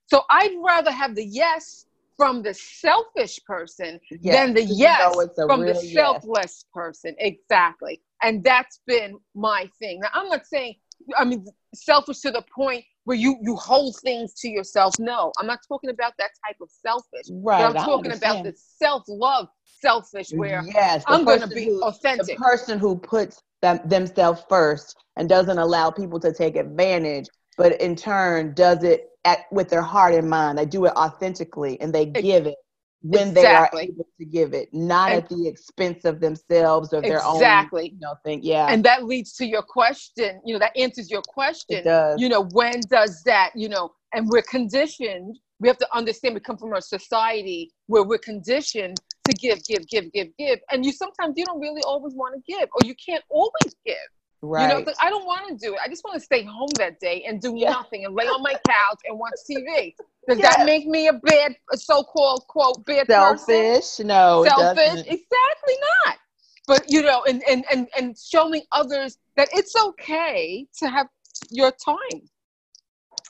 So 0.07 0.23
I'd 0.31 0.57
rather 0.65 0.91
have 0.91 1.15
the 1.15 1.27
yes 1.27 1.85
from 2.17 2.43
the 2.43 2.55
selfish 2.55 3.39
person 3.45 4.01
yes, 4.23 4.35
than 4.35 4.55
the 4.55 4.63
yes 4.63 5.15
from 5.47 5.67
the 5.67 5.75
selfless 5.75 6.65
yes. 6.65 6.65
person. 6.73 7.15
Exactly. 7.19 8.01
And 8.23 8.43
that's 8.43 8.81
been 8.87 9.19
my 9.35 9.69
thing. 9.79 10.01
Now, 10.01 10.09
I'm 10.15 10.31
not 10.31 10.47
saying, 10.47 10.77
I 11.19 11.27
mean, 11.27 11.45
selfish 11.75 12.21
to 12.21 12.31
the 12.31 12.45
point 12.55 12.83
where 13.05 13.19
you 13.19 13.37
you 13.43 13.57
hold 13.57 13.95
things 14.03 14.33
to 14.41 14.49
yourself. 14.49 14.95
No, 14.99 15.33
I'm 15.39 15.47
not 15.47 15.59
talking 15.69 15.91
about 15.91 16.15
that 16.19 16.31
type 16.47 16.57
of 16.63 16.71
selfish. 16.71 17.27
Right. 17.31 17.63
I'm 17.63 17.75
talking 17.75 18.13
about 18.13 18.43
the 18.43 18.55
self-love 18.57 19.49
selfish 19.81 20.31
where 20.31 20.65
yes, 20.67 21.05
I'm 21.07 21.27
going 21.27 21.41
to 21.41 21.47
be 21.47 21.67
who, 21.67 21.83
authentic. 21.83 22.39
The 22.39 22.43
person 22.43 22.79
who 22.79 22.97
puts 22.97 23.43
them, 23.63 23.81
themselves 23.87 24.43
first 24.49 24.97
and 25.17 25.29
doesn't 25.29 25.59
allow 25.59 25.91
people 25.91 26.21
to 26.21 26.33
take 26.33 26.57
advantage, 26.57 27.27
but 27.57 27.81
in 27.81 27.97
turn 27.97 28.55
does 28.55 28.85
it 28.85 29.09
at, 29.25 29.41
with 29.51 29.69
their 29.69 29.83
heart 29.83 30.15
and 30.15 30.29
mind. 30.29 30.59
They 30.59 30.67
do 30.67 30.85
it 30.85 30.93
authentically 30.97 31.81
and 31.81 31.95
they 31.95 32.07
give 32.07 32.47
it 32.47 32.57
when 33.03 33.29
exactly. 33.29 33.43
they 33.43 33.47
are 33.47 33.95
able 33.95 34.07
to 34.19 34.25
give 34.25 34.55
it, 34.55 34.69
not 34.73 35.13
and, 35.13 35.23
at 35.23 35.29
the 35.29 35.47
expense 35.47 36.05
of 36.05 36.21
themselves 36.21 36.93
or 36.93 37.01
their 37.01 37.17
exactly. 37.17 37.29
own. 37.29 37.37
Exactly. 37.37 37.85
You 37.91 38.01
know, 38.01 38.15
think 38.25 38.45
yeah. 38.45 38.67
And 38.69 38.85
that 38.85 39.05
leads 39.05 39.35
to 39.35 39.47
your 39.47 39.63
question. 39.63 40.41
You 40.45 40.55
know, 40.55 40.59
that 40.59 40.77
answers 40.77 41.11
your 41.11 41.23
question. 41.23 41.79
It 41.79 41.85
does. 41.85 42.21
You 42.21 42.29
know, 42.29 42.45
when 42.53 42.81
does 42.89 43.23
that? 43.25 43.51
You 43.55 43.69
know, 43.69 43.93
and 44.13 44.29
we're 44.29 44.43
conditioned. 44.43 45.39
We 45.61 45.69
have 45.69 45.79
to 45.79 45.89
understand. 45.97 46.35
We 46.35 46.41
come 46.41 46.59
from 46.59 46.75
a 46.75 46.83
society 46.83 47.71
where 47.87 48.03
we're 48.03 48.19
conditioned 48.19 48.99
to 49.27 49.35
give, 49.35 49.63
give, 49.65 49.87
give, 49.89 50.13
give, 50.13 50.29
give, 50.39 50.59
and 50.71 50.85
you 50.85 50.93
sometimes 50.93 51.35
you 51.37 51.45
don't 51.45 51.61
really 51.61 51.83
always 51.83 52.15
want 52.15 52.35
to 52.35 52.41
give, 52.47 52.69
or 52.73 52.87
you 52.87 52.95
can't 52.95 53.25
always 53.29 53.75
give. 53.85 53.97
Right. 54.43 54.79
You 54.79 54.85
know, 54.85 54.93
I 55.01 55.11
don't 55.11 55.27
want 55.27 55.49
to 55.49 55.67
do 55.67 55.75
it. 55.75 55.81
I 55.85 55.89
just 55.89 56.05
want 56.05 56.15
to 56.15 56.21
stay 56.21 56.45
home 56.45 56.69
that 56.79 57.01
day 57.01 57.25
and 57.27 57.41
do 57.41 57.55
yeah. 57.57 57.71
nothing 57.71 58.05
and 58.05 58.15
lay 58.15 58.27
on 58.27 58.43
my 58.43 58.53
couch 58.53 59.01
and 59.07 59.19
watch 59.19 59.33
TV. 59.51 59.95
Does 60.29 60.39
yes. 60.39 60.57
that 60.57 60.67
make 60.67 60.87
me 60.87 61.09
a 61.09 61.15
bad, 61.15 61.57
a 61.73 61.77
so-called 61.77 62.47
quote 62.49 62.85
bad 62.85 63.07
person? 63.07 63.39
selfish? 63.39 63.81
Person? 63.81 64.07
No, 64.09 64.45
selfish. 64.47 65.01
Exactly 65.01 65.75
not. 66.05 66.19
But 66.67 66.85
you 66.89 67.03
know, 67.03 67.25
and 67.29 67.43
and 67.49 67.65
and 67.71 67.89
and 67.97 68.17
showing 68.19 68.63
others 68.73 69.19
that 69.37 69.49
it's 69.53 69.75
okay 69.77 70.67
to 70.79 70.89
have 70.89 71.07
your 71.51 71.71
time 71.71 72.23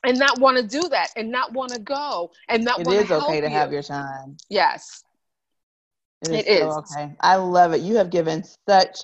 and 0.05 0.18
not 0.18 0.38
want 0.38 0.57
to 0.57 0.62
do 0.62 0.88
that 0.88 1.09
and 1.16 1.30
not 1.30 1.53
want 1.53 1.72
to 1.72 1.80
go 1.80 2.30
and 2.49 2.64
not 2.64 2.80
it 2.80 2.86
is 2.86 3.11
okay 3.11 3.40
to 3.40 3.49
you. 3.49 3.53
have 3.53 3.72
your 3.72 3.82
time 3.82 4.36
yes 4.49 5.03
it 6.23 6.31
is, 6.31 6.39
it 6.39 6.49
is. 6.49 6.77
okay 6.77 7.12
i 7.21 7.37
love 7.37 7.73
it 7.73 7.81
you 7.81 7.97
have 7.97 8.11
given 8.11 8.43
such 8.69 8.99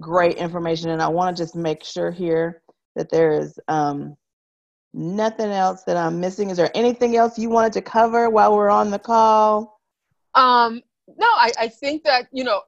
great 0.00 0.36
information. 0.36 0.90
And 0.90 1.02
I 1.02 1.08
want 1.08 1.36
to 1.36 1.42
just 1.42 1.54
make 1.54 1.84
sure 1.84 2.10
here 2.10 2.62
that 2.96 3.10
there 3.10 3.32
is 3.32 3.58
um, 3.68 4.16
nothing 4.92 5.50
else 5.50 5.82
that 5.84 5.96
I'm 5.96 6.20
missing. 6.20 6.50
Is 6.50 6.56
there 6.56 6.70
anything 6.74 7.16
else 7.16 7.38
you 7.38 7.50
wanted 7.50 7.72
to 7.74 7.82
cover 7.82 8.30
while 8.30 8.54
we're 8.54 8.70
on 8.70 8.90
the 8.90 8.98
call? 8.98 9.80
Um, 10.34 10.80
no, 11.18 11.26
I, 11.26 11.52
I 11.58 11.68
think 11.68 12.04
that, 12.04 12.26
you 12.32 12.44
know, 12.44 12.62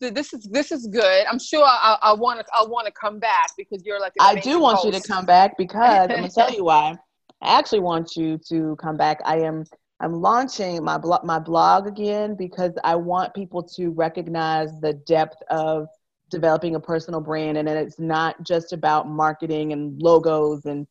this 0.00 0.32
is 0.32 0.48
this 0.50 0.72
is 0.72 0.86
good. 0.86 1.26
I'm 1.26 1.38
sure 1.38 1.62
I 1.62 2.14
want 2.16 2.40
to 2.40 2.46
I 2.58 2.64
want 2.66 2.86
to 2.86 2.92
come 2.92 3.18
back 3.18 3.50
because 3.58 3.84
you're 3.84 4.00
like 4.00 4.14
I 4.18 4.36
do 4.36 4.58
want 4.58 4.78
host. 4.78 4.86
you 4.86 4.92
to 4.98 5.06
come 5.06 5.26
back 5.26 5.58
because 5.58 5.82
I'm 6.08 6.08
gonna 6.08 6.30
tell 6.30 6.50
you 6.50 6.64
why. 6.64 6.96
I 7.42 7.58
actually 7.58 7.80
want 7.80 8.16
you 8.16 8.40
to 8.48 8.76
come 8.76 8.96
back. 8.96 9.20
I 9.26 9.40
am 9.40 9.64
I'm 10.00 10.14
launching 10.14 10.82
my 10.82 10.96
blog 10.96 11.24
my 11.24 11.38
blog 11.38 11.86
again 11.86 12.34
because 12.34 12.72
I 12.84 12.94
want 12.96 13.34
people 13.34 13.62
to 13.74 13.90
recognize 13.90 14.68
the 14.80 14.94
depth 14.94 15.36
of 15.50 15.88
developing 16.30 16.76
a 16.76 16.80
personal 16.80 17.20
brand 17.20 17.58
and 17.58 17.68
it's 17.68 17.98
not 17.98 18.42
just 18.42 18.72
about 18.72 19.08
marketing 19.08 19.72
and 19.72 20.00
logos 20.00 20.64
and 20.64 20.86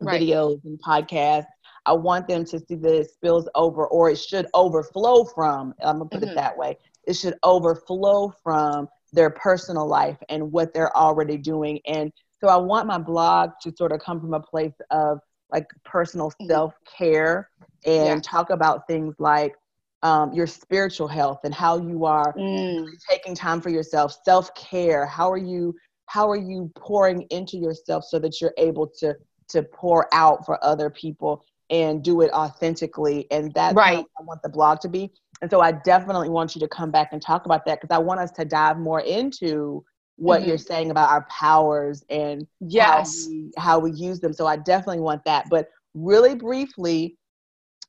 right. 0.00 0.20
videos 0.20 0.64
and 0.64 0.80
podcasts 0.82 1.46
i 1.86 1.92
want 1.92 2.26
them 2.26 2.44
to 2.44 2.58
see 2.58 2.74
that 2.74 2.94
it 2.94 3.10
spills 3.10 3.48
over 3.54 3.86
or 3.86 4.10
it 4.10 4.18
should 4.18 4.46
overflow 4.54 5.24
from 5.24 5.74
i'm 5.82 5.98
gonna 5.98 6.08
put 6.08 6.22
mm-hmm. 6.22 6.30
it 6.30 6.34
that 6.34 6.56
way 6.56 6.76
it 7.06 7.14
should 7.14 7.34
overflow 7.42 8.32
from 8.42 8.88
their 9.12 9.30
personal 9.30 9.86
life 9.86 10.16
and 10.30 10.50
what 10.50 10.72
they're 10.72 10.96
already 10.96 11.36
doing 11.36 11.78
and 11.86 12.10
so 12.40 12.48
i 12.48 12.56
want 12.56 12.86
my 12.86 12.98
blog 12.98 13.50
to 13.60 13.70
sort 13.76 13.92
of 13.92 14.00
come 14.00 14.18
from 14.18 14.34
a 14.34 14.40
place 14.40 14.74
of 14.90 15.18
like 15.50 15.66
personal 15.84 16.30
mm-hmm. 16.30 16.46
self-care 16.48 17.50
and 17.84 18.06
yeah. 18.06 18.20
talk 18.22 18.50
about 18.50 18.86
things 18.86 19.14
like 19.18 19.54
um, 20.02 20.32
your 20.32 20.46
spiritual 20.46 21.06
health 21.06 21.40
and 21.44 21.54
how 21.54 21.78
you 21.78 22.04
are 22.04 22.34
mm. 22.34 22.86
taking 23.08 23.34
time 23.34 23.60
for 23.60 23.70
yourself 23.70 24.16
self-care. 24.24 25.06
How 25.06 25.30
are 25.30 25.38
you 25.38 25.74
how 26.06 26.28
are 26.28 26.36
you 26.36 26.70
pouring 26.76 27.22
into 27.30 27.56
yourself 27.56 28.04
so 28.04 28.18
that 28.18 28.40
you're 28.40 28.54
able 28.58 28.86
to 28.98 29.14
to 29.48 29.62
pour 29.62 30.12
out 30.12 30.44
for 30.44 30.62
other 30.64 30.90
people 30.90 31.44
and 31.70 32.02
do 32.02 32.20
it 32.22 32.30
authentically? 32.32 33.26
And 33.30 33.52
that's 33.54 33.74
right. 33.74 34.04
I 34.18 34.22
want 34.22 34.42
the 34.42 34.48
blog 34.48 34.80
to 34.80 34.88
be. 34.88 35.10
And 35.40 35.50
so 35.50 35.60
i 35.60 35.72
definitely 35.72 36.28
want 36.28 36.54
you 36.54 36.60
to 36.60 36.68
come 36.68 36.90
back 36.90 37.08
and 37.12 37.20
talk 37.20 37.46
about 37.46 37.64
that 37.66 37.80
because 37.80 37.92
i 37.94 37.98
want 37.98 38.20
us 38.20 38.30
to 38.32 38.44
dive 38.44 38.78
more 38.78 39.00
into 39.00 39.84
what 40.16 40.40
mm-hmm. 40.40 40.50
you're 40.50 40.58
saying 40.58 40.92
about 40.92 41.10
our 41.10 41.26
powers 41.28 42.04
and 42.10 42.46
yes. 42.60 43.24
how 43.24 43.30
we, 43.30 43.50
how 43.56 43.78
we 43.78 43.92
use 43.92 44.20
them. 44.20 44.32
So 44.32 44.46
i 44.46 44.56
definitely 44.56 45.00
want 45.00 45.24
that. 45.24 45.48
But 45.50 45.68
really 45.94 46.34
briefly 46.34 47.18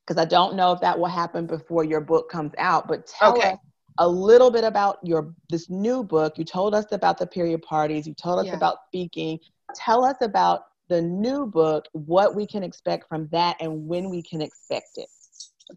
because 0.05 0.21
I 0.21 0.25
don't 0.25 0.55
know 0.55 0.71
if 0.71 0.81
that 0.81 0.97
will 0.97 1.07
happen 1.07 1.45
before 1.45 1.83
your 1.83 2.01
book 2.01 2.29
comes 2.29 2.51
out. 2.57 2.87
But 2.87 3.07
tell 3.07 3.37
okay. 3.37 3.53
us 3.53 3.57
a 3.99 4.07
little 4.07 4.51
bit 4.51 4.63
about 4.63 4.97
your 5.03 5.33
this 5.49 5.69
new 5.69 6.03
book. 6.03 6.37
You 6.37 6.45
told 6.45 6.75
us 6.75 6.85
about 6.91 7.17
the 7.17 7.27
period 7.27 7.61
parties. 7.61 8.07
You 8.07 8.13
told 8.13 8.39
us 8.39 8.47
yeah. 8.47 8.55
about 8.55 8.77
speaking. 8.87 9.39
Tell 9.75 10.03
us 10.03 10.17
about 10.21 10.65
the 10.89 11.01
new 11.01 11.45
book, 11.45 11.85
what 11.93 12.35
we 12.35 12.45
can 12.45 12.63
expect 12.63 13.07
from 13.07 13.27
that, 13.31 13.55
and 13.59 13.87
when 13.87 14.09
we 14.09 14.21
can 14.21 14.41
expect 14.41 14.97
it. 14.97 15.07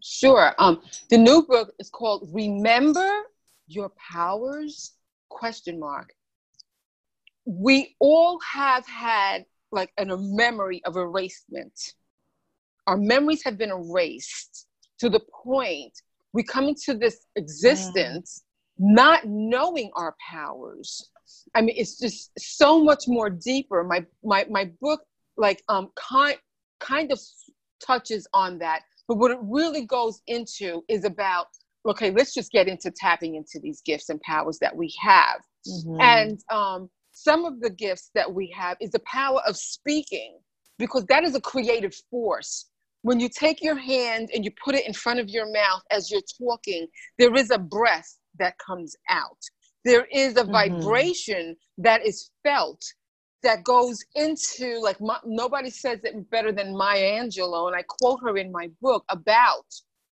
Sure. 0.03 0.53
Um, 0.59 0.81
the 1.09 1.17
new 1.17 1.43
book 1.43 1.73
is 1.79 1.89
called 1.89 2.29
"Remember 2.33 3.09
Your 3.67 3.91
Powers?" 4.11 4.93
Question 5.29 5.79
mark. 5.79 6.13
We 7.45 7.95
all 7.99 8.39
have 8.39 8.85
had 8.87 9.45
like 9.71 9.91
an, 9.97 10.11
a 10.11 10.17
memory 10.17 10.81
of 10.85 10.95
erasement 10.95 11.93
our 12.87 12.97
memories 12.97 13.43
have 13.43 13.57
been 13.57 13.71
erased 13.71 14.65
to 14.99 15.09
the 15.09 15.21
point 15.43 15.91
we 16.33 16.43
come 16.43 16.65
into 16.65 16.95
this 16.95 17.25
existence 17.35 18.43
mm. 18.79 18.95
not 18.95 19.21
knowing 19.25 19.91
our 19.95 20.15
powers 20.29 21.09
i 21.55 21.61
mean 21.61 21.75
it's 21.77 21.99
just 21.99 22.31
so 22.37 22.83
much 22.83 23.03
more 23.07 23.29
deeper 23.29 23.83
my 23.83 24.05
my 24.23 24.45
my 24.49 24.69
book 24.81 25.01
like 25.37 25.61
um 25.69 25.89
kind 25.95 26.37
kind 26.79 27.11
of 27.11 27.19
touches 27.85 28.27
on 28.33 28.57
that 28.57 28.81
but 29.07 29.17
what 29.17 29.31
it 29.31 29.39
really 29.41 29.85
goes 29.85 30.21
into 30.27 30.83
is 30.87 31.03
about 31.05 31.47
okay 31.87 32.11
let's 32.11 32.33
just 32.33 32.51
get 32.51 32.67
into 32.67 32.91
tapping 32.91 33.35
into 33.35 33.59
these 33.61 33.81
gifts 33.81 34.09
and 34.09 34.19
powers 34.21 34.57
that 34.59 34.75
we 34.75 34.93
have 34.99 35.41
mm-hmm. 35.67 36.01
and 36.01 36.39
um 36.51 36.89
some 37.11 37.45
of 37.45 37.59
the 37.61 37.69
gifts 37.69 38.11
that 38.13 38.31
we 38.31 38.53
have 38.55 38.77
is 38.79 38.91
the 38.91 38.99
power 38.99 39.41
of 39.47 39.57
speaking 39.57 40.37
because 40.77 41.03
that 41.05 41.23
is 41.23 41.33
a 41.35 41.41
creative 41.41 41.95
force 42.11 42.69
when 43.07 43.21
you 43.21 43.29
take 43.29 43.63
your 43.63 43.77
hand 43.77 44.29
and 44.33 44.43
you 44.43 44.51
put 44.61 44.75
it 44.75 44.85
in 44.85 44.91
front 44.91 45.17
of 45.17 45.29
your 45.29 45.49
mouth 45.49 45.81
as 45.91 46.11
you're 46.11 46.19
talking, 46.37 46.85
there 47.17 47.33
is 47.35 47.51
a 47.51 47.57
breath 47.57 48.17
that 48.37 48.57
comes 48.57 48.97
out. 49.09 49.37
There 49.85 50.05
is 50.11 50.35
a 50.35 50.43
mm-hmm. 50.43 50.51
vibration 50.51 51.55
that 51.77 52.05
is 52.05 52.29
felt 52.43 52.83
that 53.43 53.63
goes 53.63 54.03
into 54.15 54.81
like 54.81 54.99
my, 54.99 55.17
nobody 55.25 55.69
says 55.69 55.99
it 56.03 56.29
better 56.29 56.51
than 56.51 56.75
Maya 56.75 57.21
Angelou, 57.23 57.67
and 57.67 57.77
I 57.77 57.83
quote 57.87 58.19
her 58.23 58.35
in 58.35 58.51
my 58.51 58.69
book 58.81 59.05
about 59.07 59.63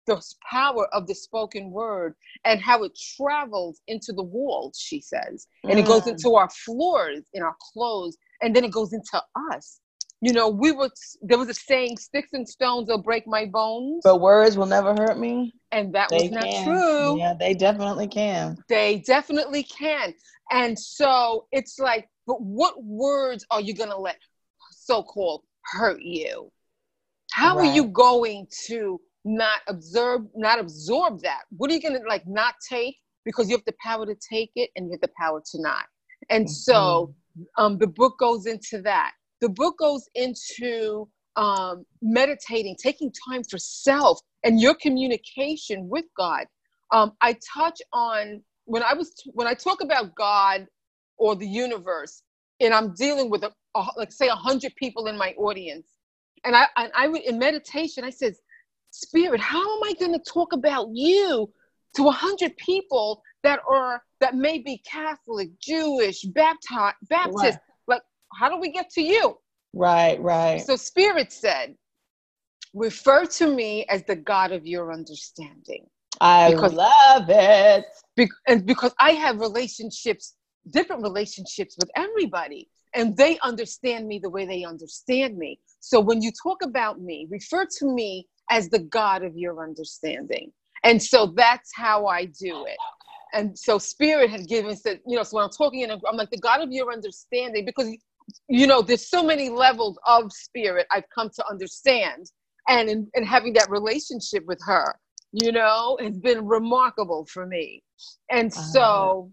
the 0.07 0.19
power 0.49 0.87
of 0.91 1.05
the 1.05 1.13
spoken 1.13 1.69
word 1.69 2.15
and 2.43 2.59
how 2.59 2.83
it 2.83 2.97
travels 3.15 3.81
into 3.87 4.13
the 4.13 4.23
walls. 4.23 4.79
She 4.83 4.99
says, 4.99 5.45
and 5.63 5.73
mm. 5.73 5.83
it 5.83 5.85
goes 5.85 6.05
mm. 6.05 6.13
into 6.13 6.33
our 6.33 6.49
floors, 6.49 7.21
in 7.35 7.43
our 7.43 7.55
clothes, 7.71 8.17
and 8.41 8.55
then 8.55 8.63
it 8.63 8.71
goes 8.71 8.93
into 8.93 9.21
us. 9.53 9.79
You 10.21 10.33
know, 10.33 10.49
we 10.49 10.73
were 10.73 10.89
there 11.21 11.37
was 11.37 11.47
a 11.47 11.53
saying, 11.53 11.97
"Sticks 11.97 12.29
and 12.33 12.47
stones 12.47 12.89
will 12.89 13.01
break 13.01 13.25
my 13.25 13.45
bones, 13.45 14.01
but 14.03 14.19
words 14.19 14.57
will 14.57 14.65
never 14.65 14.93
hurt 14.93 15.17
me." 15.17 15.53
And 15.71 15.93
that 15.95 16.09
they 16.09 16.23
was 16.23 16.31
not 16.31 16.43
can. 16.43 16.65
true. 16.65 17.19
Yeah, 17.19 17.33
they 17.39 17.53
definitely 17.53 18.07
can. 18.07 18.57
They 18.67 18.99
definitely 18.99 19.63
can. 19.63 20.13
And 20.51 20.77
so 20.77 21.45
it's 21.51 21.79
like, 21.79 22.09
but 22.27 22.41
what 22.41 22.83
words 22.83 23.45
are 23.51 23.61
you 23.61 23.73
going 23.73 23.89
to 23.89 23.97
let 23.97 24.17
so 24.71 25.03
called 25.03 25.43
hurt 25.63 26.01
you? 26.01 26.51
How 27.31 27.57
right. 27.57 27.69
are 27.69 27.73
you 27.73 27.85
going 27.85 28.47
to 28.67 28.99
not 29.23 29.61
observe, 29.67 30.21
not 30.35 30.59
absorb 30.59 31.21
that? 31.21 31.41
What 31.55 31.69
are 31.69 31.73
you 31.73 31.81
going 31.81 31.99
to 31.99 32.07
like 32.07 32.27
not 32.27 32.55
take 32.67 32.97
because 33.25 33.49
you 33.49 33.55
have 33.55 33.65
the 33.65 33.75
power 33.81 34.05
to 34.05 34.15
take 34.15 34.51
it 34.55 34.71
and 34.75 34.87
you 34.87 34.93
have 34.93 35.01
the 35.01 35.11
power 35.17 35.41
to 35.51 35.61
not? 35.61 35.85
And 36.29 36.45
mm-hmm. 36.45 36.51
so 36.51 37.15
um, 37.57 37.77
the 37.77 37.87
book 37.87 38.17
goes 38.19 38.45
into 38.45 38.81
that. 38.81 39.13
The 39.41 39.49
book 39.49 39.77
goes 39.79 40.09
into 40.15 41.07
um, 41.35 41.85
meditating, 42.01 42.75
taking 42.81 43.11
time 43.29 43.43
for 43.49 43.57
self 43.57 44.19
and 44.43 44.59
your 44.59 44.73
communication 44.75 45.87
with 45.87 46.05
God. 46.17 46.45
Um, 46.91 47.13
I 47.21 47.37
touch 47.55 47.79
on 47.93 48.41
when 48.65 48.83
I 48.83 48.93
was 48.93 49.13
when 49.33 49.47
I 49.47 49.53
talk 49.53 49.81
about 49.81 50.15
God 50.15 50.67
or 51.17 51.35
the 51.35 51.47
universe, 51.47 52.23
and 52.59 52.73
I'm 52.73 52.93
dealing 52.93 53.29
with 53.29 53.43
a, 53.43 53.51
a 53.75 53.85
like 53.97 54.11
say 54.11 54.27
hundred 54.27 54.75
people 54.75 55.07
in 55.07 55.17
my 55.17 55.33
audience, 55.37 55.87
and 56.43 56.55
I 56.55 56.67
and 56.77 56.91
I 56.95 57.07
would 57.07 57.21
in 57.21 57.37
meditation 57.37 58.03
I 58.03 58.09
said, 58.09 58.33
Spirit, 58.91 59.39
how 59.39 59.61
am 59.61 59.83
I 59.83 59.93
going 59.99 60.13
to 60.13 60.31
talk 60.31 60.53
about 60.53 60.89
you 60.93 61.49
to 61.95 62.09
hundred 62.09 62.57
people 62.57 63.21
that 63.43 63.59
are 63.69 64.01
that 64.19 64.35
may 64.35 64.59
be 64.59 64.81
Catholic, 64.85 65.49
Jewish, 65.59 66.23
Baptist, 66.23 66.95
Baptist? 67.09 67.59
How 68.33 68.49
do 68.49 68.59
we 68.59 68.71
get 68.71 68.89
to 68.91 69.01
you? 69.01 69.37
Right, 69.73 70.19
right. 70.21 70.61
So 70.65 70.75
Spirit 70.75 71.31
said, 71.31 71.75
refer 72.73 73.25
to 73.25 73.53
me 73.53 73.85
as 73.89 74.03
the 74.03 74.15
God 74.15 74.51
of 74.51 74.65
your 74.65 74.91
understanding. 74.91 75.85
I 76.21 76.51
because, 76.51 76.73
love 76.73 77.29
it. 77.29 77.85
Be- 78.15 78.29
and 78.47 78.65
because 78.65 78.93
I 78.99 79.11
have 79.11 79.39
relationships, 79.39 80.35
different 80.69 81.01
relationships 81.01 81.75
with 81.79 81.89
everybody, 81.95 82.69
and 82.95 83.15
they 83.15 83.37
understand 83.39 84.07
me 84.07 84.19
the 84.19 84.29
way 84.29 84.45
they 84.45 84.63
understand 84.63 85.37
me. 85.37 85.59
So 85.79 85.99
when 85.99 86.21
you 86.21 86.31
talk 86.43 86.63
about 86.63 86.99
me, 86.99 87.27
refer 87.29 87.65
to 87.77 87.85
me 87.85 88.27
as 88.49 88.69
the 88.69 88.79
God 88.79 89.23
of 89.23 89.37
your 89.37 89.63
understanding. 89.63 90.51
And 90.83 91.01
so 91.01 91.27
that's 91.35 91.71
how 91.75 92.07
I 92.07 92.25
do 92.25 92.65
it. 92.65 92.77
And 93.33 93.57
so 93.57 93.77
Spirit 93.77 94.31
had 94.31 94.47
given 94.47 94.75
said, 94.75 95.01
you 95.05 95.15
know, 95.15 95.23
so 95.23 95.35
when 95.35 95.45
I'm 95.45 95.51
talking 95.51 95.83
and 95.83 96.01
I'm 96.07 96.17
like 96.17 96.31
the 96.31 96.39
God 96.39 96.61
of 96.61 96.71
your 96.71 96.91
understanding 96.91 97.63
because 97.63 97.95
you 98.47 98.67
know 98.67 98.81
there's 98.81 99.09
so 99.09 99.23
many 99.23 99.49
levels 99.49 99.97
of 100.05 100.31
Spirit 100.31 100.87
I've 100.91 101.09
come 101.13 101.29
to 101.35 101.45
understand, 101.49 102.31
and 102.67 102.89
in, 102.89 103.07
in 103.13 103.23
having 103.23 103.53
that 103.53 103.69
relationship 103.69 104.43
with 104.45 104.59
her 104.65 104.95
you 105.31 105.51
know, 105.51 105.97
has 106.01 106.17
been 106.17 106.45
remarkable 106.45 107.25
for 107.31 107.45
me. 107.45 107.83
And 108.31 108.51
uh-huh. 108.51 108.61
so 108.61 109.31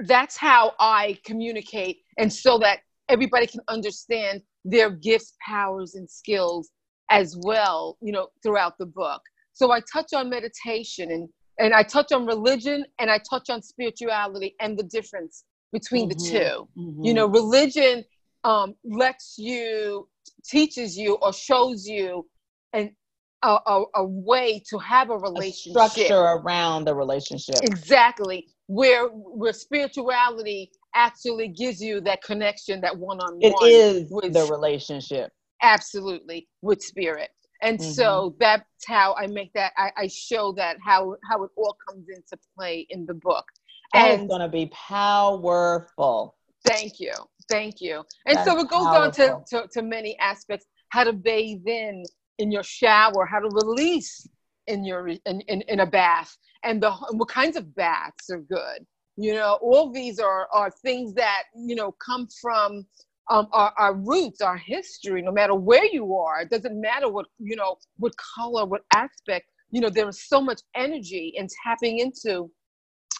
that's 0.00 0.36
how 0.36 0.72
I 0.78 1.18
communicate, 1.24 1.98
and 2.18 2.32
so 2.32 2.58
that 2.58 2.80
everybody 3.08 3.46
can 3.46 3.60
understand 3.68 4.42
their 4.64 4.90
gifts, 4.90 5.34
powers, 5.46 5.94
and 5.94 6.08
skills 6.08 6.70
as 7.10 7.36
well, 7.42 7.96
you 8.02 8.12
know, 8.12 8.28
throughout 8.42 8.74
the 8.78 8.86
book. 8.86 9.22
So 9.52 9.72
I 9.72 9.80
touch 9.92 10.12
on 10.14 10.28
meditation 10.28 11.10
and 11.10 11.28
and 11.60 11.74
I 11.74 11.82
touch 11.82 12.12
on 12.12 12.24
religion 12.24 12.84
and 13.00 13.10
I 13.10 13.18
touch 13.28 13.50
on 13.50 13.62
spirituality 13.62 14.54
and 14.60 14.78
the 14.78 14.84
difference 14.84 15.42
between 15.72 16.08
mm-hmm. 16.08 16.34
the 16.34 16.66
2 16.74 16.80
mm-hmm. 16.80 17.04
You 17.04 17.14
know, 17.14 17.26
religion 17.26 18.04
um, 18.44 18.74
lets 18.84 19.36
you, 19.38 20.08
teaches 20.44 20.96
you, 20.96 21.14
or 21.16 21.32
shows 21.32 21.86
you 21.86 22.26
and 22.72 22.90
a, 23.42 23.58
a, 23.66 23.84
a 23.96 24.04
way 24.04 24.62
to 24.68 24.78
have 24.78 25.10
a 25.10 25.16
relationship. 25.16 25.80
a 25.80 25.88
structure 25.88 26.14
around 26.14 26.84
the 26.84 26.94
relationship. 26.94 27.56
Exactly. 27.62 28.48
Where 28.66 29.08
where 29.08 29.52
spirituality 29.52 30.70
actually 30.94 31.48
gives 31.48 31.80
you 31.80 32.00
that 32.02 32.22
connection 32.22 32.80
that 32.80 32.96
one-on-one 32.96 33.40
it 33.42 33.54
is 33.62 34.08
with, 34.10 34.32
the 34.32 34.46
relationship. 34.46 35.30
Absolutely 35.62 36.48
with 36.62 36.82
spirit. 36.82 37.30
And 37.62 37.78
mm-hmm. 37.78 37.90
so 37.90 38.36
that's 38.38 38.64
how 38.86 39.16
i 39.18 39.26
make 39.26 39.52
that 39.54 39.72
I, 39.76 39.90
I, 39.96 40.06
show 40.06 40.52
that 40.52 40.76
how 40.84 41.16
how 41.28 41.42
it 41.42 41.50
all 41.56 41.76
comes 41.88 42.06
into 42.08 42.38
play 42.56 42.86
in 42.90 43.04
the 43.04 43.14
book 43.14 43.44
that 43.94 44.10
and 44.10 44.22
it's 44.22 44.28
going 44.28 44.40
to 44.40 44.48
be 44.48 44.66
powerful 44.66 46.36
thank 46.66 47.00
you 47.00 47.12
thank 47.48 47.80
you 47.80 48.04
and 48.26 48.36
that's 48.36 48.48
so 48.48 48.58
it 48.58 48.68
goes 48.68 48.84
powerful. 48.84 49.24
on 49.24 49.44
to, 49.44 49.62
to 49.62 49.68
to 49.68 49.82
many 49.82 50.18
aspects 50.18 50.66
how 50.90 51.04
to 51.04 51.12
bathe 51.12 51.66
in 51.66 52.04
in 52.38 52.52
your 52.52 52.62
shower, 52.62 53.26
how 53.26 53.40
to 53.40 53.48
release 53.48 54.26
in 54.66 54.84
your 54.84 55.08
in, 55.08 55.40
in, 55.42 55.62
in 55.62 55.80
a 55.80 55.86
bath, 55.86 56.36
and 56.64 56.82
the 56.82 56.90
what 56.90 57.28
kinds 57.28 57.56
of 57.56 57.74
baths 57.74 58.30
are 58.30 58.40
good. 58.40 58.86
You 59.16 59.34
know, 59.34 59.58
all 59.60 59.90
these 59.90 60.18
are 60.18 60.48
are 60.52 60.70
things 60.70 61.14
that 61.14 61.44
you 61.54 61.74
know 61.74 61.92
come 62.04 62.28
from 62.40 62.86
um, 63.30 63.48
our, 63.52 63.72
our 63.76 63.94
roots, 63.94 64.40
our 64.40 64.56
history. 64.56 65.22
No 65.22 65.32
matter 65.32 65.54
where 65.54 65.84
you 65.84 66.14
are, 66.14 66.42
it 66.42 66.50
doesn't 66.50 66.80
matter 66.80 67.10
what 67.10 67.26
you 67.38 67.56
know, 67.56 67.76
what 67.96 68.14
color, 68.16 68.64
what 68.64 68.82
aspect. 68.94 69.46
You 69.70 69.82
know, 69.82 69.90
there 69.90 70.08
is 70.08 70.26
so 70.28 70.40
much 70.40 70.62
energy 70.74 71.34
in 71.36 71.46
tapping 71.62 71.98
into 71.98 72.50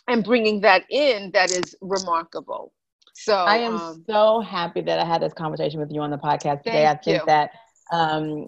and 0.09 0.25
bringing 0.25 0.61
that 0.63 0.85
in 0.91 1.31
that 1.33 1.51
is 1.51 1.77
remarkable. 1.81 2.73
So 3.15 3.35
I 3.35 3.59
am 3.59 3.77
um, 3.77 4.05
so 4.09 4.41
happy 4.41 4.81
that 4.83 4.99
I 4.99 5.05
had 5.05 5.23
this 5.23 5.33
conversation 5.33 5.81
with 5.81 5.91
you 5.93 6.01
on 6.01 6.11
the 6.11 6.19
podcast 6.19 6.63
today. 6.63 6.87
I 6.87 6.95
think 6.95 7.21
you. 7.21 7.27
that 7.27 7.51
um, 7.93 8.47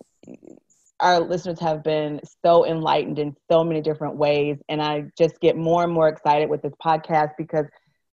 our 1.00 1.20
listeners 1.20 1.58
have 1.60 1.82
been 1.82 2.20
so 2.44 2.64
enlightened 2.64 3.18
in 3.18 3.34
so 3.50 3.64
many 3.64 3.80
different 3.80 4.16
ways. 4.16 4.58
And 4.68 4.80
I 4.80 5.06
just 5.18 5.40
get 5.40 5.56
more 5.56 5.82
and 5.82 5.92
more 5.92 6.08
excited 6.08 6.48
with 6.48 6.62
this 6.62 6.72
podcast 6.84 7.30
because 7.36 7.66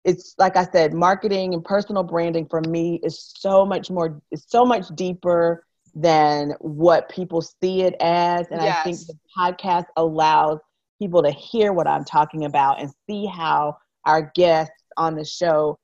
it's 0.05 0.35
like 0.39 0.57
I 0.57 0.65
said, 0.65 0.93
marketing 0.93 1.55
and 1.55 1.65
personal 1.65 2.03
branding 2.03 2.47
for 2.47 2.61
me 2.61 3.01
is 3.03 3.33
so 3.37 3.65
much 3.65 3.91
more, 3.91 4.21
it's 4.31 4.49
so 4.49 4.65
much 4.65 4.87
deeper 4.95 5.65
than 5.95 6.53
what 6.61 7.09
people 7.09 7.41
see 7.41 7.83
it 7.83 7.95
as. 8.01 8.47
And 8.51 8.61
yes. 8.63 8.79
I 8.79 8.83
think 8.85 8.99
the 8.99 9.19
podcast 9.37 9.87
allows 9.97 10.59
people 10.99 11.23
to 11.23 11.31
hear 11.31 11.73
what 11.73 11.87
I'm 11.87 12.05
talking 12.05 12.45
about 12.45 12.81
and 12.81 12.91
see 13.09 13.27
how 13.27 13.77
our 14.05 14.31
guests 14.35 14.75
on 14.97 15.15
the 15.15 15.25
show 15.25 15.79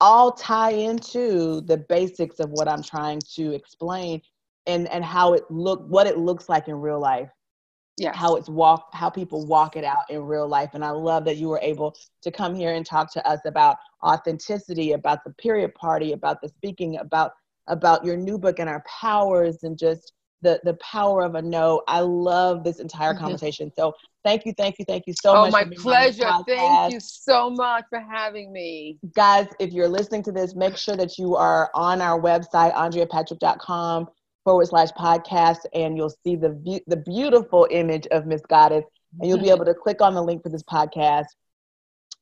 all 0.00 0.32
tie 0.32 0.72
into 0.72 1.60
the 1.62 1.76
basics 1.88 2.40
of 2.40 2.50
what 2.50 2.68
I'm 2.68 2.82
trying 2.82 3.20
to 3.34 3.52
explain 3.52 4.22
and 4.66 4.88
and 4.88 5.04
how 5.04 5.34
it 5.34 5.44
look 5.50 5.84
what 5.88 6.06
it 6.06 6.18
looks 6.18 6.48
like 6.48 6.68
in 6.68 6.74
real 6.74 7.00
life. 7.00 7.30
Yeah 7.96 8.16
how 8.16 8.36
it's 8.36 8.48
walk 8.48 8.88
how 8.92 9.10
people 9.10 9.46
walk 9.46 9.76
it 9.76 9.84
out 9.84 10.08
in 10.08 10.22
real 10.22 10.48
life. 10.48 10.70
And 10.74 10.84
i 10.84 10.90
love 10.90 11.24
that 11.26 11.36
you 11.36 11.48
were 11.48 11.60
able 11.62 11.94
to 12.22 12.30
come 12.30 12.54
here 12.54 12.72
and 12.72 12.84
talk 12.84 13.12
to 13.12 13.26
us 13.26 13.40
about 13.44 13.76
authenticity 14.02 14.92
about 14.92 15.24
the 15.24 15.32
period 15.34 15.74
party 15.74 16.12
about 16.12 16.40
the 16.40 16.48
speaking 16.48 16.98
about 16.98 17.32
about 17.66 18.04
your 18.04 18.16
new 18.16 18.38
book 18.38 18.58
and 18.58 18.68
our 18.68 18.82
powers 19.00 19.62
and 19.62 19.78
just 19.78 20.12
the 20.42 20.60
the 20.64 20.74
power 20.74 21.22
of 21.22 21.34
a 21.34 21.42
no 21.42 21.82
i 21.88 22.00
love 22.00 22.64
this 22.64 22.80
entire 22.80 23.12
mm-hmm. 23.12 23.24
conversation 23.24 23.70
so 23.76 23.92
thank 24.24 24.44
you 24.46 24.52
thank 24.56 24.78
you 24.78 24.84
thank 24.86 25.04
you 25.06 25.14
so 25.20 25.30
oh, 25.30 25.40
much 25.42 25.48
oh 25.48 25.50
my 25.50 25.76
pleasure 25.76 26.30
thank 26.46 26.92
you 26.92 27.00
so 27.00 27.50
much 27.50 27.84
for 27.88 28.00
having 28.00 28.52
me 28.52 28.98
guys 29.14 29.46
if 29.58 29.72
you're 29.72 29.88
listening 29.88 30.22
to 30.22 30.32
this 30.32 30.54
make 30.54 30.76
sure 30.76 30.96
that 30.96 31.18
you 31.18 31.36
are 31.36 31.70
on 31.74 32.00
our 32.00 32.20
website 32.20 32.74
andreapatrick.com 32.74 34.08
forward 34.44 34.66
slash 34.66 34.90
podcast 34.90 35.58
and 35.74 35.96
you'll 35.96 36.14
see 36.24 36.36
the 36.36 36.80
the 36.86 36.96
beautiful 36.96 37.68
image 37.70 38.06
of 38.08 38.26
Miss 38.26 38.40
Goddess 38.48 38.84
and 39.18 39.28
you'll 39.28 39.38
be 39.38 39.44
mm-hmm. 39.44 39.54
able 39.54 39.64
to 39.64 39.74
click 39.74 40.00
on 40.00 40.14
the 40.14 40.22
link 40.22 40.42
for 40.42 40.48
this 40.48 40.62
podcast. 40.62 41.26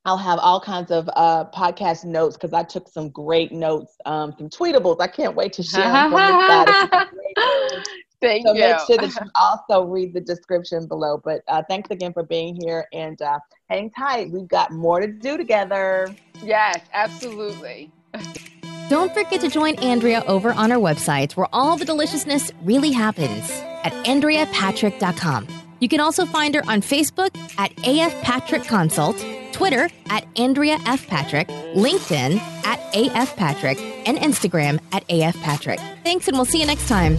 I'll 0.05 0.17
have 0.17 0.39
all 0.39 0.61
kinds 0.61 0.91
of 0.91 1.09
uh, 1.17 1.45
podcast 1.55 2.05
notes 2.05 2.37
because 2.37 2.55
I 2.55 2.63
took 2.63 2.89
some 2.89 3.11
great 3.11 3.53
notes, 3.53 3.95
um, 4.07 4.35
some 4.39 4.49
tweetables. 4.49 5.01
I 5.01 5.07
can't 5.07 5.35
wait 5.35 5.53
to 5.55 5.63
share 5.63 5.93
them 5.93 6.11
from 6.11 6.21
Miss 6.23 6.49
Goddess. 6.49 7.89
Thank 8.21 8.47
so 8.47 8.53
you. 8.53 8.61
make 8.61 8.81
sure 8.81 8.97
that 8.97 9.15
you 9.15 9.31
also 9.35 9.85
read 9.85 10.13
the 10.13 10.21
description 10.21 10.87
below. 10.87 11.21
But 11.23 11.43
uh, 11.49 11.63
thanks 11.69 11.91
again 11.91 12.13
for 12.13 12.23
being 12.23 12.59
here 12.61 12.87
and 12.93 13.21
uh, 13.23 13.39
hang 13.69 13.91
tight. 13.91 14.31
We've 14.31 14.49
got 14.49 14.73
more 14.73 15.01
to 15.01 15.07
do 15.07 15.37
together. 15.37 16.15
Yes, 16.43 16.81
absolutely. 16.93 17.91
Don't 18.89 19.13
forget 19.13 19.43
to 19.43 19.49
join 19.49 19.75
Andrea 19.81 20.25
over 20.27 20.53
on 20.53 20.73
our 20.73 20.79
website 20.79 21.37
where 21.37 21.49
all 21.53 21.77
the 21.77 21.85
deliciousness 21.85 22.51
really 22.63 22.91
happens 22.91 23.51
at 23.85 23.93
AndreaPatrick.com. 24.07 25.47
You 25.81 25.89
can 25.89 26.01
also 26.01 26.25
find 26.25 26.55
her 26.55 26.63
on 26.67 26.81
Facebook 26.81 27.37
at 27.59 27.71
AF 27.87 28.23
Patrick 28.23 28.65
Consult, 28.65 29.23
Twitter 29.53 29.91
at 30.09 30.27
Andrea 30.37 30.79
F. 30.87 31.07
Patrick, 31.07 31.49
LinkedIn 31.49 32.39
at 32.65 32.81
AF 32.95 33.37
Patrick 33.37 33.79
and 34.07 34.17
Instagram 34.19 34.81
at 34.93 35.05
AF 35.11 35.37
Patrick. 35.43 35.79
Thanks, 36.03 36.27
and 36.27 36.37
we'll 36.37 36.47
see 36.47 36.61
you 36.61 36.67
next 36.67 36.89
time. 36.89 37.19